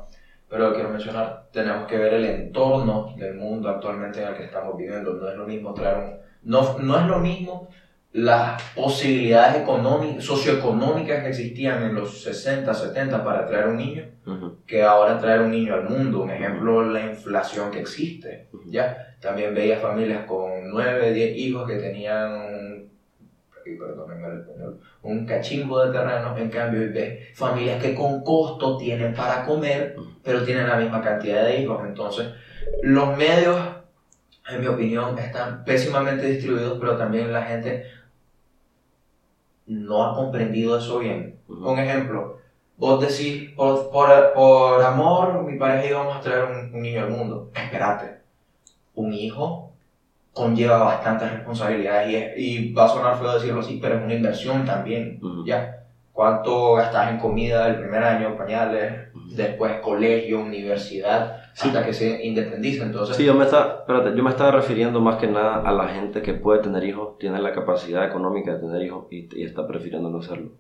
pero 0.56 0.74
quiero 0.74 0.90
mencionar, 0.90 1.48
tenemos 1.52 1.86
que 1.86 1.98
ver 1.98 2.14
el 2.14 2.24
entorno 2.24 3.14
del 3.18 3.36
mundo 3.36 3.68
actualmente 3.68 4.22
en 4.22 4.30
el 4.30 4.36
que 4.36 4.46
estamos 4.46 4.78
viviendo. 4.78 5.14
No 5.16 5.28
es 5.28 5.36
lo 5.36 5.46
mismo 5.46 5.74
traer 5.74 5.98
un... 5.98 6.18
No, 6.44 6.78
no 6.80 6.98
es 6.98 7.08
lo 7.08 7.20
mismo 7.20 7.68
las 8.14 8.62
posibilidades 8.74 9.64
económicas, 9.64 10.24
socioeconómicas 10.24 11.24
que 11.24 11.30
existían 11.30 11.84
en 11.84 11.96
los 11.96 12.24
60, 12.24 12.74
70 12.74 13.22
para 13.22 13.46
traer 13.46 13.68
un 13.68 13.76
niño, 13.76 14.06
que 14.66 14.82
ahora 14.82 15.20
traer 15.20 15.42
un 15.42 15.52
niño 15.52 15.74
al 15.74 15.90
mundo. 15.90 16.22
Un 16.22 16.32
ejemplo, 16.32 16.82
la 16.86 17.06
inflación 17.06 17.70
que 17.70 17.82
existe. 17.82 18.48
¿ya? 18.68 19.18
También 19.20 19.54
veía 19.54 19.80
familias 19.80 20.24
con 20.26 20.70
9, 20.70 21.12
10 21.12 21.38
hijos 21.38 21.68
que 21.68 21.76
tenían 21.76 22.88
un 25.06 25.26
cachimbo 25.26 25.86
de 25.86 25.92
terreno, 25.92 26.36
en 26.36 26.50
cambio 26.50 26.92
ves 26.92 27.38
familias 27.38 27.82
que 27.82 27.94
con 27.94 28.24
costo 28.24 28.76
tienen 28.78 29.14
para 29.14 29.46
comer, 29.46 29.96
pero 30.24 30.44
tienen 30.44 30.68
la 30.68 30.78
misma 30.78 31.02
cantidad 31.02 31.46
de 31.46 31.62
hijos. 31.62 31.84
Entonces, 31.86 32.30
los 32.82 33.16
medios, 33.16 33.56
en 34.50 34.62
mi 34.62 34.68
opinión, 34.68 35.18
están 35.20 35.64
pésimamente 35.64 36.26
distribuidos, 36.26 36.80
pero 36.80 36.98
también 36.98 37.32
la 37.32 37.44
gente 37.44 37.86
no 39.68 40.04
ha 40.04 40.16
comprendido 40.16 40.78
eso 40.80 41.00
bien. 41.00 41.40
Un 41.48 41.78
ejemplo, 41.78 42.40
vos 42.78 43.00
decís, 43.00 43.52
por, 43.52 43.92
por, 43.92 44.82
amor, 44.84 45.44
mi 45.44 45.58
pareja 45.60 45.88
íbamos 45.88 46.18
a 46.18 46.22
traer 46.22 46.46
un, 46.46 46.74
un 46.74 46.82
niño 46.82 47.04
al 47.04 47.12
mundo. 47.12 47.52
Espérate, 47.54 48.22
un 48.96 49.14
hijo 49.14 49.65
conlleva 50.36 50.84
bastantes 50.84 51.32
responsabilidades 51.32 52.38
y, 52.38 52.44
y, 52.44 52.74
va 52.74 52.86
a 52.86 52.90
sonar 52.90 53.18
feo 53.18 53.34
decirlo 53.34 53.62
así, 53.62 53.80
pero 53.82 53.96
es 53.96 54.04
una 54.04 54.14
inversión 54.14 54.66
también, 54.66 55.20
¿ya? 55.46 55.86
¿Cuánto 56.12 56.74
gastas 56.74 57.12
en 57.12 57.20
comida 57.20 57.68
el 57.70 57.78
primer 57.78 58.04
año, 58.04 58.38
pañales, 58.38 59.14
después 59.36 59.80
colegio, 59.82 60.42
universidad, 60.42 61.38
hasta 61.54 61.86
que 61.86 61.94
se 61.94 62.26
independiza? 62.26 62.84
Entonces... 62.84 63.16
Sí, 63.16 63.24
yo 63.24 63.34
me, 63.34 63.46
está, 63.46 63.86
yo 63.88 64.24
me 64.24 64.30
estaba 64.30 64.52
refiriendo 64.52 65.00
más 65.00 65.16
que 65.18 65.28
nada 65.28 65.62
a 65.66 65.72
la 65.72 65.88
gente 65.88 66.22
que 66.22 66.34
puede 66.34 66.60
tener 66.62 66.84
hijos, 66.84 67.18
tiene 67.18 67.42
la 67.42 67.54
capacidad 67.54 68.06
económica 68.06 68.54
de 68.54 68.60
tener 68.60 68.82
hijos 68.82 69.08
y, 69.10 69.30
y 69.40 69.44
está 69.44 69.66
prefiriendo 69.66 70.10
no 70.10 70.20
hacerlo. 70.20 70.52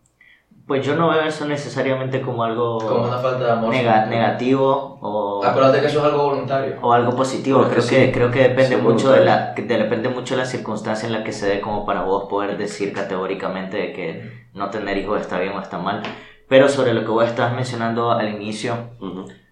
Pues 0.68 0.84
yo 0.84 0.96
no 0.96 1.10
veo 1.10 1.22
eso 1.22 1.46
necesariamente 1.46 2.22
como 2.22 2.44
algo 2.44 2.80
como 2.80 3.04
una 3.04 3.20
falta 3.20 3.46
de 3.46 3.52
amor 3.52 3.72
negativo 3.72 4.98
o 5.00 5.44
acuérdate 5.46 5.80
que 5.80 5.86
eso 5.86 6.00
es 6.00 6.06
algo 6.06 6.24
voluntario. 6.30 6.78
o 6.82 6.92
algo 6.92 7.16
positivo. 7.16 7.68
Creo 7.70 7.86
que 7.88 8.12
creo 8.12 8.32
que 8.32 8.40
depende 8.50 8.78
mucho 8.78 9.12
de 9.12 9.24
la 9.24 9.54
que 9.54 9.62
depende 9.62 10.10
mucho 10.10 10.36
de 10.36 10.42
la 10.42 10.48
circunstancia 10.48 11.06
en 11.06 11.14
la 11.14 11.24
que 11.24 11.34
se 11.34 11.48
dé 11.48 11.62
como 11.62 11.86
para 11.86 12.02
vos 12.02 12.26
poder 12.28 12.58
decir 12.58 12.94
categóricamente 12.94 13.78
de 13.78 13.94
que 13.94 14.48
no 14.56 14.72
tener 14.72 14.98
hijos 14.98 15.22
está 15.22 15.38
bien 15.40 15.54
o 15.54 15.62
está 15.62 15.78
mal. 15.78 16.02
Pero 16.50 16.68
sobre 16.68 16.94
lo 16.96 17.02
que 17.02 17.12
vos 17.12 17.26
estás 17.26 17.54
mencionando 17.54 18.12
al 18.12 18.30
inicio 18.30 18.90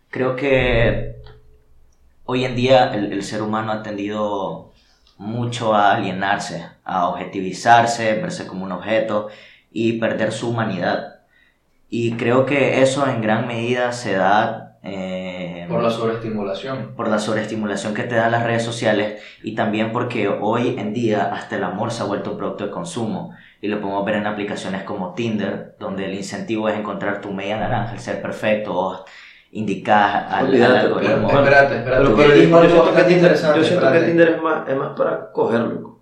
creo 0.10 0.36
que 0.36 1.18
hoy 2.26 2.44
en 2.44 2.56
día 2.56 2.92
el, 2.92 3.14
el 3.14 3.22
ser 3.22 3.44
humano 3.44 3.72
ha 3.72 3.84
tendido 3.84 4.72
mucho 5.18 5.76
a 5.76 5.94
alienarse, 5.94 6.66
a 6.84 7.08
objetivizarse, 7.10 8.16
verse 8.16 8.48
como 8.48 8.66
un 8.66 8.72
objeto 8.72 9.30
y 9.74 9.94
perder 9.94 10.32
su 10.32 10.52
humanidad. 10.52 11.22
Y 11.90 12.14
creo 12.14 12.46
que 12.46 12.82
eso 12.82 13.08
en 13.08 13.22
gran 13.22 13.48
medida 13.48 13.92
se 13.92 14.14
da 14.14 14.78
eh, 14.84 15.66
por 15.70 15.82
la 15.82 15.90
sobreestimulación. 15.90 16.94
Por 16.96 17.08
la 17.08 17.20
sobreestimulación 17.20 17.94
que 17.94 18.04
te 18.04 18.16
dan 18.16 18.32
las 18.32 18.44
redes 18.44 18.64
sociales 18.64 19.22
y 19.42 19.56
también 19.56 19.92
porque 19.92 20.28
hoy 20.28 20.76
en 20.78 20.94
día 20.94 21.34
hasta 21.34 21.56
el 21.56 21.64
amor 21.64 21.92
se 21.92 22.04
ha 22.04 22.06
vuelto 22.06 22.32
un 22.32 22.38
producto 22.38 22.66
de 22.66 22.72
consumo 22.72 23.34
y 23.62 23.70
lo 23.70 23.80
podemos 23.80 24.06
ver 24.06 24.16
en 24.16 24.28
aplicaciones 24.28 24.84
como 24.84 25.14
Tinder, 25.14 25.76
donde 25.80 26.06
el 26.06 26.14
incentivo 26.16 26.68
es 26.68 26.78
encontrar 26.78 27.22
tu 27.22 27.32
media 27.32 27.58
naranja, 27.58 27.94
el 27.94 28.00
ser 28.00 28.22
perfecto 28.22 28.78
o 28.78 29.06
indicar 29.52 30.28
al, 30.30 30.54
al 30.54 30.76
algoritmo. 30.78 31.30
Espérate, 31.30 31.78
espérate. 31.78 32.04
Pero, 32.04 32.16
pero 32.18 32.36
yo, 32.36 32.70
siento 32.70 32.94
que 32.94 33.04
Tinder, 33.04 33.36
yo 33.36 33.64
siento 33.64 33.92
que 33.92 34.00
Tinder 34.02 34.30
es 34.30 34.42
más, 34.42 34.68
es 34.68 34.76
más 34.76 34.98
para 34.98 35.32
cogerlo. 35.32 36.00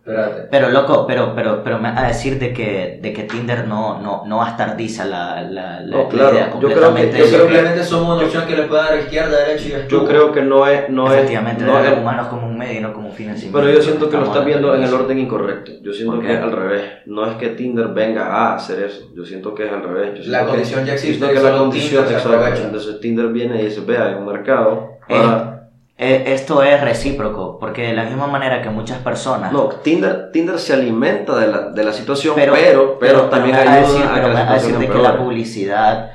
Pero 0.50 0.70
loco, 0.70 1.06
pero, 1.08 1.34
pero, 1.36 1.64
pero 1.64 1.80
me 1.80 1.92
va 1.92 2.06
a 2.06 2.08
decir 2.08 2.40
de 2.40 2.54
que, 2.54 3.00
de 3.02 3.14
que 3.14 3.24
Tinder 3.24 3.68
no, 3.68 4.00
no, 4.02 4.24
no 4.26 4.38
bastardiza 4.38 5.06
la, 5.06 5.42
la, 5.42 5.82
la, 5.82 5.98
no, 5.98 6.10
claro. 6.10 6.34
idea 6.34 6.54
yo 6.60 6.70
creo 6.70 6.94
que, 6.94 7.18
yo 7.18 7.26
simplemente 7.26 7.84
somos 7.84 8.18
una 8.18 8.26
opción 8.26 8.46
que 8.46 8.56
le 8.56 8.64
puede 8.64 8.84
dar 8.84 9.00
izquierda, 9.00 9.38
derecha 9.46 9.86
y 9.88 9.90
Yo 9.90 10.06
creo 10.06 10.32
que 10.32 10.42
no 10.42 10.68
es... 10.68 10.90
No 10.90 11.12
Efectivamente, 11.12 11.64
es, 11.64 11.68
no 11.68 11.80
es, 11.80 11.98
humanos 11.98 12.28
como 12.28 12.48
un 12.48 12.58
medio 12.58 12.80
y 12.80 12.82
no 12.82 12.94
como 12.94 13.10
un 13.10 13.14
fin 13.14 13.30
en 13.30 13.38
sí 13.38 13.50
Pero 13.52 13.70
yo 13.70 13.82
siento 13.82 14.10
que 14.10 14.18
lo 14.18 14.26
estás 14.26 14.46
viendo 14.46 14.76
en 14.76 14.84
el 14.84 14.94
orden 14.94 15.20
incorrecto. 15.20 15.72
Yo 15.82 15.94
siento 15.94 16.20
que 16.20 16.34
es 16.34 16.40
al 16.40 16.52
revés. 16.52 16.84
No 17.06 17.26
es 17.26 17.36
que 17.36 17.50
Tinder 17.50 17.88
venga 17.90 18.26
a 18.26 18.56
hacer 18.56 18.84
eso. 18.84 19.10
Yo 19.16 19.26
siento 19.26 19.54
que 19.56 19.66
es 19.66 19.72
al 19.72 19.84
revés. 19.84 20.28
la 20.28 20.46
condición 20.46 20.86
ya 20.86 20.94
existe. 20.94 21.28
que 21.28 21.40
la 21.40 21.58
condición, 21.58 22.06
exacto. 22.06 22.64
Entonces 22.64 23.00
Tinder 23.00 23.28
viene 23.28 23.62
y 23.62 23.66
dice, 23.66 23.82
vea, 23.82 24.08
hay 24.08 24.16
un 24.16 24.26
mercado 24.26 24.98
para... 25.08 25.56
Eh, 25.58 25.61
esto 26.02 26.64
es 26.64 26.82
recíproco, 26.82 27.60
porque 27.60 27.84
de 27.84 27.94
la 27.94 28.06
misma 28.06 28.26
manera 28.26 28.62
que 28.64 28.72
muchas 28.72 28.98
personas... 29.00 29.52
No, 29.52 29.70
Tinder, 29.70 30.32
Tinder 30.32 30.58
se 30.58 30.74
alimenta 30.74 31.38
de 31.38 31.48
la, 31.48 31.70
de 31.70 31.84
la 31.84 31.94
situación, 31.94 32.34
pero, 32.36 32.54
pero, 32.54 33.00
pero, 33.00 33.22
también 33.30 33.56
ayuda 33.56 33.74
a, 33.74 33.82
decir, 33.82 34.04
a, 34.04 34.16
que 34.16 34.28
la 34.30 34.50
a 34.50 34.54
decir 34.56 34.78
de 34.80 34.90
que 34.90 34.98
la 34.98 35.18
publicidad, 35.18 36.12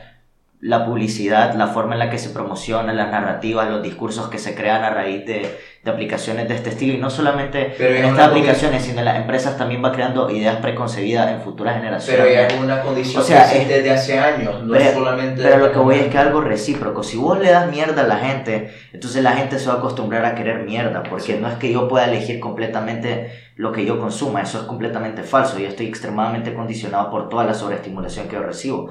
la 0.60 0.84
publicidad, 0.84 1.54
la 1.54 1.68
forma 1.68 1.92
en 1.92 2.00
la 2.00 2.10
que 2.10 2.18
se 2.18 2.30
promocionan 2.30 2.96
las 2.96 3.12
narrativas, 3.12 3.70
los 3.70 3.80
discursos 3.80 4.28
que 4.28 4.38
se 4.38 4.56
crean 4.56 4.82
a 4.82 4.90
raíz 4.90 5.24
de, 5.24 5.56
de 5.86 5.92
aplicaciones 5.92 6.48
de 6.48 6.56
este 6.56 6.70
estilo, 6.70 6.94
y 6.94 6.98
no 6.98 7.08
solamente 7.10 7.76
en 7.78 8.04
estas 8.06 8.28
aplicaciones, 8.28 8.82
sino 8.82 8.98
en 8.98 9.04
las 9.04 9.18
empresas 9.18 9.56
también 9.56 9.84
va 9.84 9.92
creando 9.92 10.28
ideas 10.28 10.56
preconcebidas 10.56 11.30
en 11.30 11.40
futuras 11.40 11.76
generaciones. 11.76 12.20
Pero 12.20 12.34
ya 12.34 12.48
es 12.48 12.60
una 12.60 12.82
condición 12.82 13.22
o 13.22 13.24
sea, 13.24 13.48
que 13.48 13.66
desde 13.66 13.92
hace 13.92 14.18
años, 14.18 14.64
no 14.64 14.72
pero, 14.72 14.84
es 14.84 14.94
solamente... 14.94 15.40
Pero 15.40 15.58
lo 15.58 15.70
que 15.70 15.78
voy 15.78 15.94
es 15.94 16.08
que 16.08 16.18
algo 16.18 16.40
recíproco, 16.40 17.04
si 17.04 17.16
vos 17.16 17.38
le 17.38 17.52
das 17.52 17.70
mierda 17.70 18.02
a 18.02 18.06
la 18.08 18.16
gente, 18.16 18.74
entonces 18.92 19.22
la 19.22 19.34
gente 19.34 19.60
se 19.60 19.68
va 19.68 19.74
a 19.74 19.78
acostumbrar 19.78 20.24
a 20.24 20.34
querer 20.34 20.64
mierda, 20.64 21.04
porque 21.04 21.34
sí. 21.34 21.38
no 21.40 21.48
es 21.48 21.54
que 21.54 21.72
yo 21.72 21.86
pueda 21.86 22.06
elegir 22.06 22.40
completamente 22.40 23.30
lo 23.54 23.70
que 23.70 23.86
yo 23.86 24.00
consuma, 24.00 24.42
eso 24.42 24.58
es 24.58 24.64
completamente 24.64 25.22
falso, 25.22 25.56
yo 25.60 25.68
estoy 25.68 25.86
extremadamente 25.86 26.52
condicionado 26.52 27.12
por 27.12 27.28
toda 27.28 27.44
la 27.44 27.54
sobreestimulación 27.54 28.26
que 28.26 28.34
yo 28.34 28.42
recibo. 28.42 28.90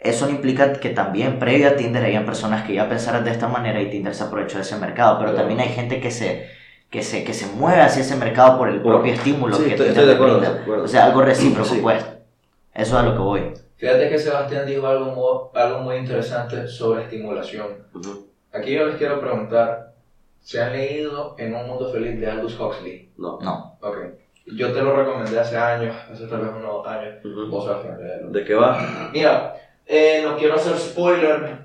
Eso 0.00 0.26
no 0.26 0.32
implica 0.32 0.72
que 0.72 0.90
también 0.90 1.38
previo 1.38 1.68
a 1.68 1.76
Tinder 1.76 2.02
hayan 2.04 2.24
personas 2.24 2.66
que 2.66 2.74
ya 2.74 2.88
pensaran 2.88 3.22
de 3.24 3.30
esta 3.32 3.48
manera 3.48 3.80
y 3.82 3.90
Tinder 3.90 4.14
se 4.14 4.24
aprovechó 4.24 4.56
de 4.56 4.62
ese 4.62 4.76
mercado, 4.78 5.18
pero 5.18 5.32
claro. 5.32 5.46
también 5.46 5.60
hay 5.60 5.74
gente 5.74 6.00
que 6.00 6.10
se, 6.10 6.48
que 6.88 7.02
se, 7.02 7.22
que 7.22 7.34
se 7.34 7.46
mueve 7.54 7.82
hacia 7.82 8.00
ese 8.00 8.16
mercado 8.16 8.56
por 8.56 8.68
el 8.70 8.80
propio 8.80 9.12
estímulo 9.12 9.54
sí, 9.56 9.64
que 9.64 9.70
estoy, 9.70 9.86
Tinder 9.88 10.04
estoy 10.04 10.06
de 10.08 10.14
acuerdo, 10.14 10.38
brinda. 10.38 10.54
de 10.54 10.60
acuerdo. 10.62 10.84
O 10.84 10.88
sea, 10.88 11.04
algo 11.04 11.22
recíproco, 11.22 11.68
Sí. 11.68 11.80
pues. 11.82 12.02
Eso 12.72 12.96
es 12.96 13.02
a 13.02 13.06
lo 13.06 13.12
que 13.12 13.18
voy. 13.18 13.52
Fíjate 13.76 14.08
que 14.08 14.18
Sebastián 14.18 14.66
dijo 14.66 14.86
algo 14.86 15.06
muy, 15.52 15.60
algo 15.62 15.80
muy 15.80 15.96
interesante 15.96 16.66
sobre 16.66 17.02
estimulación. 17.04 17.66
Aquí 18.52 18.72
yo 18.74 18.86
les 18.86 18.96
quiero 18.96 19.20
preguntar, 19.20 19.92
¿se 20.40 20.60
han 20.62 20.72
leído 20.72 21.34
En 21.38 21.54
un 21.54 21.66
mundo 21.66 21.90
feliz 21.92 22.18
de 22.18 22.30
Aldous 22.30 22.58
Huxley? 22.58 23.10
No. 23.18 23.38
No. 23.40 23.76
Ok. 23.82 23.96
Yo 24.56 24.72
te 24.72 24.80
lo 24.82 24.96
recomendé 24.96 25.38
hace 25.38 25.56
años, 25.56 25.94
hace 26.10 26.26
tal 26.26 26.40
vez 26.40 26.50
unos 26.56 26.86
años. 26.86 27.16
Ujú. 27.24 27.48
Vos 27.50 27.64
Sebastián, 27.64 27.98
léelo. 28.00 28.30
¿De 28.30 28.44
qué 28.44 28.54
va? 28.54 29.10
Mira, 29.12 29.54
eh, 29.90 30.20
no 30.22 30.36
quiero 30.36 30.54
hacer 30.54 30.76
spoiler, 30.78 31.58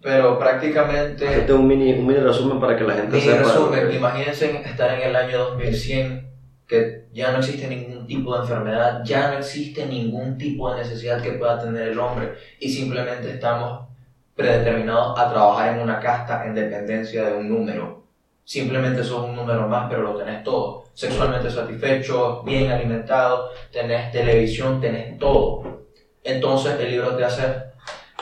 pero 0.00 0.38
prácticamente... 0.38 1.28
Hacete 1.28 1.52
un 1.52 1.66
mini, 1.66 1.92
un 1.92 2.06
mini 2.06 2.20
resumen 2.20 2.60
para 2.60 2.76
que 2.76 2.84
la 2.84 2.94
gente 2.94 3.16
Mi 3.16 3.20
sepa. 3.20 3.38
resumen, 3.38 3.92
imagínense 3.92 4.62
estar 4.64 4.94
en 4.94 5.08
el 5.08 5.16
año 5.16 5.38
2100, 5.38 6.30
que 6.68 7.06
ya 7.12 7.32
no 7.32 7.38
existe 7.38 7.66
ningún 7.66 8.06
tipo 8.06 8.34
de 8.34 8.42
enfermedad, 8.42 9.02
ya 9.04 9.32
no 9.32 9.38
existe 9.38 9.84
ningún 9.84 10.38
tipo 10.38 10.70
de 10.72 10.78
necesidad 10.78 11.20
que 11.20 11.32
pueda 11.32 11.60
tener 11.60 11.88
el 11.88 11.98
hombre 11.98 12.34
y 12.60 12.68
simplemente 12.68 13.30
estamos 13.30 13.88
predeterminados 14.36 15.18
a 15.18 15.30
trabajar 15.30 15.74
en 15.74 15.80
una 15.80 15.98
casta 15.98 16.46
en 16.46 16.54
dependencia 16.54 17.24
de 17.24 17.34
un 17.34 17.48
número. 17.48 18.04
Simplemente 18.44 19.04
sos 19.04 19.28
un 19.28 19.36
número 19.36 19.68
más, 19.68 19.88
pero 19.90 20.02
lo 20.02 20.16
tenés 20.16 20.42
todo. 20.44 20.84
Sexualmente 20.94 21.50
satisfecho, 21.50 22.42
bien 22.44 22.70
alimentado, 22.70 23.50
tenés 23.72 24.12
televisión, 24.12 24.80
tenés 24.80 25.18
todo. 25.18 25.82
Entonces 26.24 26.78
el 26.78 26.90
libro 26.90 27.16
te 27.16 27.24
hace, 27.24 27.42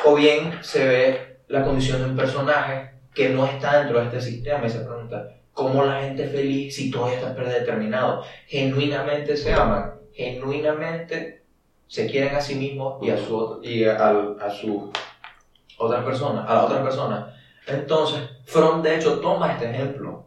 o 0.05 0.15
bien 0.15 0.53
se 0.63 0.87
ve 0.87 1.37
la 1.49 1.65
condición 1.65 2.01
de 2.01 2.11
un 2.11 2.17
personaje 2.17 2.91
que 3.15 3.31
no 3.31 3.47
está 3.47 3.81
dentro 3.81 3.99
de 3.99 4.07
este 4.07 4.21
sistema 4.21 4.67
y 4.67 4.71
se 4.71 4.81
pregunta, 4.81 5.29
¿cómo 5.53 5.85
la 5.85 6.01
gente 6.03 6.25
es 6.25 6.33
feliz 6.33 6.77
si 6.77 6.91
todo 6.91 7.09
está 7.09 7.35
predeterminado? 7.35 8.23
Genuinamente 8.47 9.37
se 9.37 9.53
aman, 9.53 9.95
genuinamente 10.13 11.43
se 11.87 12.07
quieren 12.07 12.37
a 12.37 12.41
sí 12.41 12.55
mismos 12.55 13.03
y 13.03 13.11
a 13.11 13.19
su, 13.19 13.61
y 13.63 13.85
a, 13.85 14.09
a 14.41 14.51
su 14.51 14.93
otra 15.77 16.05
persona, 16.05 16.45
a 16.45 16.55
la 16.55 16.65
otra 16.65 16.83
persona. 16.83 17.35
Entonces, 17.67 18.21
Fromm 18.47 18.83
de 18.83 18.97
hecho 18.97 19.19
toma 19.21 19.53
este 19.53 19.71
ejemplo 19.71 20.25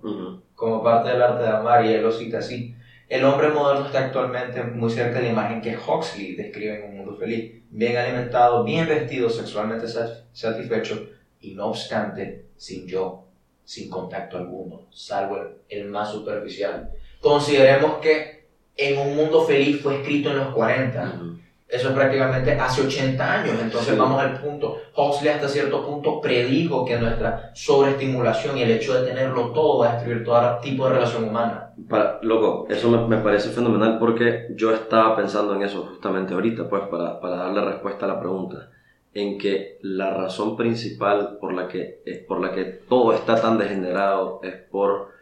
como 0.55 0.83
parte 0.83 1.09
del 1.09 1.21
arte 1.21 1.43
de 1.43 1.49
amar 1.49 1.85
y 1.85 1.93
él 1.93 2.03
lo 2.03 2.11
cita 2.11 2.39
así. 2.39 2.75
El 3.07 3.23
hombre 3.25 3.49
moderno 3.49 3.85
está 3.85 4.05
actualmente 4.05 4.63
muy 4.63 4.89
cerca 4.89 5.19
de 5.19 5.25
la 5.25 5.31
imagen 5.31 5.61
que 5.61 5.77
Huxley 5.77 6.35
describe 6.35 6.83
en 6.83 6.91
un 6.91 6.92
feliz. 7.17 7.63
Bien 7.69 7.97
alimentado, 7.97 8.63
bien 8.63 8.87
vestido, 8.87 9.29
sexualmente 9.29 9.87
sat- 9.87 10.25
satisfecho 10.31 11.07
y 11.41 11.53
no 11.53 11.67
obstante, 11.67 12.45
sin 12.57 12.87
yo, 12.87 13.25
sin 13.65 13.89
contacto 13.89 14.37
alguno, 14.37 14.87
salvo 14.91 15.39
el, 15.69 15.85
más 15.85 16.11
superficial. 16.11 16.91
Consideremos 17.19 17.97
que 17.97 18.47
en 18.75 18.99
un 18.99 19.15
mundo 19.15 19.43
feliz 19.45 19.81
fue 19.81 19.97
escrito 20.01 20.31
en 20.31 20.37
los 20.37 20.53
40. 20.53 21.03
Ujú. 21.15 21.37
Eso 21.73 21.89
es 21.89 21.95
prácticamente 21.95 22.51
hace 22.53 22.81
80 22.85 23.33
años. 23.33 23.55
Entonces 23.61 23.93
Sí. 23.93 23.99
vamos 23.99 24.21
al 24.21 24.39
punto. 24.39 24.77
Huxley 24.95 25.29
hasta 25.29 25.47
cierto 25.47 25.83
punto 25.85 26.21
predijo 26.21 26.85
que 26.85 26.97
nuestra 26.99 27.49
sobreestimulación 27.53 28.57
y 28.57 28.61
el 28.63 28.71
hecho 28.71 28.93
de 28.93 29.07
tenerlo 29.07 29.51
todo 29.51 29.79
va 29.79 29.89
a 29.91 29.93
destruir 29.95 30.23
todo 30.23 30.59
tipo 30.61 30.85
de 30.87 30.93
relación 30.93 31.23
humana. 31.23 31.71
Para, 31.89 32.19
loco, 32.21 32.67
eso 32.69 32.89
me, 32.89 33.07
me 33.07 33.23
parece 33.23 33.49
fenomenal 33.49 33.97
porque 33.99 34.49
yo 34.55 34.71
estaba 34.71 35.15
pensando 35.15 35.55
en 35.55 35.63
eso 35.63 35.87
justamente 35.89 36.33
ahorita, 36.35 36.69
pues 36.69 36.83
para, 36.83 37.19
para 37.19 37.37
darle 37.37 37.61
respuesta 37.61 38.05
a 38.05 38.09
la 38.09 38.19
pregunta, 38.19 38.69
en 39.15 39.37
que 39.39 39.79
la 39.81 40.13
razón 40.13 40.55
principal 40.55 41.37
por 41.41 41.53
la 41.53 41.67
que, 41.67 42.01
eh, 42.05 42.23
por 42.27 42.39
la 42.39 42.51
que 42.51 42.65
todo 42.65 43.13
está 43.13 43.41
tan 43.41 43.57
degenerado 43.57 44.39
es 44.43 44.53
por 44.71 45.12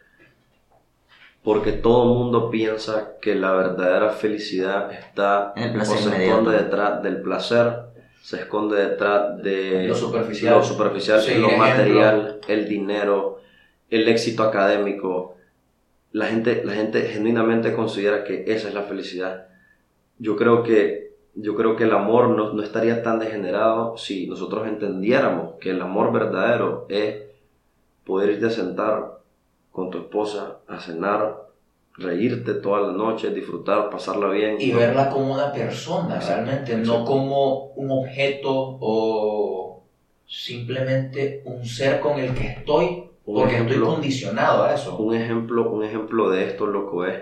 porque 1.44 1.72
todo 1.72 2.04
el 2.12 2.20
mundo 2.20 2.50
piensa 2.52 3.18
que 3.20 3.36
la 3.36 3.52
verdadera 3.54 4.12
felicidad 4.12 4.92
está 4.92 5.54
En 5.56 5.64
el 5.64 5.70
o 5.72 5.74
placer 5.74 5.98
se 5.98 6.10
inmediato. 6.10 6.40
esconde 6.40 6.58
detrás 6.64 7.04
del 7.04 7.22
placer, 7.22 7.74
se 8.22 8.38
esconde 8.42 8.78
detrás 8.90 9.42
de 9.42 9.88
Lo 9.88 9.96
superficial. 9.96 10.56
lo, 10.56 10.64
superficial, 10.64 11.20
Sí, 11.22 11.36
lo 11.36 11.50
material, 11.52 12.40
el 12.48 12.68
dinero, 12.68 13.42
el 13.90 14.08
éxito 14.08 14.44
académico. 14.44 15.36
La 16.12 16.28
gente, 16.28 16.64
la 16.64 16.74
gente 16.74 17.02
genuinamente 17.04 17.74
considera 17.74 18.24
que 18.24 18.44
esa 18.48 18.68
es 18.68 18.74
la 18.76 18.84
felicidad. 18.84 19.48
Yo 20.20 20.36
creo 20.36 20.62
que, 20.62 21.16
yo 21.34 21.56
creo 21.56 21.76
que 21.76 21.86
el 21.86 21.94
amor 21.94 22.30
no, 22.30 22.54
no 22.54 22.62
estaría 22.62 23.02
tan 23.02 23.18
degenerado 23.18 23.98
si 23.98 24.28
nosotros 24.28 24.68
entendiéramos 24.68 25.56
que 25.60 25.72
el 25.72 25.82
amor 25.82 26.12
verdadero 26.12 26.86
es 26.90 27.16
poder 28.06 28.32
irte 28.32 28.48
a 28.48 28.50
sentar 28.52 29.21
con 29.72 29.90
tu 29.90 30.00
esposa 30.00 30.58
a 30.68 30.80
cenar, 30.80 31.48
reírte 31.98 32.56
toda 32.56 32.82
la 32.82 32.94
noche, 32.94 33.32
disfrutar, 33.32 33.90
pasarla 33.90 34.30
bien. 34.30 34.58
Y 34.60 34.72
verla 34.72 35.10
como 35.10 35.34
una 35.34 35.52
persona 35.52 36.16
Exacto, 36.16 36.46
realmente, 36.46 36.78
no 36.78 37.06
como 37.06 37.68
un 37.76 37.92
objeto 37.92 38.78
o 38.80 39.84
simplemente 40.28 41.42
un 41.46 41.66
ser 41.66 42.00
con 42.00 42.18
el 42.18 42.34
que 42.34 42.48
estoy 42.48 43.10
Un 43.26 43.36
porque 43.36 43.58
estoy 43.58 43.80
condicionado 43.80 44.64
a 44.64 44.74
eso. 44.74 44.98
Un 44.98 45.16
ejemplo, 45.16 45.70
un 45.70 45.84
ejemplo 45.84 46.30
de 46.30 46.48
esto, 46.48 46.68
loco, 46.68 47.06
es 47.06 47.22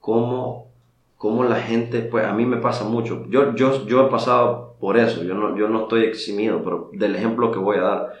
cómo, 0.00 0.68
cómo 1.16 1.44
la 1.44 1.56
gente, 1.56 2.00
pues 2.00 2.24
a 2.24 2.32
mí 2.32 2.46
me 2.46 2.58
pasa 2.58 2.84
mucho. 2.84 3.26
Yo, 3.28 3.54
yo, 3.54 3.86
yo 3.86 4.06
he 4.06 4.10
pasado 4.10 4.76
por 4.80 4.96
eso, 4.96 5.24
yo 5.24 5.34
no, 5.34 5.56
yo 5.56 5.68
no 5.68 5.82
estoy 5.82 6.04
eximido, 6.04 6.62
pero 6.62 6.90
del 6.92 7.16
ejemplo 7.16 7.50
que 7.50 7.58
voy 7.58 7.78
a 7.78 7.82
dar, 7.82 8.12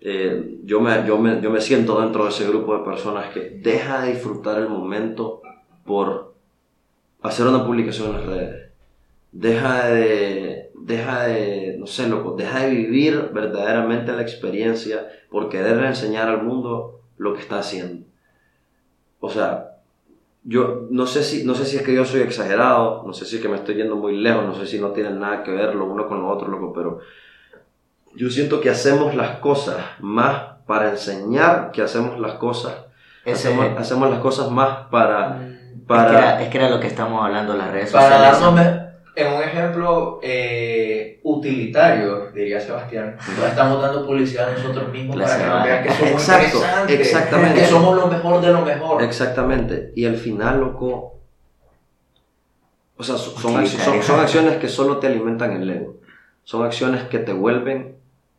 eh, 0.00 0.58
yo, 0.64 0.80
me, 0.80 1.06
yo, 1.06 1.18
me, 1.18 1.40
yo 1.40 1.50
me 1.50 1.60
siento 1.60 2.00
dentro 2.00 2.24
de 2.24 2.30
ese 2.30 2.46
grupo 2.46 2.76
de 2.76 2.84
personas 2.84 3.32
que 3.32 3.58
deja 3.62 4.02
de 4.02 4.12
disfrutar 4.12 4.58
el 4.58 4.68
momento 4.68 5.40
por 5.84 6.34
hacer 7.22 7.46
una 7.46 7.64
publicación 7.64 8.08
en 8.08 8.12
las 8.14 8.26
redes. 8.26 8.72
Deja 9.32 9.88
de, 9.88 10.70
deja 10.74 11.24
de, 11.24 11.76
no 11.78 11.86
sé, 11.86 12.08
loco, 12.08 12.34
deja 12.36 12.60
de 12.60 12.70
vivir 12.70 13.30
verdaderamente 13.32 14.12
la 14.12 14.22
experiencia 14.22 15.08
por 15.30 15.48
querer 15.48 15.82
enseñar 15.84 16.28
al 16.28 16.42
mundo 16.42 17.00
lo 17.18 17.34
que 17.34 17.40
está 17.40 17.58
haciendo. 17.58 18.06
O 19.20 19.30
sea, 19.30 19.76
yo 20.44 20.86
no 20.90 21.06
sé, 21.06 21.22
si, 21.24 21.44
no 21.44 21.54
sé 21.54 21.64
si 21.64 21.76
es 21.76 21.82
que 21.82 21.94
yo 21.94 22.04
soy 22.04 22.20
exagerado, 22.20 23.02
no 23.04 23.12
sé 23.12 23.24
si 23.24 23.36
es 23.36 23.42
que 23.42 23.48
me 23.48 23.56
estoy 23.56 23.74
yendo 23.74 23.96
muy 23.96 24.16
lejos, 24.16 24.44
no 24.44 24.54
sé 24.54 24.66
si 24.66 24.78
no 24.78 24.92
tienen 24.92 25.18
nada 25.18 25.42
que 25.42 25.50
ver 25.50 25.74
lo 25.74 25.86
uno 25.86 26.06
con 26.06 26.22
lo 26.22 26.28
otro, 26.28 26.48
loco, 26.48 26.72
pero 26.72 27.00
yo 28.16 28.30
siento 28.30 28.60
que 28.60 28.70
hacemos 28.70 29.14
las 29.14 29.38
cosas 29.38 29.76
más 30.00 30.56
para 30.66 30.90
enseñar 30.90 31.70
que 31.70 31.82
hacemos 31.82 32.18
las 32.18 32.32
cosas. 32.34 32.74
hacemos, 33.24 33.66
hacemos 33.78 34.10
las 34.10 34.20
cosas 34.20 34.50
más 34.50 34.88
para... 34.90 35.38
para... 35.86 36.42
Es, 36.42 36.48
que 36.48 36.58
era, 36.58 36.70
lo 36.70 36.80
que 36.80 36.86
estamos 36.86 37.22
hablando 37.24 37.52
en 37.52 37.58
las 37.58 37.70
redes 37.70 37.92
para 37.92 38.34
sociales. 38.34 38.82
en 39.14 39.32
un 39.32 39.42
ejemplo 39.42 40.18
eh, 40.22 41.20
utilitario, 41.22 42.30
diría 42.32 42.60
Sebastián, 42.60 43.16
estamos 43.46 43.82
dando 43.82 44.06
publicidad 44.06 44.48
a 44.48 44.52
nosotros 44.52 44.90
mismos 44.90 45.16
para 45.16 45.38
que 45.38 45.46
nos 45.46 45.64
vean 45.64 45.82
que 45.82 45.90
somos 45.90 46.12
Exacto, 46.12 46.62
exactamente. 46.88 47.60
que 47.60 47.66
somos 47.66 47.96
lo 47.96 48.06
mejor 48.08 48.40
de 48.40 48.52
lo 48.52 48.62
mejor. 48.62 49.02
Exactamente. 49.02 49.92
Y 49.94 50.06
al 50.06 50.16
final, 50.16 50.60
loco, 50.60 51.20
o 52.96 53.02
sea, 53.04 53.16
son, 53.16 53.66
son, 53.66 54.02
son 54.02 54.20
acciones 54.20 54.56
que 54.56 54.68
solo 54.68 54.98
te 54.98 55.06
alimentan 55.06 55.52
el 55.52 55.68
ego. 55.68 55.96
Son 56.44 56.64
acciones 56.64 57.02
que 57.04 57.18
te 57.18 57.32
vuelven 57.32 57.96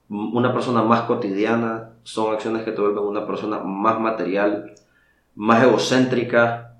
una 0.10 0.54
persona 0.54 0.84
más 0.84 1.02
cotidiana, 1.02 1.92
son 2.04 2.34
acciones 2.34 2.64
que 2.64 2.72
te 2.72 2.82
vuelven 2.82 3.04
una 3.04 3.28
persona 3.28 3.60
más 3.60 4.00
material, 4.00 4.74
más 5.36 5.64
egocéntrica 5.64 6.76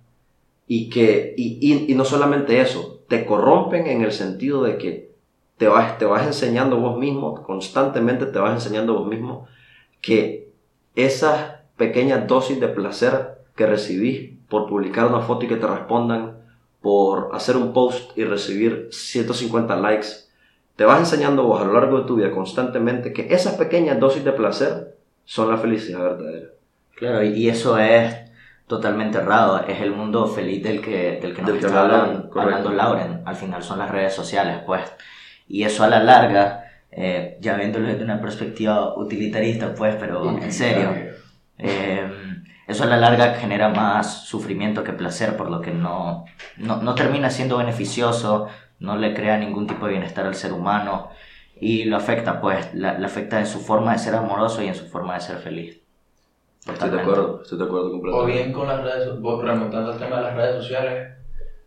y 0.66 0.90
que, 0.90 1.34
y, 1.38 1.92
y, 1.92 1.96
no 1.96 2.06
solamente 2.06 2.62
eso, 2.62 3.02
te 3.08 3.26
corrompen 3.26 3.88
en 3.88 4.02
el 4.02 4.12
sentido 4.12 4.64
de 4.64 4.78
que 4.78 5.12
te 5.58 5.68
vas, 5.68 5.98
te 5.98 6.06
vas 6.06 6.26
enseñando 6.26 6.78
vos 6.78 6.98
mismo, 6.98 7.44
constantemente 7.44 8.26
te 8.28 8.40
vas 8.40 8.54
enseñando 8.54 8.94
vos 8.94 9.08
mismo 9.08 9.48
que 10.02 10.50
esas 10.96 11.58
pequeñas 11.76 12.28
dosis 12.28 12.60
de 12.60 12.68
placer 12.68 13.40
que 13.56 13.66
recibís 13.66 14.38
por 14.50 14.68
publicar 14.68 15.08
una 15.08 15.22
foto 15.22 15.46
y 15.46 15.48
que 15.48 15.56
te 15.58 15.68
respondan, 15.68 16.38
por 16.82 17.30
hacer 17.34 17.58
un 17.58 17.74
post 17.74 18.18
y 18.18 18.24
recibir 18.24 18.90
150 18.92 19.76
likes, 19.78 20.08
te 20.78 20.86
vas 20.86 21.00
enseñando 21.00 21.44
vos 21.44 21.60
a 21.60 21.66
lo 21.66 21.74
largo 21.74 22.00
de 22.00 22.06
tu 22.06 22.16
vida 22.16 22.32
constantemente 22.32 23.12
que 23.12 23.34
esas 23.34 23.56
pequeñas 23.56 24.00
dosis 24.00 24.24
de 24.24 24.32
placer 24.32 24.96
son 25.26 25.50
la 25.50 25.58
felicidad 25.58 26.04
verdadera. 26.04 26.48
Claro, 26.96 27.24
y 27.24 27.50
eso 27.50 27.80
es 27.80 28.16
totalmente 28.68 29.18
errado. 29.18 29.66
Es 29.68 29.82
el 29.82 29.92
mundo 29.92 30.28
feliz 30.28 30.64
del 30.64 30.80
que, 30.80 31.20
del 31.20 31.36
que 31.36 31.42
nos 31.42 31.56
está 31.56 31.82
hablando, 31.82 32.72
Lauren. 32.72 33.24
Al 33.26 33.36
final 33.36 33.64
son 33.64 33.80
las 33.80 33.90
redes 33.90 34.14
sociales, 34.14 34.60
pues. 34.66 34.84
Y 35.48 35.64
eso 35.64 35.84
a 35.84 35.88
la 35.88 36.04
larga, 36.04 36.66
eh, 36.92 37.38
ya 37.42 37.56
viéndolo 37.56 37.88
desde 37.88 38.04
una 38.04 38.22
perspectiva 38.22 38.96
utilitarista, 38.98 39.74
pues, 39.74 39.96
pero 39.96 40.30
en 40.30 40.54
serio, 40.54 40.90
eh, 41.58 42.08
eso 42.68 42.84
a 42.84 42.88
la 42.88 42.98
larga 42.98 43.34
genera 43.34 43.70
más 43.70 44.28
sufrimiento 44.28 44.84
que 44.84 44.94
placer, 44.94 45.36
por 45.38 45.50
lo 45.50 45.60
que 45.60 45.72
no, 45.72 46.26
no, 46.58 46.82
no 46.84 46.94
termina 46.94 47.32
siendo 47.32 47.58
beneficioso 47.58 48.48
no 48.80 48.96
le 48.98 49.14
crea 49.14 49.38
ningún 49.38 49.68
tipo 49.68 49.86
de 49.86 49.94
bienestar 49.94 50.26
al 50.26 50.36
ser 50.36 50.54
humano 50.54 51.10
y 51.60 51.86
lo 51.86 51.98
afecta, 51.98 52.40
pues, 52.40 52.74
le 52.74 52.88
afecta 52.88 53.40
en 53.40 53.48
su 53.48 53.60
forma 53.60 53.94
de 53.94 54.00
ser 54.00 54.16
amoroso 54.16 54.62
y 54.62 54.68
en 54.68 54.76
su 54.76 54.86
forma 54.86 55.16
de 55.16 55.22
ser 55.22 55.38
feliz. 55.38 55.82
Estoy 56.72 56.90
de 56.90 57.00
acuerdo, 57.00 57.42
estoy 57.42 57.58
de 57.58 57.64
acuerdo 57.64 57.92
completamente. 57.92 58.32
O 58.32 58.36
bien 58.36 58.54
con 58.54 58.68
las 58.68 58.84
redes, 58.84 59.08
remontando 59.08 59.92
al 59.92 59.98
tema 59.98 60.18
de 60.18 60.22
las 60.24 60.36
redes 60.36 60.56
sociales, 60.64 61.14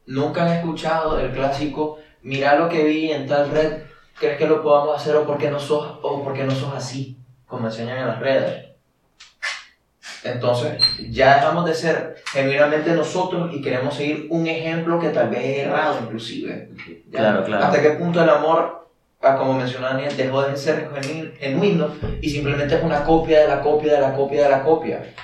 nunca 0.07 0.45
han 0.45 0.59
escuchado 0.59 1.19
el 1.19 1.33
clásico, 1.33 1.99
mira 2.23 2.57
lo 2.57 2.69
que 2.69 2.85
vi 2.85 3.11
en 3.11 3.27
tal 3.27 3.51
red, 3.51 3.83
¿crees 4.19 4.37
que 4.37 4.47
lo 4.47 4.63
podamos 4.63 5.01
hacer 5.01 5.17
o 5.17 5.27
por 5.27 5.39
qué 5.39 5.51
no 5.51 5.59
sos, 5.59 5.99
o 6.03 6.23
por 6.23 6.35
qué 6.35 6.45
no 6.45 6.53
sos 6.53 6.75
así, 6.75 7.19
como 7.47 7.67
enseñan 7.67 7.99
en 7.99 8.07
las 8.09 8.21
redes? 8.21 8.67
Entonces, 10.23 10.83
ya 11.11 11.37
dejamos 11.37 11.65
de 11.65 11.75
ser 11.75 12.10
genuinamente 12.33 12.93
nosotros 12.93 13.53
y 13.53 13.61
queremos 13.61 13.95
seguir 13.95 14.27
un 14.31 14.47
ejemplo 14.47 15.01
que 15.01 15.09
tal 15.09 15.31
vez 15.31 15.45
es 15.45 15.67
errado, 15.67 15.99
inclusive. 16.03 16.71
Claro, 17.11 17.45
claro. 17.45 17.65
¿Hasta 17.65 17.83
qué 17.83 17.91
punto 17.91 18.23
el 18.23 18.29
amor, 18.29 18.89
ah, 19.23 19.37
como 19.37 19.55
mencionaba 19.55 19.95
Daniel, 19.95 20.17
dejó 20.17 20.43
de 20.43 20.57
ser 20.57 20.91
genuino 21.39 21.89
y 22.21 22.31
simplemente 22.31 22.77
es 22.77 22.83
una 22.83 23.05
copia 23.05 23.41
de 23.41 23.49
la 23.49 23.61
copia 23.61 23.95
de 23.95 24.01
la 24.01 24.15
copia 24.15 24.45
de 24.45 24.51
la 24.51 24.63
copia? 24.63 25.15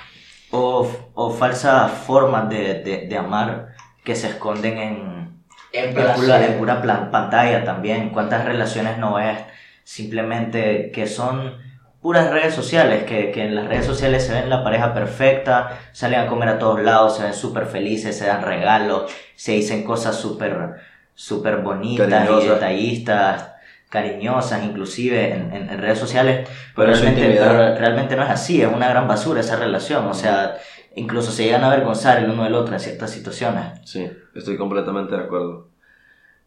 O, 0.51 0.89
o 1.13 1.29
falsas 1.31 1.91
formas 1.91 2.49
de, 2.49 2.81
de, 2.81 3.07
de, 3.07 3.17
amar 3.17 3.75
que 4.03 4.15
se 4.15 4.27
esconden 4.27 4.77
en, 4.77 5.43
en, 5.73 5.93
pura, 5.93 6.45
en 6.45 6.57
pura 6.57 6.81
pantalla 7.11 7.63
también. 7.63 8.09
¿Cuántas 8.09 8.45
relaciones 8.45 8.97
no 8.97 9.19
es 9.19 9.37
simplemente 9.83 10.91
que 10.91 11.07
son 11.07 11.66
puras 12.07 12.31
redes 12.31 12.53
sociales, 12.53 13.03
que, 13.03 13.31
que, 13.31 13.43
en 13.43 13.53
las 13.53 13.67
redes 13.67 13.85
sociales 13.85 14.25
se 14.25 14.31
ven 14.31 14.49
la 14.49 14.63
pareja 14.63 14.93
perfecta, 14.93 15.77
salen 15.91 16.21
a 16.21 16.27
comer 16.27 16.47
a 16.47 16.57
todos 16.57 16.81
lados, 16.81 17.17
se 17.17 17.23
ven 17.23 17.33
súper 17.33 17.65
felices, 17.65 18.17
se 18.17 18.27
dan 18.27 18.43
regalos, 18.43 19.11
se 19.35 19.51
dicen 19.51 19.83
cosas 19.83 20.15
súper 20.15 20.75
super 21.13 21.57
bonitas 21.57 22.29
y 22.29 22.47
detallistas, 22.47 23.51
cariñosas 23.89 24.63
inclusive 24.63 25.33
en, 25.33 25.51
en, 25.53 25.77
redes 25.79 25.99
sociales, 25.99 26.47
pero 26.73 26.93
realmente, 26.93 27.75
realmente 27.77 28.15
no 28.15 28.23
es 28.23 28.29
así, 28.29 28.61
es 28.61 28.71
una 28.73 28.87
gran 28.87 29.05
basura 29.05 29.41
esa 29.41 29.57
relación, 29.57 30.05
o 30.05 30.13
sea, 30.13 30.55
incluso 30.95 31.29
se 31.33 31.43
llegan 31.43 31.65
a 31.65 31.67
avergonzar 31.73 32.23
el 32.23 32.29
uno 32.29 32.45
del 32.45 32.55
otro 32.55 32.73
en 32.73 32.79
ciertas 32.79 33.11
situaciones. 33.11 33.81
Sí, 33.83 34.09
estoy 34.33 34.55
completamente 34.55 35.13
de 35.13 35.23
acuerdo. 35.23 35.67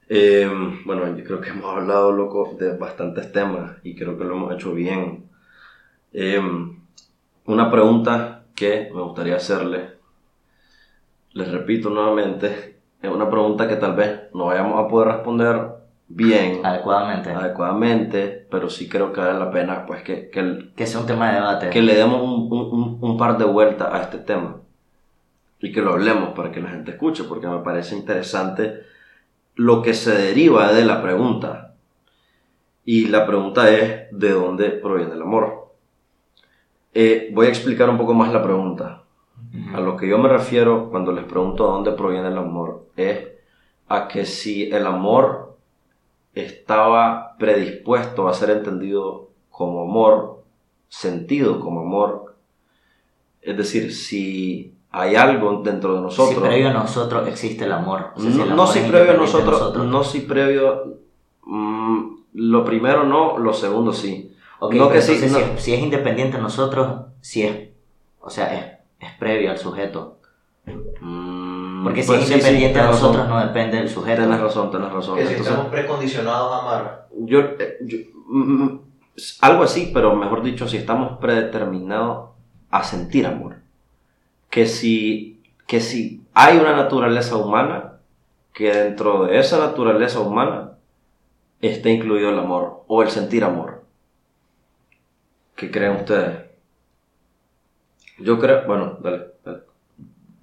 Eh, 0.09 0.51
bueno, 0.87 1.15
yo 1.15 1.23
creo 1.23 1.39
que 1.43 1.51
hemos 1.51 1.77
hablado, 1.77 2.13
loco, 2.13 2.57
de 2.59 2.79
bastantes 2.79 3.31
temas 3.31 3.77
y 3.85 3.95
creo 3.95 4.17
que 4.17 4.25
lo 4.25 4.37
hemos 4.37 4.55
hecho 4.55 4.73
bien. 4.73 5.29
Em, 6.13 6.81
una 7.47 7.71
pregunta 7.71 8.45
que 8.55 8.91
me 8.95 9.03
gustaría 9.03 9.37
hacerle, 9.37 9.91
les 11.33 11.51
repito 11.51 11.91
nuevamente, 11.91 12.81
es 13.01 13.11
una 13.11 13.31
pregunta 13.31 13.69
que 13.69 13.77
tal 13.77 13.95
vez 13.95 14.23
no 14.35 14.47
vayamos 14.47 14.79
a 14.79 14.89
poder 14.89 15.09
responder 15.09 15.61
bien, 16.09 16.65
adecuadamente, 16.65 17.31
adecuadamente 17.31 18.47
pero 18.51 18.69
sí 18.69 18.89
creo 18.89 19.13
que 19.13 19.21
vale 19.21 19.39
la 19.39 19.51
pena 19.51 19.87
pues 19.87 20.03
que, 20.03 20.29
que, 20.29 20.71
que 20.75 20.87
sea 20.87 21.01
un 21.01 21.07
tema 21.07 21.29
de 21.29 21.35
debate, 21.37 21.71
que 21.71 21.83
le 21.83 21.95
demos 21.95 22.21
un, 22.21 22.53
un, 22.53 22.99
un 23.01 23.17
par 23.17 23.39
de 23.39 23.45
vueltas 23.45 23.89
a 23.93 24.03
este 24.03 24.19
tema 24.19 24.57
y 25.61 25.73
que 25.73 25.83
lo 25.83 25.93
hablemos 25.93 26.31
para 26.31 26.51
que 26.51 26.61
la 26.61 26.71
gente 26.71 26.93
escuche, 26.93 27.25
porque 27.25 27.47
me 27.47 27.59
parece 27.59 27.95
interesante 27.95 28.81
lo 29.55 29.83
que 29.83 29.95
se 29.95 30.15
deriva 30.15 30.73
de 30.73 30.85
la 30.85 31.03
pregunta. 31.03 31.75
Y 32.85 33.09
la 33.09 33.27
pregunta 33.27 33.71
es, 33.71 34.07
¿de 34.11 34.31
dónde 34.31 34.71
proviene 34.71 35.13
el 35.13 35.23
amor? 35.23 35.60
Eh, 36.93 37.31
voy 37.33 37.47
a 37.47 37.51
explicar 37.51 37.89
un 37.89 37.99
poco 37.99 38.15
más 38.15 38.33
la 38.33 38.43
pregunta. 38.43 39.03
A 39.75 39.81
lo 39.81 39.97
que 39.97 40.09
yo 40.09 40.19
me 40.19 40.29
refiero 40.29 40.91
cuando 40.91 41.13
les 41.13 41.25
pregunto 41.25 41.69
a 41.69 41.73
dónde 41.73 41.93
proviene 41.93 42.29
el 42.29 42.39
amor 42.39 42.87
es 42.97 43.29
a 43.89 44.07
que 44.07 44.25
si 44.25 44.71
el 44.71 44.87
amor 44.87 45.57
estaba 46.35 47.37
predispuesto 47.37 48.29
a 48.29 48.35
ser 48.35 48.51
entendido 48.51 49.31
como 49.51 49.83
amor, 49.83 50.45
sentido 50.89 51.59
como 51.59 51.81
amor, 51.81 52.37
es 53.43 53.57
decir, 53.57 53.93
si 53.93 54.75
hay 54.93 55.17
algo 55.17 55.63
dentro 55.65 55.95
de 55.95 56.03
nosotros. 56.03 56.37
Si 56.37 56.49
previo 56.49 56.69
a 56.69 56.73
nosotros 56.73 57.27
existe 57.27 57.65
el 57.65 57.73
amor. 57.73 58.13
no, 58.17 58.67
si 58.69 58.81
previo 58.81 59.13
a 59.13 59.17
nosotros, 59.17 59.85
no 59.85 60.05
si 60.05 60.21
previo, 60.21 60.99
mm, 61.45 62.05
lo 62.35 62.65
primero 62.65 63.05
no, 63.05 63.39
lo 63.39 63.53
segundo 63.53 63.93
sí 63.93 64.31
no 64.61 64.91
que 64.91 65.01
si, 65.01 65.17
si, 65.57 65.75
es 65.75 65.81
independiente 65.81 66.37
de 66.37 66.43
nosotros, 66.43 67.07
si 67.21 67.43
es, 67.43 67.69
o 68.21 68.31
sea, 68.31 68.55
es, 68.55 69.07
es 69.09 69.17
previo 69.19 69.51
al 69.51 69.59
sujeto. 69.59 70.19
Mm, 71.01 71.83
Porque 71.85 72.03
si 72.03 72.09
pues 72.09 72.23
es 72.23 72.31
independiente 72.31 72.79
de 72.79 72.85
nosotros, 72.85 73.29
no 73.29 73.41
depende 73.41 73.79
del 73.79 73.89
sujeto. 73.89 74.23
Tienes 74.23 74.41
razón, 74.41 74.71
tienes 74.71 74.93
razón. 74.93 75.17
Que 75.17 75.27
si 75.27 75.35
estamos 75.35 75.67
precondicionados 75.67 76.53
a 76.53 76.59
amar. 76.59 77.09
Yo, 77.17 77.41
eh, 77.41 77.79
mm, 78.27 78.63
mm, 78.63 78.81
algo 79.41 79.63
así, 79.63 79.91
pero 79.93 80.15
mejor 80.15 80.43
dicho, 80.43 80.69
si 80.69 80.77
estamos 80.77 81.19
predeterminados 81.19 82.31
a 82.71 82.85
sentir 82.85 83.27
amor. 83.27 83.57
Que 84.51 84.67
si, 84.67 85.43
que 85.67 85.81
si 85.81 86.23
hay 86.35 86.59
una 86.59 86.77
naturaleza 86.77 87.37
humana, 87.37 87.95
que 88.53 88.73
dentro 88.73 89.25
de 89.25 89.39
esa 89.39 89.59
naturaleza 89.59 90.21
humana 90.21 90.73
esté 91.61 91.91
incluido 91.91 92.31
el 92.31 92.39
amor 92.39 92.85
o 92.87 93.03
el 93.03 93.11
sentir 93.11 93.45
amor. 93.45 93.80
¿Qué 95.61 95.71
creen 95.71 95.97
ustedes? 95.97 96.39
Yo 98.19 98.39
creo, 98.39 98.67
bueno, 98.67 98.97
dale, 99.03 99.27
dale. 99.45 99.61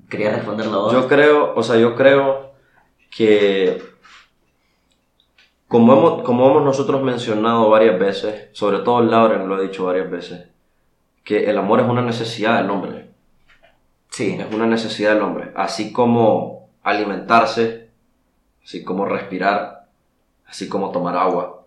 Quería 0.08 0.30
responderlo 0.36 0.92
Yo 0.92 1.08
creo, 1.08 1.56
o 1.56 1.64
sea, 1.64 1.76
yo 1.78 1.96
creo 1.96 2.52
que 3.10 3.82
como 5.68 5.94
hemos, 5.94 6.22
como 6.22 6.48
hemos 6.48 6.64
nosotros 6.64 7.02
mencionado 7.02 7.68
varias 7.72 7.98
veces, 7.98 8.50
sobre 8.52 8.78
todo 8.78 9.02
Lauren 9.02 9.50
lo 9.50 9.56
ha 9.56 9.62
dicho 9.62 9.86
varias 9.86 10.12
veces, 10.12 10.50
que 11.24 11.50
el 11.50 11.58
amor 11.58 11.80
es 11.80 11.88
una 11.88 12.04
necesidad 12.04 12.62
del 12.62 12.70
hombre. 12.70 13.10
Sí. 14.12 14.38
Es 14.40 14.54
una 14.54 14.68
necesidad 14.68 15.16
del 15.16 15.24
hombre. 15.24 15.52
Así 15.56 15.92
como 15.92 16.70
alimentarse, 16.84 17.90
así 18.64 18.84
como 18.84 19.06
respirar, 19.06 19.88
así 20.46 20.70
como 20.70 20.92
tomar 20.92 21.18
agua. 21.18 21.66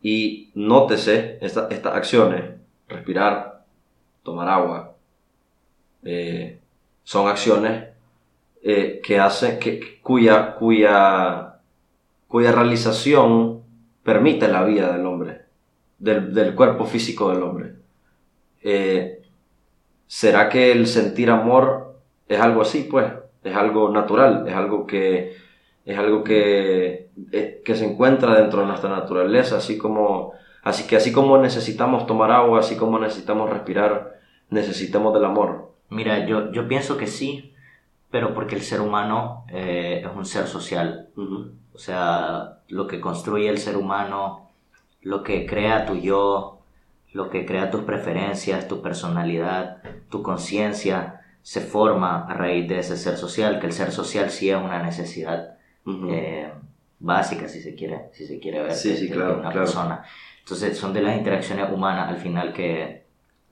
Y 0.00 0.50
nótese 0.54 1.36
estas 1.42 1.68
acciones 1.94 2.61
respirar, 2.92 3.64
tomar 4.22 4.48
agua, 4.48 4.94
eh, 6.04 6.58
son 7.04 7.28
acciones 7.28 7.88
eh, 8.62 9.00
que 9.02 9.18
hace, 9.18 9.58
que, 9.58 10.00
cuya, 10.00 10.54
cuya, 10.54 11.56
cuya 12.28 12.52
realización 12.52 13.62
permite 14.02 14.48
la 14.48 14.64
vida 14.64 14.92
del 14.92 15.06
hombre, 15.06 15.42
del, 15.98 16.32
del 16.32 16.54
cuerpo 16.54 16.84
físico 16.84 17.30
del 17.30 17.42
hombre. 17.42 17.72
Eh, 18.62 19.22
¿Será 20.06 20.48
que 20.48 20.72
el 20.72 20.86
sentir 20.86 21.30
amor 21.30 21.96
es 22.28 22.40
algo 22.40 22.62
así? 22.62 22.86
Pues 22.90 23.06
es 23.42 23.56
algo 23.56 23.90
natural, 23.90 24.44
es 24.46 24.54
algo 24.54 24.86
que, 24.86 25.36
es 25.84 25.98
algo 25.98 26.22
que, 26.22 27.08
que 27.64 27.74
se 27.74 27.84
encuentra 27.84 28.34
dentro 28.34 28.60
de 28.60 28.66
nuestra 28.66 28.90
naturaleza, 28.90 29.56
así 29.56 29.78
como, 29.78 30.34
así 30.62 30.86
que 30.86 30.96
así 30.96 31.12
como 31.12 31.38
necesitamos 31.38 32.06
tomar 32.06 32.30
agua, 32.30 32.60
así 32.60 32.76
como 32.76 32.98
necesitamos 32.98 33.50
respirar, 33.50 34.20
necesitamos 34.50 35.14
del 35.14 35.24
amor. 35.24 35.72
Mira, 35.88 36.26
yo, 36.26 36.50
yo 36.52 36.68
pienso 36.68 36.96
que 36.96 37.06
sí, 37.06 37.54
pero 38.10 38.34
porque 38.34 38.54
el 38.54 38.62
ser 38.62 38.80
humano 38.80 39.44
eh, 39.48 40.02
es 40.04 40.16
un 40.16 40.24
ser 40.24 40.46
social. 40.46 41.08
O 41.74 41.78
sea, 41.78 42.60
lo 42.68 42.86
que 42.86 43.00
construye 43.00 43.48
el 43.48 43.58
ser 43.58 43.76
humano, 43.76 44.50
lo 45.00 45.22
que 45.22 45.46
crea 45.46 45.86
tu 45.86 45.96
yo, 45.96 46.60
lo 47.12 47.30
que 47.30 47.44
crea 47.46 47.70
tus 47.70 47.82
preferencias, 47.82 48.68
tu 48.68 48.82
personalidad, 48.82 49.82
tu 50.10 50.22
conciencia, 50.22 51.22
se 51.42 51.60
forma 51.60 52.24
a 52.26 52.34
raíz 52.34 52.68
de 52.68 52.78
ese 52.78 52.96
ser 52.96 53.16
social, 53.16 53.58
que 53.58 53.66
el 53.66 53.72
ser 53.72 53.90
social 53.90 54.30
sí 54.30 54.50
es 54.50 54.56
una 54.56 54.82
necesidad 54.82 55.56
eh, 56.08 56.52
básica, 57.00 57.48
si 57.48 57.60
se 57.60 57.74
quiere, 57.74 58.10
si 58.12 58.26
se 58.26 58.38
quiere 58.38 58.62
ver, 58.62 58.74
de, 58.74 59.32
una 59.32 59.50
persona. 59.50 60.04
Entonces 60.42 60.76
son 60.76 60.92
de 60.92 61.02
las 61.02 61.16
interacciones 61.16 61.70
humanas 61.72 62.08
al 62.08 62.16
final 62.16 62.52
que, 62.52 63.04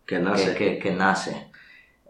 que 0.07 0.19
nace, 0.19 0.79
que, 0.79 0.91
nace 0.91 1.51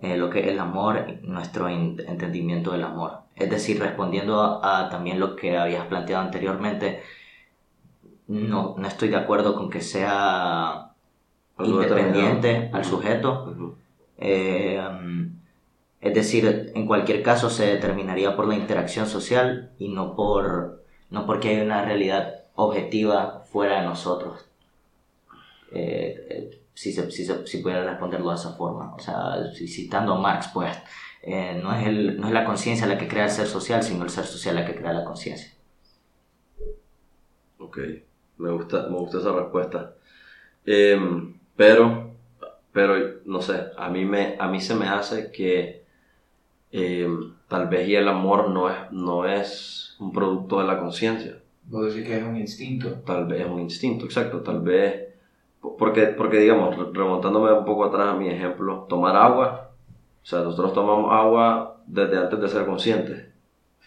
eh, 0.00 0.16
lo 0.16 0.30
que 0.30 0.40
es 0.40 0.48
el 0.48 0.58
amor, 0.58 1.18
nuestro 1.22 1.68
entendimiento 1.68 2.72
del 2.72 2.84
amor. 2.84 3.20
Es 3.36 3.50
decir, 3.50 3.78
respondiendo 3.78 4.64
a, 4.64 4.88
también 4.88 5.20
lo 5.20 5.36
que 5.36 5.56
habías 5.56 5.86
planteado 5.86 6.24
anteriormente, 6.24 7.02
no, 8.28 8.74
no 8.78 8.88
estoy 8.88 9.08
de 9.08 9.16
acuerdo 9.16 9.54
con 9.54 9.70
que 9.70 9.80
sea 9.80 10.92
independiente 11.58 12.70
al 12.72 12.84
sujeto. 12.84 13.76
Eh, 14.16 14.80
es 16.00 16.14
decir, 16.14 16.72
en 16.74 16.86
cualquier 16.86 17.22
caso 17.22 17.50
se 17.50 17.66
determinaría 17.66 18.34
por 18.34 18.48
la 18.48 18.54
interacción 18.54 19.06
social 19.06 19.72
y 19.78 19.88
no, 19.88 20.16
por, 20.16 20.82
no 21.10 21.26
porque 21.26 21.50
hay 21.50 21.60
una 21.60 21.84
realidad 21.84 22.44
objetiva 22.54 23.42
fuera 23.50 23.80
de 23.80 23.86
nosotros. 23.86 24.49
Eh, 25.72 26.26
eh, 26.30 26.62
si, 26.74 26.92
se, 26.92 27.10
si, 27.10 27.24
si, 27.24 27.58
pudiera 27.58 27.84
responderlo 27.84 28.30
de 28.30 28.36
esa 28.36 28.52
forma. 28.54 28.94
O 28.94 28.98
sea, 28.98 29.34
citando 29.54 30.14
a 30.14 30.20
Marx, 30.20 30.48
pues, 30.52 30.76
eh, 31.22 31.58
no, 31.62 31.74
es 31.74 31.86
el, 31.86 32.20
no 32.20 32.26
es 32.28 32.32
la 32.32 32.44
conciencia 32.44 32.86
la 32.86 32.98
que 32.98 33.08
crea 33.08 33.24
el 33.24 33.30
ser 33.30 33.46
social, 33.46 33.82
sino 33.82 34.04
el 34.04 34.10
ser 34.10 34.24
social 34.24 34.54
la 34.54 34.66
que 34.66 34.74
crea 34.74 34.92
la 34.92 35.04
conciencia. 35.04 35.52
Ok, 37.58 37.78
me 38.38 38.50
gusta, 38.50 38.88
me 38.88 38.96
gusta 38.98 39.18
esa 39.18 39.32
respuesta. 39.32 39.94
Em, 40.64 41.38
pero, 41.56 42.14
pero, 42.72 43.20
no 43.24 43.42
sé, 43.42 43.66
a 43.76 43.88
mí, 43.90 44.04
me, 44.04 44.36
a 44.38 44.48
mí 44.48 44.60
se 44.60 44.74
me 44.74 44.88
hace 44.88 45.30
que 45.30 45.84
eh, 46.72 47.08
tal 47.48 47.68
vez 47.68 47.88
y 47.88 47.96
el 47.96 48.08
amor 48.08 48.50
no 48.50 48.70
es, 48.70 48.76
no 48.92 49.26
es 49.26 49.96
un 49.98 50.12
producto 50.12 50.60
de 50.60 50.66
la 50.66 50.78
conciencia. 50.78 51.40
Puedo 51.70 51.86
decir 51.86 52.04
que 52.04 52.16
es 52.18 52.24
un 52.24 52.36
instinto. 52.36 52.90
Tal 53.06 53.26
vez 53.26 53.40
es 53.42 53.46
un 53.46 53.60
instinto, 53.60 54.04
exacto. 54.04 54.40
Tal 54.42 54.60
vez, 54.60 55.09
porque, 55.60 56.06
porque 56.06 56.38
digamos, 56.38 56.76
remontándome 56.92 57.52
un 57.52 57.64
poco 57.64 57.84
atrás 57.84 58.08
a 58.08 58.14
mi 58.14 58.28
ejemplo, 58.28 58.86
tomar 58.88 59.16
agua, 59.16 59.70
o 60.22 60.26
sea, 60.26 60.40
nosotros 60.40 60.72
tomamos 60.72 61.12
agua 61.12 61.76
desde 61.86 62.18
antes 62.18 62.40
de 62.40 62.48
ser 62.48 62.66
conscientes. 62.66 63.26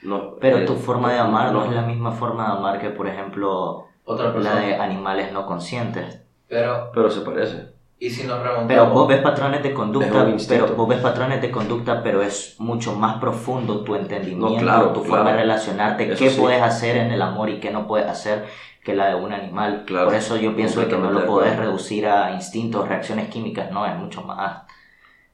No, 0.01 0.35
Pero 0.39 0.57
eh, 0.57 0.65
tu 0.65 0.75
forma 0.75 1.13
de 1.13 1.19
amar 1.19 1.53
no, 1.53 1.63
es 1.65 1.71
la 1.71 1.83
misma 1.83 2.11
forma 2.11 2.45
de 2.45 2.51
amar 2.51 2.79
que, 2.79 2.89
por 2.89 3.07
ejemplo, 3.07 3.85
Otra 4.03 4.33
la 4.37 4.55
de 4.55 4.75
animales 4.75 5.31
no 5.31 5.45
conscientes. 5.45 6.21
Pero, 6.49 6.91
pero 6.93 7.09
se 7.09 7.21
parece. 7.21 7.73
Y 7.99 8.09
si 8.09 8.27
nos 8.27 8.39
remontamos... 8.39 8.67
Pero 8.67 8.89
vos 8.89 9.07
ves 9.07 9.21
patrones 9.21 9.63
de 9.63 9.73
conducta, 9.73 10.27
pero 10.49 10.75
vos 10.75 10.89
ves 10.89 10.99
patrones 10.99 11.41
de 11.41 11.51
conducta, 11.51 12.03
pero 12.03 12.21
es 12.21 12.57
mucho 12.59 12.95
más 12.95 13.17
profundo 13.17 13.81
tu 13.85 13.95
entendimiento, 13.95 14.91
tu 14.91 15.05
forma 15.05 15.31
de 15.31 15.37
relacionarte, 15.37 16.13
qué 16.15 16.29
puedes 16.31 16.61
hacer 16.61 16.97
en 16.97 17.11
el 17.11 17.21
amor 17.21 17.49
y 17.49 17.61
qué 17.61 17.71
no 17.71 17.87
puedes 17.87 18.07
hacer 18.09 18.45
que 18.83 18.93
la 18.93 19.09
de 19.09 19.15
un 19.15 19.31
animal. 19.31 19.85
Por 19.87 20.13
eso 20.13 20.37
yo 20.37 20.55
pienso 20.55 20.87
que 20.87 20.97
no 20.97 21.11
lo 21.11 21.25
podés 21.25 21.57
reducir 21.57 22.05
a 22.07 22.31
instintos, 22.33 22.87
reacciones 22.87 23.29
químicas, 23.29 23.71
no, 23.71 23.85
es 23.85 23.95
mucho 23.95 24.21
más 24.23 24.63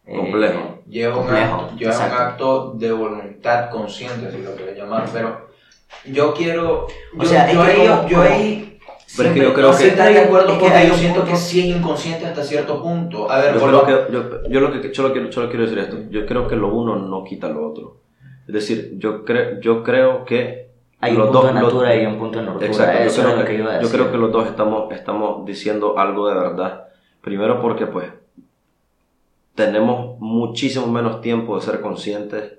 eh, 0.06 0.16
complejo. 0.16 0.80
lleva, 0.88 1.16
complejo, 1.16 1.70
un, 1.72 1.92
acto 1.92 2.74
de 2.74 2.92
voluntad 2.92 3.70
consciente, 3.70 4.32
si 4.32 4.42
lo 4.44 4.56
quieres 4.56 4.78
llamar, 4.78 5.10
pero 5.12 5.50
yo 6.06 6.34
quiero... 6.34 6.88
O 7.18 7.26
sea, 7.26 7.52
yo, 7.52 7.66
yo, 7.84 8.08
yo 8.08 8.22
ahí 8.22 8.70
pero 9.18 9.30
es 9.30 9.36
que 9.36 9.42
yo 9.42 9.54
creo 9.54 9.76
que. 9.76 9.92
de 9.92 10.20
acuerdo 10.20 10.60
porque 10.60 10.88
yo 10.88 10.94
siento 10.94 11.26
que 11.26 11.36
sí 11.36 11.62
es 11.62 11.78
inconsciente 11.78 12.26
hasta 12.26 12.44
cierto 12.44 12.82
punto. 12.82 13.30
A 13.30 13.40
ver, 13.40 13.56
yo, 13.56 13.66
creo 13.66 13.86
que, 13.86 14.14
yo, 14.14 14.44
yo, 14.48 14.60
lo 14.60 14.72
que 14.72 14.94
solo 14.94 15.12
quiero, 15.12 15.30
quiero 15.30 15.64
decir 15.64 15.80
esto. 15.80 15.98
Yo 16.10 16.26
creo 16.26 16.48
que 16.48 16.56
lo 16.56 16.68
uno 16.74 16.96
no 16.96 17.24
quita 17.24 17.50
lo 17.50 17.68
otro. 17.68 18.02
Es 18.48 18.54
decir, 18.54 18.94
yo, 18.98 19.26
creo 19.26 19.60
yo 19.60 19.84
creo 19.84 20.26
que. 20.26 20.69
Hay 21.02 21.16
un 21.16 21.24
punto 21.24 21.48
de 21.48 21.54
natura 21.54 21.96
y 21.96 22.06
un 22.06 22.18
punto 22.18 22.40
de 22.40 22.46
nordura. 22.46 22.68
Exacto. 22.68 23.04
Eso 23.04 23.22
yo, 23.22 23.24
creo, 23.24 23.34
es 23.34 23.40
lo 23.40 23.46
que, 23.46 23.54
iba 23.56 23.70
a 23.70 23.74
decir. 23.78 23.88
yo 23.88 23.94
creo 23.94 24.12
que 24.12 24.18
los 24.18 24.32
dos 24.32 24.48
estamos, 24.48 24.92
estamos 24.92 25.46
diciendo 25.46 25.98
algo 25.98 26.28
de 26.28 26.36
verdad. 26.36 26.88
Primero 27.22 27.62
porque, 27.62 27.88
pues, 27.88 28.08
tenemos 29.56 30.20
muchísimo 30.20 30.88
menos 30.88 31.22
tiempo 31.22 31.56
de 31.56 31.62
ser 31.62 31.82
conscientes 31.82 32.54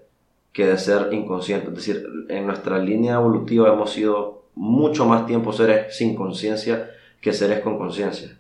que 0.53 0.67
de 0.67 0.79
ser 0.79 1.13
inconscientes. 1.13 1.69
Es 1.69 1.75
decir, 1.75 2.07
en 2.29 2.47
nuestra 2.47 2.79
línea 2.79 3.15
evolutiva 3.15 3.69
hemos 3.69 3.91
sido 3.91 4.43
mucho 4.55 5.07
más 5.07 5.27
tiempo 5.27 5.53
seres 5.53 5.97
sin 5.97 6.15
conciencia 6.15 6.91
que 7.21 7.33
seres 7.33 7.61
con 7.61 7.79
conciencia. 7.79 8.39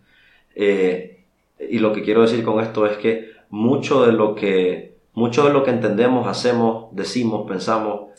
Eh, 0.54 1.24
y 1.58 1.78
lo 1.78 1.92
que 1.92 2.02
quiero 2.02 2.22
decir 2.22 2.42
con 2.44 2.60
esto 2.60 2.86
es 2.86 2.96
que 2.98 3.30
mucho 3.50 4.04
de 4.04 4.12
lo 4.12 4.34
que, 4.34 4.96
mucho 5.14 5.44
de 5.44 5.52
lo 5.52 5.62
que 5.62 5.70
entendemos, 5.70 6.26
hacemos, 6.26 6.94
decimos, 6.94 7.46
pensamos, 7.48 8.09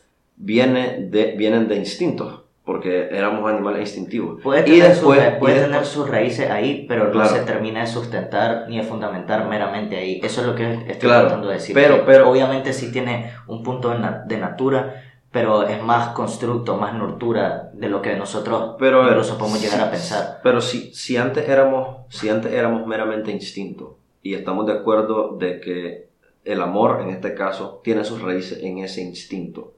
viene 0.41 1.07
de, 1.09 1.35
vienen 1.37 1.67
de 1.67 1.75
instintos, 1.75 2.41
porque 2.65 3.09
éramos 3.11 3.49
animales 3.49 3.81
instintivos. 3.81 4.41
Puede 4.41 4.63
tener, 4.63 4.77
y 4.77 4.81
después, 4.81 5.19
sus, 5.19 5.33
puede 5.39 5.61
tener 5.61 5.85
sus 5.85 6.09
raíces 6.09 6.49
ahí, 6.49 6.85
pero 6.87 7.13
no 7.13 7.25
se 7.25 7.41
termina 7.41 7.81
de 7.81 7.87
sustentar 7.87 8.65
ni 8.67 8.77
de 8.77 8.83
fundamentar 8.83 9.47
meramente 9.47 9.95
ahí. 9.97 10.19
Eso 10.23 10.41
es 10.41 10.47
lo 10.47 10.55
que 10.55 10.73
estoy 10.87 11.09
tratando 11.09 11.47
de 11.47 11.55
decir. 11.55 11.73
Pero, 11.73 12.05
pero, 12.05 12.29
obviamente 12.29 12.73
sí 12.73 12.91
tiene 12.91 13.31
un 13.47 13.63
punto 13.63 13.89
de, 13.89 13.97
de 14.25 14.37
natura, 14.37 15.03
pero 15.31 15.67
es 15.67 15.81
más 15.81 16.09
constructo, 16.09 16.75
más 16.75 16.93
nurtura 16.93 17.71
de 17.73 17.87
lo 17.87 18.01
que 18.01 18.15
nosotros 18.15 18.75
pero, 18.77 19.07
incluso 19.07 19.37
podemos 19.37 19.61
llegar 19.61 19.81
a 19.81 19.91
pensar. 19.91 20.39
Pero 20.43 20.59
si, 20.59 20.93
si, 20.93 21.17
antes 21.17 21.47
éramos, 21.47 22.05
si 22.09 22.29
antes 22.29 22.51
éramos 22.51 22.85
meramente 22.85 23.31
instinto, 23.31 23.97
y 24.23 24.33
estamos 24.33 24.65
de 24.65 24.73
acuerdo 24.73 25.37
de 25.37 25.59
que 25.61 26.09
el 26.43 26.61
amor, 26.61 27.01
en 27.01 27.09
este 27.09 27.33
caso, 27.33 27.81
tiene 27.83 28.03
sus 28.03 28.21
raíces 28.21 28.63
en 28.63 28.79
ese 28.79 29.01
instinto, 29.01 29.73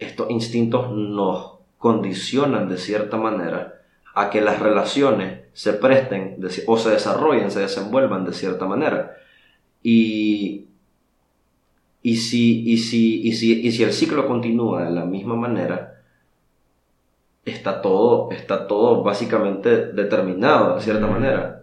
estos 0.00 0.30
instintos 0.30 0.90
nos 0.92 1.58
condicionan 1.78 2.68
de 2.68 2.78
cierta 2.78 3.16
manera 3.16 3.82
a 4.14 4.30
que 4.30 4.40
las 4.40 4.58
relaciones 4.58 5.44
se 5.52 5.72
presten 5.74 6.38
o 6.66 6.76
se 6.76 6.90
desarrollen, 6.90 7.50
se 7.50 7.60
desenvuelvan 7.60 8.24
de 8.24 8.32
cierta 8.32 8.66
manera. 8.66 9.16
Y 9.82 10.66
y 12.02 12.16
si, 12.16 12.62
y 12.70 12.78
si, 12.78 13.20
y 13.22 13.32
si, 13.32 13.60
y 13.60 13.72
si 13.72 13.82
el 13.82 13.92
ciclo 13.92 14.26
continúa 14.26 14.84
de 14.84 14.90
la 14.90 15.04
misma 15.04 15.34
manera, 15.36 16.02
está 17.44 17.82
todo, 17.82 18.30
está 18.30 18.66
todo 18.66 19.02
básicamente 19.02 19.92
determinado 19.92 20.76
de 20.76 20.82
cierta 20.82 21.06
manera. 21.06 21.59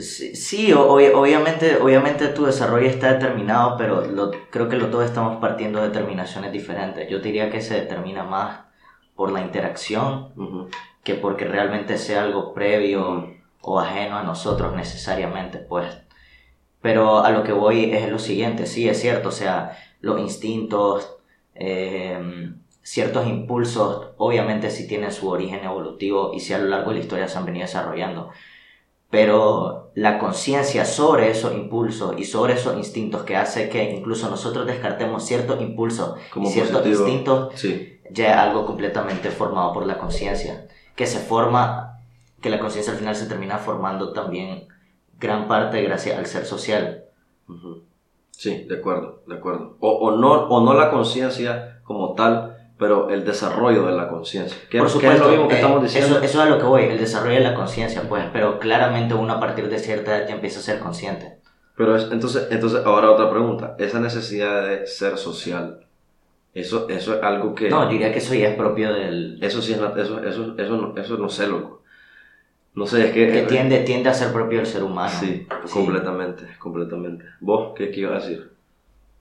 Sí, 0.00 0.72
obviamente, 0.72 1.78
obviamente 1.80 2.28
tu 2.28 2.46
desarrollo 2.46 2.88
está 2.88 3.12
determinado, 3.12 3.76
pero 3.76 4.04
lo, 4.06 4.30
creo 4.50 4.68
que 4.68 4.76
los 4.76 4.90
dos 4.90 5.04
estamos 5.04 5.38
partiendo 5.40 5.80
de 5.80 5.88
determinaciones 5.88 6.52
diferentes. 6.52 7.08
Yo 7.08 7.20
diría 7.20 7.50
que 7.50 7.60
se 7.60 7.74
determina 7.74 8.24
más 8.24 8.60
por 9.14 9.30
la 9.30 9.40
interacción 9.40 10.32
que 11.04 11.14
porque 11.14 11.44
realmente 11.44 11.98
sea 11.98 12.22
algo 12.24 12.54
previo 12.54 13.34
o 13.62 13.78
ajeno 13.80 14.16
a 14.16 14.22
nosotros 14.24 14.74
necesariamente, 14.74 15.58
pues 15.58 15.86
pero 16.84 17.20
a 17.24 17.30
lo 17.30 17.44
que 17.44 17.52
voy 17.52 17.94
es 17.94 18.10
lo 18.10 18.18
siguiente, 18.18 18.66
sí, 18.66 18.86
es 18.88 19.00
cierto, 19.00 19.30
o 19.30 19.32
sea, 19.32 19.78
los 20.02 20.20
instintos, 20.20 21.16
eh, 21.54 22.18
ciertos 22.82 23.26
impulsos, 23.26 24.08
obviamente 24.18 24.70
sí 24.70 24.86
tienen 24.86 25.10
su 25.10 25.30
origen 25.30 25.64
evolutivo 25.64 26.34
y 26.34 26.40
sí 26.40 26.52
a 26.52 26.58
lo 26.58 26.68
largo 26.68 26.90
de 26.90 26.98
la 26.98 27.02
historia 27.02 27.28
se 27.28 27.38
han 27.38 27.46
venido 27.46 27.64
desarrollando. 27.64 28.30
Pero 29.14 29.92
la 29.94 30.18
conciencia 30.18 30.84
sobre 30.84 31.30
esos 31.30 31.54
impulsos 31.54 32.18
y 32.18 32.24
sobre 32.24 32.54
esos 32.54 32.76
instintos 32.76 33.22
que 33.22 33.36
hace 33.36 33.68
que 33.68 33.94
incluso 33.94 34.28
nosotros 34.28 34.66
descartemos 34.66 35.24
ciertos 35.24 35.62
impulsos 35.62 36.16
y 36.34 36.46
ciertos 36.46 36.84
instintos, 36.84 37.54
ya 38.10 38.32
es 38.32 38.36
algo 38.36 38.66
completamente 38.66 39.30
formado 39.30 39.72
por 39.72 39.86
la 39.86 39.98
conciencia, 39.98 40.66
que 40.96 41.06
se 41.06 41.20
forma, 41.20 42.00
que 42.40 42.50
la 42.50 42.58
conciencia 42.58 42.92
al 42.92 42.98
final 42.98 43.14
se 43.14 43.26
termina 43.26 43.58
formando 43.58 44.12
también 44.12 44.66
gran 45.20 45.46
parte 45.46 45.80
gracias 45.80 46.18
al 46.18 46.26
ser 46.26 46.44
social. 46.44 47.04
Sí, 48.32 48.64
de 48.64 48.78
acuerdo, 48.78 49.22
de 49.28 49.36
acuerdo. 49.36 49.76
O, 49.78 49.92
o 49.92 50.16
no, 50.16 50.48
o 50.48 50.60
no 50.60 50.74
la 50.74 50.90
conciencia 50.90 51.80
como 51.84 52.14
tal, 52.14 52.53
pero 52.78 53.08
el 53.10 53.24
desarrollo 53.24 53.86
de 53.86 53.92
la 53.92 54.08
conciencia. 54.08 54.56
Que, 54.70 54.78
Por 54.78 54.86
que 54.88 54.92
supuesto, 54.92 55.14
es 55.16 55.20
lo 55.20 55.30
mismo 55.30 55.48
que 55.48 55.54
eh, 55.54 55.58
estamos 55.58 55.82
diciendo. 55.82 56.16
Eso, 56.16 56.24
eso 56.24 56.38
es 56.42 56.46
a 56.46 56.50
lo 56.50 56.58
que 56.58 56.64
voy, 56.64 56.82
el 56.84 56.98
desarrollo 56.98 57.34
de 57.36 57.40
la 57.44 57.54
conciencia, 57.54 58.02
pues, 58.08 58.24
pero 58.32 58.58
claramente 58.58 59.14
uno 59.14 59.32
a 59.34 59.40
partir 59.40 59.68
de 59.68 59.78
cierta 59.78 60.16
edad 60.18 60.28
ya 60.28 60.34
empieza 60.34 60.58
a 60.58 60.62
ser 60.62 60.78
consciente. 60.80 61.38
Pero 61.76 61.96
es- 61.96 62.10
entonces, 62.10 62.48
entonces, 62.50 62.82
ahora 62.84 63.10
otra 63.10 63.30
pregunta. 63.30 63.74
Esa 63.78 64.00
necesidad 64.00 64.66
de 64.68 64.86
ser 64.86 65.18
social, 65.18 65.80
eso, 66.52 66.88
eso 66.88 67.14
es 67.16 67.22
algo 67.22 67.54
que... 67.54 67.68
No, 67.70 67.88
diría 67.88 68.12
que 68.12 68.18
eso 68.18 68.34
ya 68.34 68.48
es 68.48 68.56
propio 68.56 68.92
del... 68.92 69.38
Eso 69.42 69.60
sí 69.62 69.72
es... 69.72 69.80
nat- 69.80 69.96
Eso, 69.98 70.22
eso, 70.24 70.54
eso, 70.56 70.76
no, 70.76 70.96
eso 71.00 71.16
no 71.16 71.28
sé, 71.28 71.46
loco. 71.48 71.82
No 72.74 72.86
sé, 72.86 73.06
es 73.06 73.12
que... 73.12 73.30
que 73.30 73.42
tiende, 73.42 73.80
tiende 73.80 74.08
a 74.08 74.14
ser 74.14 74.32
propio 74.32 74.58
del 74.58 74.66
ser 74.66 74.82
humano. 74.82 75.10
Sí, 75.20 75.46
completamente, 75.72 76.44
completamente. 76.58 77.24
¿Vos 77.40 77.72
qué, 77.76 77.90
qué 77.90 78.00
ibas 78.00 78.24
a 78.24 78.26
decir? 78.28 78.50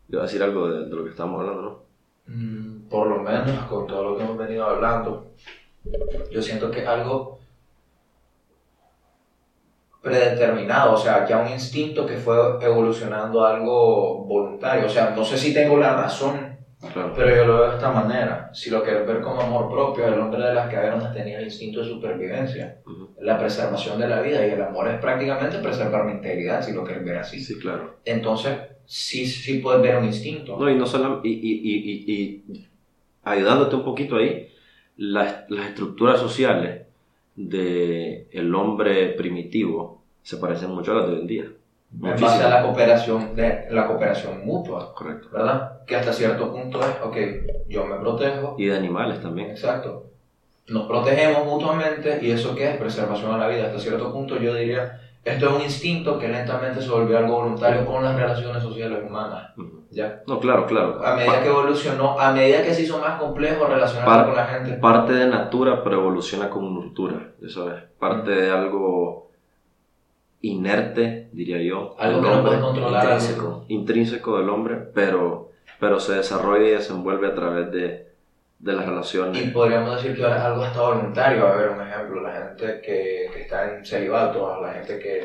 Ibas 0.10 0.24
a 0.24 0.26
decir 0.28 0.44
algo 0.44 0.70
de, 0.70 0.86
de 0.86 0.96
lo 0.96 1.04
que 1.04 1.12
estábamos 1.12 1.40
hablando, 1.42 1.62
¿no? 1.62 1.83
Mm, 2.26 2.88
por 2.90 3.08
lo 3.08 3.20
menos 3.20 3.66
con 3.66 3.86
todo 3.88 4.04
lo 4.12 4.18
que 4.18 4.24
hemos 4.24 4.38
venido 4.38 4.66
hablando, 4.66 5.32
yo 6.32 6.42
siento 6.42 6.72
que 6.72 6.86
algo 6.86 7.40
predeterminado, 10.02 10.94
o 10.94 10.98
sea, 10.98 11.26
ya 11.26 11.38
un 11.38 11.48
instinto 11.50 12.06
que 12.06 12.18
fue 12.18 12.36
evolucionando 12.62 13.44
a 13.44 13.56
algo 13.56 14.26
voluntario. 14.26 14.86
O 14.86 14.90
sea, 14.90 15.12
no 15.12 15.24
sé 15.24 15.38
si 15.38 15.54
tengo 15.54 15.78
la 15.78 15.96
razón, 15.96 16.58
Claro. 16.92 17.14
pero 17.16 17.34
yo 17.34 17.46
lo 17.46 17.56
veo 17.60 17.70
de 17.70 17.76
esta 17.76 17.90
manera. 17.90 18.50
Si 18.52 18.70
lo 18.70 18.84
quieres 18.84 19.06
ver 19.08 19.22
como 19.22 19.40
amor 19.40 19.70
propio, 19.70 20.06
el 20.06 20.20
hombre 20.20 20.44
de 20.44 20.52
las 20.52 20.70
cavernas 20.70 21.14
tenía 21.14 21.38
el 21.38 21.46
instinto 21.46 21.80
de 21.80 21.86
supervivencia, 21.88 22.76
la 23.22 23.38
preservación 23.38 23.98
de 23.98 24.08
la 24.10 24.20
vida, 24.20 24.46
y 24.46 24.50
el 24.50 24.62
amor 24.62 24.90
es 24.90 25.00
prácticamente 25.00 25.60
preservar 25.60 26.04
mi 26.04 26.12
integridad, 26.12 26.62
si 26.62 26.74
lo 26.74 26.84
quieres 26.84 27.06
ver 27.06 27.18
así. 27.20 27.40
Sí, 27.40 27.58
claro. 27.58 27.96
Entonces, 28.04 28.58
sí, 28.86 29.26
sí 29.26 29.60
puedes 29.60 29.82
ver 29.82 29.98
un 29.98 30.06
instinto. 30.06 30.58
No, 30.58 30.70
y 30.70 30.76
no 30.76 30.86
solo... 30.86 31.22
Y, 31.24 31.30
y, 31.32 31.62
y, 31.64 32.14
y, 32.52 32.68
ayudándote 33.24 33.76
un 33.76 33.84
poquito 33.84 34.18
ahí, 34.18 34.50
las, 34.98 35.50
las 35.50 35.68
estructuras 35.70 36.20
sociales 36.20 36.82
del 37.36 38.28
el 38.32 38.54
hombre 38.56 39.10
primitivo 39.10 40.02
se 40.22 40.38
parecen 40.38 40.72
mucho 40.72 40.92
a 40.92 40.96
las 40.96 41.08
de 41.08 41.14
hoy 41.14 41.22
en 41.22 41.28
día. 41.28 41.46
en 41.94 42.22
base 42.22 42.44
a 42.44 42.50
la 42.50 42.62
cooperación, 42.64 43.36
de, 43.36 43.66
la 43.72 43.88
cooperación 43.88 44.46
mutua, 44.46 44.94
Correcto. 44.94 45.30
¿verdad? 45.32 45.84
Que 45.86 45.96
hasta 45.96 46.14
cierto 46.14 46.52
punto 46.52 46.80
es, 46.82 46.96
ok, 47.04 47.18
yo 47.70 47.86
me 47.86 47.96
protejo, 47.98 48.56
Y 48.58 48.66
de 48.66 48.76
animales 48.78 49.22
también. 49.22 49.50
exacto, 49.52 50.06
nos 50.68 50.88
protegemos 50.88 51.46
mutuamente 51.46 52.20
y 52.22 52.32
eso 52.32 52.56
qué 52.56 52.72
es 52.72 52.78
preservación 52.78 53.32
a 53.34 53.38
la 53.38 53.48
vida. 53.48 53.66
Hasta 53.68 53.80
cierto 53.80 54.14
punto 54.14 54.38
yo 54.40 54.54
diría, 54.56 55.02
esto 55.26 55.50
es 55.50 55.56
un 55.56 55.62
instinto 55.62 56.20
que 56.20 56.28
lentamente 56.28 56.82
se 56.82 56.90
volvió 56.90 57.18
algo 57.18 57.38
voluntario 57.42 57.86
con 57.86 58.04
las 58.04 58.16
relaciones 58.16 58.62
sociales 58.62 59.00
humanas. 59.08 59.52
¿ya? 59.90 60.22
No, 60.28 60.40
claro, 60.40 60.66
claro. 60.66 61.06
A 61.06 61.16
medida 61.16 61.42
que 61.42 61.48
evolucionó, 61.50 62.20
a 62.20 62.32
medida 62.32 62.62
que 62.64 62.74
se 62.74 62.82
hizo 62.84 63.00
más 63.00 63.20
complejo 63.22 63.66
relacionarse 63.66 64.06
Par- 64.12 64.26
con 64.26 64.36
la 64.36 64.46
gente, 64.48 64.74
Parte 64.74 65.14
de 65.14 65.28
natura, 65.28 65.84
pero 65.84 65.98
evoluciona 66.02 66.50
con 66.50 66.74
nurtura. 66.74 67.32
Eso 67.42 67.72
es. 67.74 67.84
Parte 68.00 68.32
de 68.32 68.50
algo 68.52 69.30
inerte, 70.42 71.30
diría 71.32 71.62
yo. 71.62 71.96
algo 71.98 72.22
que 72.22 72.30
no 72.30 72.44
puedes 72.44 72.60
controlar, 72.60 73.04
Intrínseco. 73.06 73.66
intrínseco 73.70 74.38
del 74.40 74.50
hombre, 74.50 74.76
pero, 74.94 75.52
pero 75.80 76.00
se 76.00 76.16
desarrolla 76.16 76.68
y 76.68 76.72
desenvuelve 76.72 77.28
a 77.28 77.36
través 77.36 77.72
de, 77.72 78.13
de 78.64 78.74
las 78.74 78.86
Y 78.86 78.90
relaciones. 78.90 79.52
podríamos 79.52 79.96
decir 79.98 80.16
que 80.16 80.24
ahora 80.24 80.38
es 80.38 80.44
algo 80.44 80.64
hasta 80.64 80.82
voluntario. 80.82 81.48
A 81.48 81.56
ver, 81.56 81.70
un 81.70 81.82
ejemplo, 81.82 82.22
la 82.22 82.32
gente 82.32 82.82
que, 82.82 83.30
que 83.34 83.42
está 83.42 83.76
en 83.78 83.86
celibato, 83.86 84.62
la 84.62 84.74
gente 84.74 85.00
que 85.00 85.24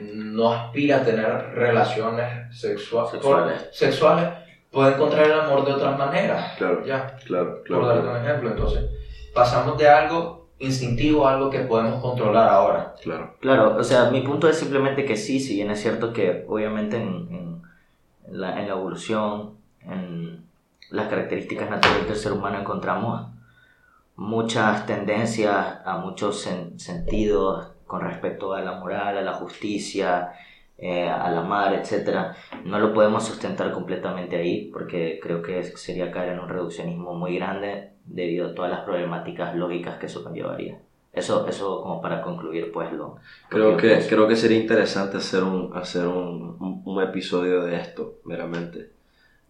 no 0.00 0.52
aspira 0.52 0.98
a 0.98 1.04
tener 1.04 1.26
relaciones 1.54 2.26
sexua- 2.56 3.10
Sexuales. 3.10 3.62
por- 3.62 3.72
sexuales, 3.74 4.28
puede 4.70 4.94
encontrar 4.94 5.24
el 5.26 5.32
amor 5.40 5.64
de 5.64 5.72
otras 5.72 5.98
maneras. 5.98 6.54
Claro, 6.56 6.84
Ya, 6.84 7.16
claro, 7.26 7.54
por 7.56 7.62
claro. 7.64 7.86
darte 7.86 8.02
claro. 8.02 8.18
un 8.20 8.24
ejemplo. 8.26 8.50
Entonces, 8.50 8.84
pasamos 9.34 9.76
de 9.78 9.88
algo 9.88 10.46
instintivo 10.60 11.26
a 11.26 11.34
algo 11.34 11.50
que 11.50 11.60
podemos 11.60 12.00
controlar 12.02 12.48
ahora. 12.48 12.94
claro. 13.02 13.34
Claro, 13.40 13.76
o 13.76 13.82
sea, 13.84 14.10
mi 14.10 14.20
punto 14.22 14.48
es 14.48 14.56
simplemente 14.58 15.04
que 15.04 15.16
sí, 15.16 15.40
si 15.40 15.54
bien 15.56 15.70
es 15.70 15.80
cierto 15.80 16.12
que 16.12 16.44
obviamente 16.48 16.96
en, 16.96 17.08
en- 17.30 17.62
en 18.28 18.40
la, 18.40 18.60
en 18.60 18.68
la 18.68 18.74
evolución, 18.74 19.54
en 19.82 20.44
las 20.90 21.08
características 21.08 21.68
naturales 21.70 22.06
del 22.08 22.16
ser 22.16 22.32
humano 22.32 22.60
encontramos 22.60 23.28
muchas 24.16 24.86
tendencias 24.86 25.78
a 25.84 25.98
muchos 25.98 26.46
sen- 26.46 26.78
sentidos 26.78 27.72
con 27.86 28.00
respecto 28.02 28.52
a 28.52 28.60
la 28.60 28.72
moral, 28.78 29.16
a 29.18 29.22
la 29.22 29.34
justicia, 29.34 30.32
eh, 30.76 31.08
al 31.08 31.36
amar, 31.38 31.74
etc. 31.74 32.34
No 32.64 32.78
lo 32.78 32.92
podemos 32.92 33.24
sustentar 33.24 33.72
completamente 33.72 34.36
ahí 34.36 34.70
porque 34.72 35.18
creo 35.22 35.42
que 35.42 35.62
sería 35.62 36.10
caer 36.10 36.30
en 36.34 36.40
un 36.40 36.48
reduccionismo 36.48 37.14
muy 37.14 37.36
grande 37.36 37.92
debido 38.04 38.48
a 38.48 38.54
todas 38.54 38.70
las 38.70 38.80
problemáticas 38.80 39.54
lógicas 39.54 39.98
que 39.98 40.06
eso 40.06 40.22
conllevaría. 40.22 40.78
Eso, 41.12 41.46
eso 41.48 41.82
como 41.82 42.00
para 42.00 42.22
concluir, 42.22 42.70
pues 42.70 42.92
lo... 42.92 43.16
Creo 43.48 43.76
que, 43.76 43.98
creo 44.08 44.28
que 44.28 44.36
sería 44.36 44.58
interesante 44.58 45.16
hacer 45.16 45.42
un, 45.42 45.76
hacer 45.76 46.06
un, 46.06 46.56
un, 46.60 46.82
un 46.84 47.02
episodio 47.02 47.62
de 47.64 47.76
esto, 47.76 48.18
meramente. 48.24 48.90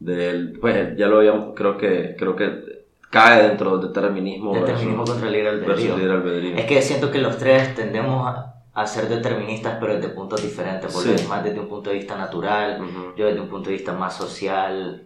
Del, 0.01 0.59
pues 0.61 0.96
ya 0.96 1.07
lo 1.09 1.18
habíamos, 1.18 1.55
creo 1.57 1.76
que, 1.76 2.14
creo 2.16 2.36
que 2.36 2.84
cae 3.11 3.42
dentro 3.49 3.78
del 3.78 3.88
determinismo, 3.88 4.55
Determinismo 4.55 4.99
versus, 4.99 5.11
contra 5.14 5.28
el 5.28 5.32
libre 5.34 5.51
versus 5.57 5.68
albedrío. 5.70 5.96
libre 5.96 6.12
albedrío. 6.12 6.57
Es 6.57 6.64
que 6.66 6.82
siento 6.82 7.11
que 7.11 7.18
los 7.18 7.36
tres 7.38 7.74
tendemos 7.74 8.26
a, 8.28 8.55
a 8.74 8.86
ser 8.86 9.09
deterministas, 9.09 9.78
pero 9.80 9.94
desde 9.96 10.11
puntos 10.11 10.40
diferentes. 10.42 10.92
Porque 10.92 11.18
Sí. 11.18 11.26
más 11.26 11.42
desde 11.42 11.59
un 11.59 11.68
punto 11.68 11.90
de 11.90 11.96
vista 11.96 12.16
natural, 12.16 12.80
yo 13.16 13.26
desde 13.26 13.40
un 13.40 13.49
punto 13.49 13.70
de 13.70 13.76
vista 13.76 13.92
más 13.92 14.16
social. 14.16 15.03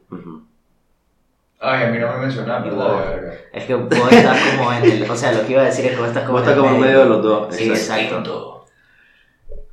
Ay, 1.65 1.85
a 1.85 1.91
mí 1.91 1.99
no 1.99 2.13
me 2.13 2.19
mencionaste. 2.19 2.71
Es 3.53 3.65
que 3.65 3.75
vos 3.77 4.13
estás 4.13 4.39
como 4.59 4.73
en 4.73 4.85
el. 4.85 5.11
O 5.11 5.17
sea, 5.17 5.33
lo 5.33 5.47
que 5.47 5.53
iba 5.53 5.63
a 5.63 5.67
decir 5.67 5.85
es 5.87 5.93
que 5.93 5.99
vos 5.99 6.09
estás 6.09 6.25
como, 6.25 6.39
Vos 6.39 6.47
estás 6.47 6.61
como 6.61 6.75
en 6.75 6.81
medio 6.81 6.99
de 6.99 7.07
los 7.07 7.23
dos. 7.23 7.55
Sí, 7.55 7.69
exacto. 7.71 8.03
exacto. 8.03 8.65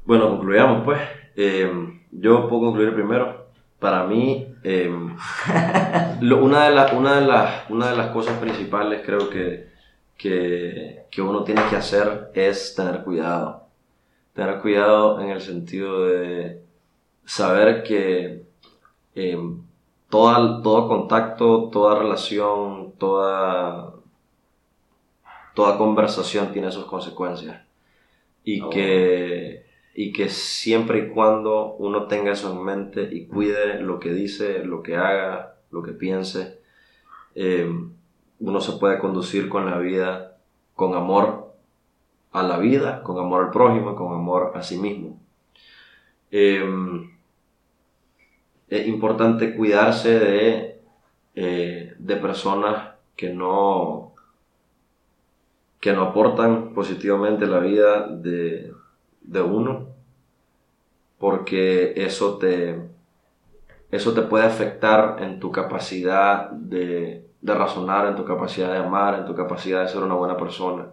Bueno, 0.06 0.30
concluyamos 0.30 0.84
pues. 0.86 1.00
Eh, 1.36 1.72
yo 2.12 2.48
puedo 2.48 2.62
concluir 2.68 2.94
primero. 2.94 3.48
Para 3.80 4.04
mí, 4.04 4.49
eh, 4.64 4.90
lo- 6.22 6.44
una, 6.44 6.66
de 6.70 6.76
las 6.76 6.94
una, 6.94 7.20
de 7.20 7.26
las 7.28 7.70
una 7.70 7.90
de 7.92 7.98
las 7.98 8.08
cosas 8.12 8.38
principales 8.40 9.02
creo 9.06 9.30
que, 9.30 9.70
que, 10.18 11.04
que 11.12 11.22
uno 11.22 11.44
tiene 11.44 11.62
que 11.70 11.76
hacer 11.78 12.32
es 12.34 12.76
tener 12.76 13.04
cuidado. 13.04 13.64
Tener 14.34 14.60
cuidado 14.62 15.20
en 15.22 15.30
el 15.30 15.42
sentido 15.42 16.06
de 16.08 16.62
saber 17.26 17.84
que 17.84 18.44
eh, 19.16 19.38
toda- 20.10 20.62
todo 20.62 20.88
contacto, 20.88 21.70
toda 21.72 22.00
relación, 22.00 22.94
toda, 22.98 23.94
toda 25.56 25.78
conversación 25.78 26.52
tiene 26.52 26.72
sus 26.72 26.86
consecuencias. 26.86 27.62
Y 28.44 28.62
Oh. 28.62 28.70
que 28.70 29.59
y 30.02 30.14
que 30.14 30.30
siempre 30.30 31.00
y 31.00 31.10
cuando 31.10 31.74
uno 31.74 32.08
tenga 32.08 32.32
eso 32.32 32.54
en 32.54 32.64
mente 32.64 33.10
y 33.12 33.26
cuide 33.26 33.82
lo 33.82 34.00
que 34.00 34.14
dice, 34.14 34.64
lo 34.64 34.82
que 34.82 34.96
haga, 34.96 35.56
lo 35.72 35.84
que 35.84 35.92
piense, 35.92 36.62
eh, 37.36 37.70
uno 38.40 38.62
se 38.62 38.72
puede 38.80 38.98
conducir 38.98 39.50
con 39.50 39.70
la 39.70 39.78
vida 39.78 40.38
con 40.74 40.96
amor 40.96 41.54
a 42.32 42.44
la 42.44 42.60
vida, 42.60 43.04
con 43.04 43.20
amor 43.20 43.44
al 43.44 43.52
prójimo, 43.52 43.98
con 43.98 44.14
amor 44.14 44.54
a 44.56 44.64
sí 44.64 44.78
mismo. 44.78 45.20
Eh, 46.32 46.64
es 48.70 48.88
importante 48.88 49.54
cuidarse 49.54 50.18
de, 50.18 50.82
eh, 51.36 51.94
de 52.00 52.16
personas 52.16 52.94
que 53.18 53.34
no, 53.34 54.14
que 55.82 55.92
no 55.92 56.04
aportan 56.04 56.74
positivamente 56.74 57.48
la 57.48 57.60
vida 57.60 58.08
de, 58.08 58.72
de 59.24 59.42
uno, 59.42 59.89
porque 61.20 61.94
eso 61.98 62.38
te, 62.38 62.80
eso 63.92 64.14
te 64.14 64.22
puede 64.24 64.46
afectar 64.46 65.18
en 65.22 65.40
tu 65.40 65.52
capacidad 65.52 66.50
de, 66.52 67.26
de 67.42 67.54
razonar, 67.56 68.08
en 68.08 68.16
tu 68.16 68.26
capacidad 68.26 68.72
de 68.72 68.78
amar, 68.80 69.16
en 69.20 69.26
tu 69.26 69.36
capacidad 69.36 69.82
de 69.82 69.88
ser 69.88 70.04
una 70.04 70.16
buena 70.16 70.38
persona. 70.38 70.88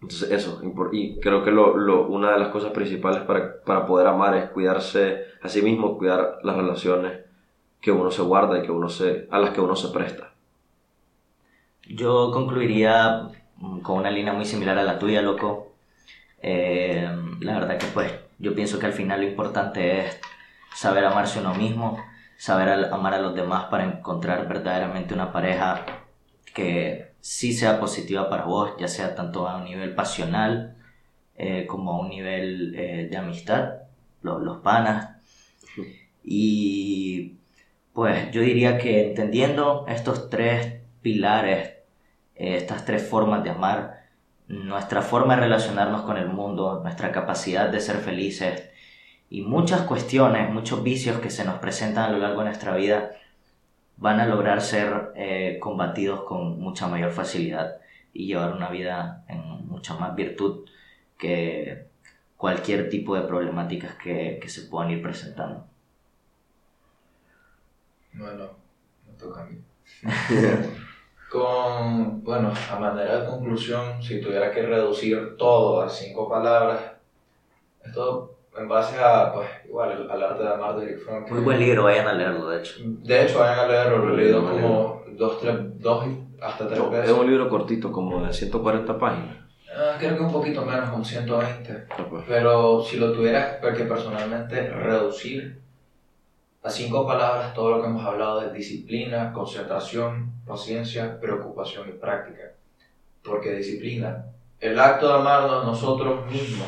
Entonces 0.00 0.30
eso, 0.30 0.60
y 0.92 1.18
creo 1.20 1.42
que 1.44 1.50
lo, 1.50 1.76
lo- 1.76 2.06
una 2.08 2.32
de 2.32 2.38
las 2.38 2.48
cosas 2.48 2.70
principales 2.72 3.22
para, 3.22 3.60
para 3.62 3.86
poder 3.86 4.06
amar 4.06 4.34
es 4.36 4.50
cuidarse 4.50 5.24
a 5.42 5.48
sí 5.48 5.62
mismo, 5.62 5.96
cuidar 5.98 6.38
las 6.42 6.56
relaciones 6.56 7.20
que 7.80 7.92
uno 7.92 8.10
se 8.10 8.22
guarda 8.22 8.58
y 8.58 8.62
que 8.62 8.72
uno 8.72 8.88
se, 8.88 9.28
a 9.30 9.38
las 9.38 9.50
que 9.50 9.60
uno 9.60 9.76
se 9.76 9.88
presta. 9.88 10.32
Yo 11.88 12.30
concluiría 12.32 13.28
mm, 13.56 13.80
con 13.80 13.98
una 13.98 14.10
línea 14.10 14.32
muy 14.32 14.44
similar 14.44 14.78
a 14.78 14.82
la 14.84 14.98
tuya, 14.98 15.22
loco. 15.22 15.72
Eh, 16.42 17.08
la 17.40 17.54
verdad 17.60 17.78
que 17.78 17.86
pues 17.88 18.12
yo 18.38 18.54
pienso 18.54 18.78
que 18.78 18.86
al 18.86 18.92
final 18.92 19.20
lo 19.22 19.28
importante 19.28 20.00
es 20.06 20.20
saber 20.74 21.04
amarse 21.04 21.40
uno 21.40 21.54
mismo, 21.54 21.98
saber 22.36 22.68
amar 22.92 23.14
a 23.14 23.18
los 23.20 23.34
demás 23.34 23.66
para 23.70 23.84
encontrar 23.84 24.46
verdaderamente 24.48 25.14
una 25.14 25.32
pareja 25.32 25.84
que 26.54 27.12
sí 27.20 27.52
sea 27.52 27.80
positiva 27.80 28.28
para 28.30 28.44
vos, 28.44 28.72
ya 28.78 28.88
sea 28.88 29.14
tanto 29.14 29.48
a 29.48 29.56
un 29.56 29.64
nivel 29.64 29.94
pasional 29.94 30.76
eh, 31.36 31.66
como 31.66 31.92
a 31.92 32.00
un 32.00 32.08
nivel 32.10 32.74
eh, 32.76 33.08
de 33.10 33.16
amistad, 33.16 33.74
lo- 34.22 34.38
los 34.40 34.58
panas. 34.58 35.16
Y 36.24 37.36
pues 37.92 38.30
yo 38.32 38.40
diría 38.42 38.78
que 38.78 39.08
entendiendo 39.08 39.86
estos 39.88 40.28
tres 40.30 40.80
pilares, 41.02 41.68
eh, 42.34 42.56
estas 42.56 42.84
tres 42.84 43.06
formas 43.08 43.44
de 43.44 43.50
amar, 43.50 44.05
nuestra 44.48 45.02
forma 45.02 45.34
de 45.34 45.42
relacionarnos 45.42 46.02
con 46.02 46.16
el 46.16 46.28
mundo, 46.28 46.80
nuestra 46.82 47.12
capacidad 47.12 47.68
de 47.68 47.80
ser 47.80 47.96
felices 47.96 48.70
y 49.28 49.42
muchas 49.42 49.82
cuestiones, 49.82 50.52
muchos 50.52 50.82
vicios 50.82 51.18
que 51.18 51.30
se 51.30 51.44
nos 51.44 51.58
presentan 51.58 52.04
a 52.04 52.12
lo 52.12 52.18
largo 52.18 52.40
de 52.40 52.46
nuestra 52.46 52.76
vida 52.76 53.12
van 53.96 54.20
a 54.20 54.26
lograr 54.26 54.60
ser 54.60 55.12
eh, 55.16 55.58
combatidos 55.60 56.22
con 56.22 56.60
mucha 56.60 56.86
mayor 56.86 57.10
facilidad 57.10 57.78
y 58.12 58.26
llevar 58.26 58.52
una 58.52 58.70
vida 58.70 59.24
en 59.28 59.66
mucha 59.66 59.94
más 59.94 60.14
virtud 60.14 60.68
que 61.18 61.86
cualquier 62.36 62.88
tipo 62.88 63.16
de 63.16 63.22
problemáticas 63.22 63.94
que, 63.94 64.38
que 64.40 64.48
se 64.48 64.62
puedan 64.62 64.90
ir 64.90 65.02
presentando. 65.02 65.66
Bueno, 68.12 68.50
me 69.06 69.12
toca 69.14 69.42
a 69.42 69.46
mí. 69.46 69.58
Con, 71.36 72.24
bueno, 72.24 72.50
a 72.72 72.78
manera 72.78 73.20
de 73.20 73.28
conclusión, 73.28 74.02
si 74.02 74.22
tuviera 74.22 74.50
que 74.50 74.62
reducir 74.62 75.36
todo 75.36 75.82
a 75.82 75.88
cinco 75.88 76.30
palabras, 76.30 76.80
esto 77.84 78.38
en 78.56 78.66
base 78.66 78.98
a, 78.98 79.34
pues, 79.34 79.46
igual, 79.66 80.08
al 80.10 80.22
arte 80.22 80.42
de 80.42 80.48
amar 80.48 80.76
de 80.76 80.86
Eric 80.86 81.04
Fromm. 81.04 81.24
Muy 81.28 81.40
buen 81.40 81.58
libro, 81.58 81.84
vayan 81.84 82.08
a 82.08 82.14
leerlo, 82.14 82.48
de 82.48 82.58
hecho. 82.60 82.76
De 82.82 83.22
hecho, 83.22 83.40
vayan 83.40 83.58
a 83.58 83.66
leerlo, 83.66 83.98
lo 83.98 84.14
he 84.14 84.16
leído 84.16 84.42
como 84.42 85.02
dos, 85.10 85.38
tres, 85.38 85.56
dos 85.78 86.06
hasta 86.40 86.68
tres 86.68 86.90
veces. 86.90 87.10
Es 87.10 87.16
un 87.16 87.26
libro 87.26 87.50
cortito, 87.50 87.92
como 87.92 88.24
de 88.24 88.32
140 88.32 88.98
páginas. 88.98 89.36
Ah, 89.76 89.96
creo 89.98 90.16
que 90.16 90.22
un 90.22 90.32
poquito 90.32 90.64
menos, 90.64 90.88
como 90.88 91.04
120. 91.04 91.86
Ah, 91.90 92.06
pues. 92.08 92.24
Pero 92.26 92.82
si 92.82 92.96
lo 92.96 93.12
tuviera, 93.12 93.58
porque 93.60 93.84
personalmente 93.84 94.70
reducir 94.70 95.60
a 96.66 96.70
cinco 96.70 97.06
palabras 97.06 97.54
todo 97.54 97.70
lo 97.70 97.80
que 97.80 97.86
hemos 97.86 98.04
hablado 98.04 98.40
de 98.40 98.52
disciplina, 98.52 99.32
concentración, 99.32 100.32
paciencia, 100.44 101.20
preocupación 101.20 101.88
y 101.88 101.92
práctica. 101.92 102.54
Porque 103.22 103.54
disciplina, 103.54 104.26
el 104.58 104.76
acto 104.80 105.06
de 105.06 105.14
amarnos 105.14 105.64
nosotros 105.64 106.26
mismos 106.26 106.66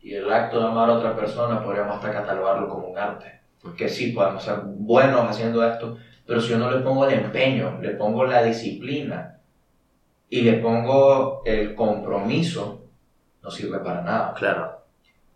y 0.00 0.14
el 0.14 0.32
acto 0.32 0.58
de 0.58 0.66
amar 0.66 0.88
a 0.88 0.94
otra 0.94 1.14
persona 1.14 1.62
podríamos 1.62 1.96
hasta 1.96 2.12
catalogarlo 2.12 2.66
como 2.66 2.88
un 2.88 2.98
arte. 2.98 3.40
Que 3.76 3.90
sí, 3.90 4.12
podemos 4.12 4.42
ser 4.42 4.60
buenos 4.64 5.28
haciendo 5.28 5.62
esto, 5.68 5.98
pero 6.24 6.40
si 6.40 6.50
yo 6.50 6.58
no 6.58 6.70
le 6.70 6.78
pongo 6.78 7.06
el 7.06 7.18
empeño, 7.18 7.78
le 7.82 7.90
pongo 7.90 8.24
la 8.24 8.42
disciplina 8.42 9.38
y 10.30 10.40
le 10.40 10.54
pongo 10.54 11.42
el 11.44 11.74
compromiso, 11.74 12.84
no 13.42 13.50
sirve 13.50 13.80
para 13.80 14.00
nada. 14.00 14.32
Claro. 14.32 14.78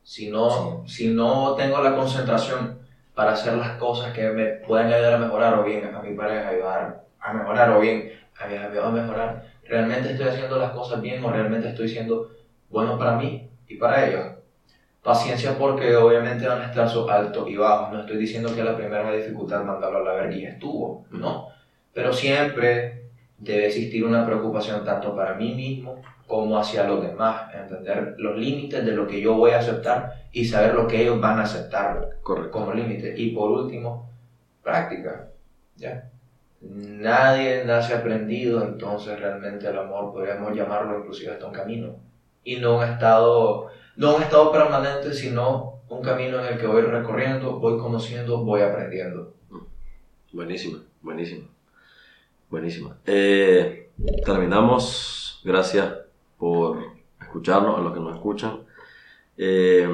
Si 0.02 0.30
no, 0.30 0.84
si 0.86 1.08
no 1.08 1.54
tengo 1.54 1.82
la 1.82 1.94
concentración 1.94 2.79
para 3.20 3.32
hacer 3.32 3.52
las 3.52 3.72
cosas 3.72 4.14
que 4.14 4.30
me 4.30 4.46
pueden 4.46 4.90
ayudar 4.90 5.12
a 5.12 5.18
mejorar 5.18 5.58
o 5.58 5.62
bien 5.62 5.94
a 5.94 6.00
mi 6.00 6.14
pareja 6.14 6.48
ayudar 6.48 7.04
a 7.20 7.32
mejorar 7.34 7.70
o 7.72 7.78
bien 7.78 8.10
a 8.38 8.46
mi 8.46 8.56
amigo 8.56 8.82
a 8.82 8.90
mejorar, 8.90 9.44
realmente 9.68 10.12
estoy 10.12 10.28
haciendo 10.28 10.56
las 10.56 10.70
cosas 10.70 11.02
bien 11.02 11.22
o 11.22 11.30
realmente 11.30 11.68
estoy 11.68 11.86
siendo 11.86 12.30
bueno 12.70 12.96
para 12.96 13.18
mí 13.18 13.46
y 13.68 13.76
para 13.76 14.06
ellos. 14.06 14.24
Paciencia 15.02 15.58
porque 15.58 15.94
obviamente 15.96 16.48
van 16.48 16.62
a 16.62 16.66
estar 16.70 16.88
sus 16.88 17.10
altos 17.10 17.46
y 17.50 17.56
bajos. 17.56 17.92
No 17.92 18.00
estoy 18.00 18.16
diciendo 18.16 18.54
que 18.54 18.64
la 18.64 18.74
primera 18.74 19.12
dificultad 19.12 19.64
mandarlo 19.64 19.98
a 19.98 20.02
la 20.02 20.12
verga 20.14 20.34
y 20.34 20.46
estuvo, 20.46 21.04
no. 21.10 21.48
Pero 21.92 22.14
siempre 22.14 23.09
debe 23.40 23.66
existir 23.66 24.04
una 24.04 24.24
preocupación 24.24 24.84
tanto 24.84 25.16
para 25.16 25.34
mí 25.34 25.54
mismo 25.54 26.00
como 26.26 26.58
hacia 26.58 26.84
los 26.84 27.02
demás. 27.02 27.52
Entender 27.54 28.14
los 28.18 28.36
límites 28.36 28.84
de 28.84 28.92
lo 28.92 29.06
que 29.06 29.20
yo 29.20 29.34
voy 29.34 29.50
a 29.50 29.58
aceptar 29.58 30.28
y 30.30 30.44
saber 30.44 30.74
lo 30.74 30.86
que 30.86 31.02
ellos 31.02 31.20
van 31.20 31.40
a 31.40 31.42
aceptar 31.42 32.18
Correcto. 32.22 32.50
como 32.50 32.72
límite. 32.72 33.14
Y 33.16 33.34
por 33.34 33.50
último, 33.50 34.08
práctica. 34.62 35.28
¿ya? 35.76 36.10
Nadie 36.60 37.64
nace 37.64 37.94
aprendido, 37.94 38.62
entonces 38.62 39.18
realmente 39.18 39.66
el 39.66 39.78
amor 39.78 40.12
podríamos 40.12 40.54
llamarlo 40.54 40.98
inclusive 40.98 41.32
hasta 41.32 41.46
un 41.46 41.52
camino. 41.52 41.96
Y 42.44 42.56
no 42.56 42.76
un 42.76 42.84
estado, 42.84 43.68
no 43.96 44.16
un 44.16 44.22
estado 44.22 44.52
permanente, 44.52 45.12
sino 45.14 45.80
un 45.88 46.02
camino 46.02 46.38
en 46.38 46.52
el 46.52 46.60
que 46.60 46.66
voy 46.66 46.82
recorriendo, 46.82 47.58
voy 47.58 47.78
conociendo, 47.78 48.44
voy 48.44 48.60
aprendiendo. 48.60 49.34
Buenísima, 50.32 50.78
buenísima. 51.00 51.46
Buenísima. 52.50 52.96
Eh, 53.06 53.90
terminamos. 54.24 55.40
Gracias 55.44 55.94
por 56.36 56.78
escucharnos, 57.20 57.78
a 57.78 57.80
los 57.80 57.94
que 57.94 58.00
nos 58.00 58.14
escuchan. 58.14 58.58
Eh, 59.38 59.88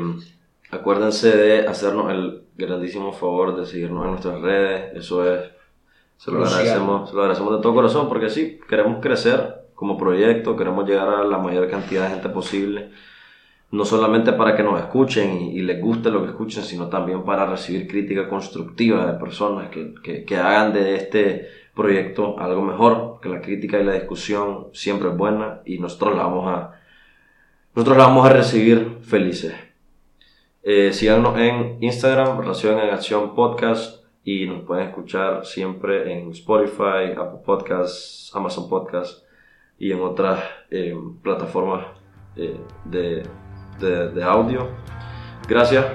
acuérdense 0.71 1.37
de 1.37 1.69
hacernos 1.69 2.11
el 2.11 2.43
grandísimo 2.57 3.13
favor 3.13 3.57
de 3.57 3.67
seguirnos 3.67 4.05
en 4.05 4.11
nuestras 4.13 4.41
redes. 4.41 4.97
Eso 4.97 5.31
es, 5.31 5.51
se 6.17 6.31
lo, 6.31 6.45
agradecemos, 6.45 7.11
se 7.11 7.15
lo 7.15 7.23
agradecemos 7.23 7.57
de 7.57 7.63
todo 7.63 7.75
corazón 7.75 8.09
porque 8.09 8.31
sí, 8.31 8.59
queremos 8.69 9.01
crecer 9.03 9.67
como 9.75 9.99
proyecto, 9.99 10.57
queremos 10.57 10.89
llegar 10.89 11.09
a 11.11 11.25
la 11.25 11.39
mayor 11.39 11.69
cantidad 11.69 12.05
de 12.05 12.15
gente 12.15 12.31
posible. 12.31 12.91
No 13.71 13.85
solamente 13.85 14.33
para 14.33 14.57
que 14.57 14.63
nos 14.63 14.81
escuchen 14.81 15.37
y, 15.37 15.59
y 15.59 15.61
les 15.61 15.81
guste 15.81 16.11
lo 16.11 16.23
que 16.23 16.31
escuchen, 16.31 16.63
sino 16.63 16.89
también 16.89 17.25
para 17.25 17.45
recibir 17.45 17.87
crítica 17.87 18.29
constructiva 18.29 19.13
de 19.13 19.19
personas 19.19 19.69
que, 19.69 19.93
que, 20.03 20.25
que 20.25 20.37
hagan 20.37 20.73
de 20.73 20.95
este 20.95 21.49
proyecto 21.77 22.41
algo 22.41 22.63
mejor, 22.63 23.21
que 23.21 23.29
la 23.29 23.41
crítica 23.41 23.79
y 23.79 23.85
la 23.85 23.93
discusión 23.93 24.69
siempre 24.73 25.11
es 25.11 25.17
buena 25.17 25.61
y 25.65 25.79
nosotros 25.79 26.17
la 26.17 26.25
vamos 26.25 26.49
a, 26.49 26.81
nosotros 27.75 27.99
la 27.99 28.07
vamos 28.07 28.27
a 28.27 28.33
recibir 28.33 28.99
felices. 29.03 29.55
Eh, 30.65 30.93
síganos 30.93 31.39
en 31.39 31.77
Instagram, 31.81 32.41
Relación 32.41 32.81
en 32.81 32.91
Acción 32.91 33.35
Podcast, 33.37 34.07
y 34.27 34.45
nos 34.47 34.65
pueden 34.65 34.89
escuchar 34.89 35.47
siempre 35.47 36.13
en 36.13 36.33
Spotify, 36.33 37.13
Apple 37.17 37.43
Podcasts, 37.45 38.33
Amazon 38.35 38.69
Podcasts 38.69 39.25
y 39.79 39.93
en 39.93 40.01
otras 40.01 40.43
eh, 40.69 40.99
plataformas 41.23 41.87
eh, 42.35 42.59
de, 42.85 43.23
de, 43.79 44.09
de 44.09 44.25
audio. 44.25 44.67
Gracias, 45.49 45.87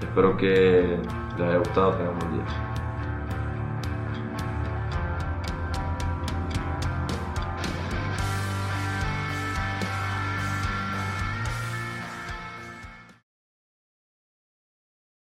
espero 0.00 0.36
que 0.36 0.98
les 1.36 1.48
haya 1.48 1.58
gustado, 1.58 1.94
tengan 1.94 2.16
buen 2.16 2.34
día. 2.34 2.73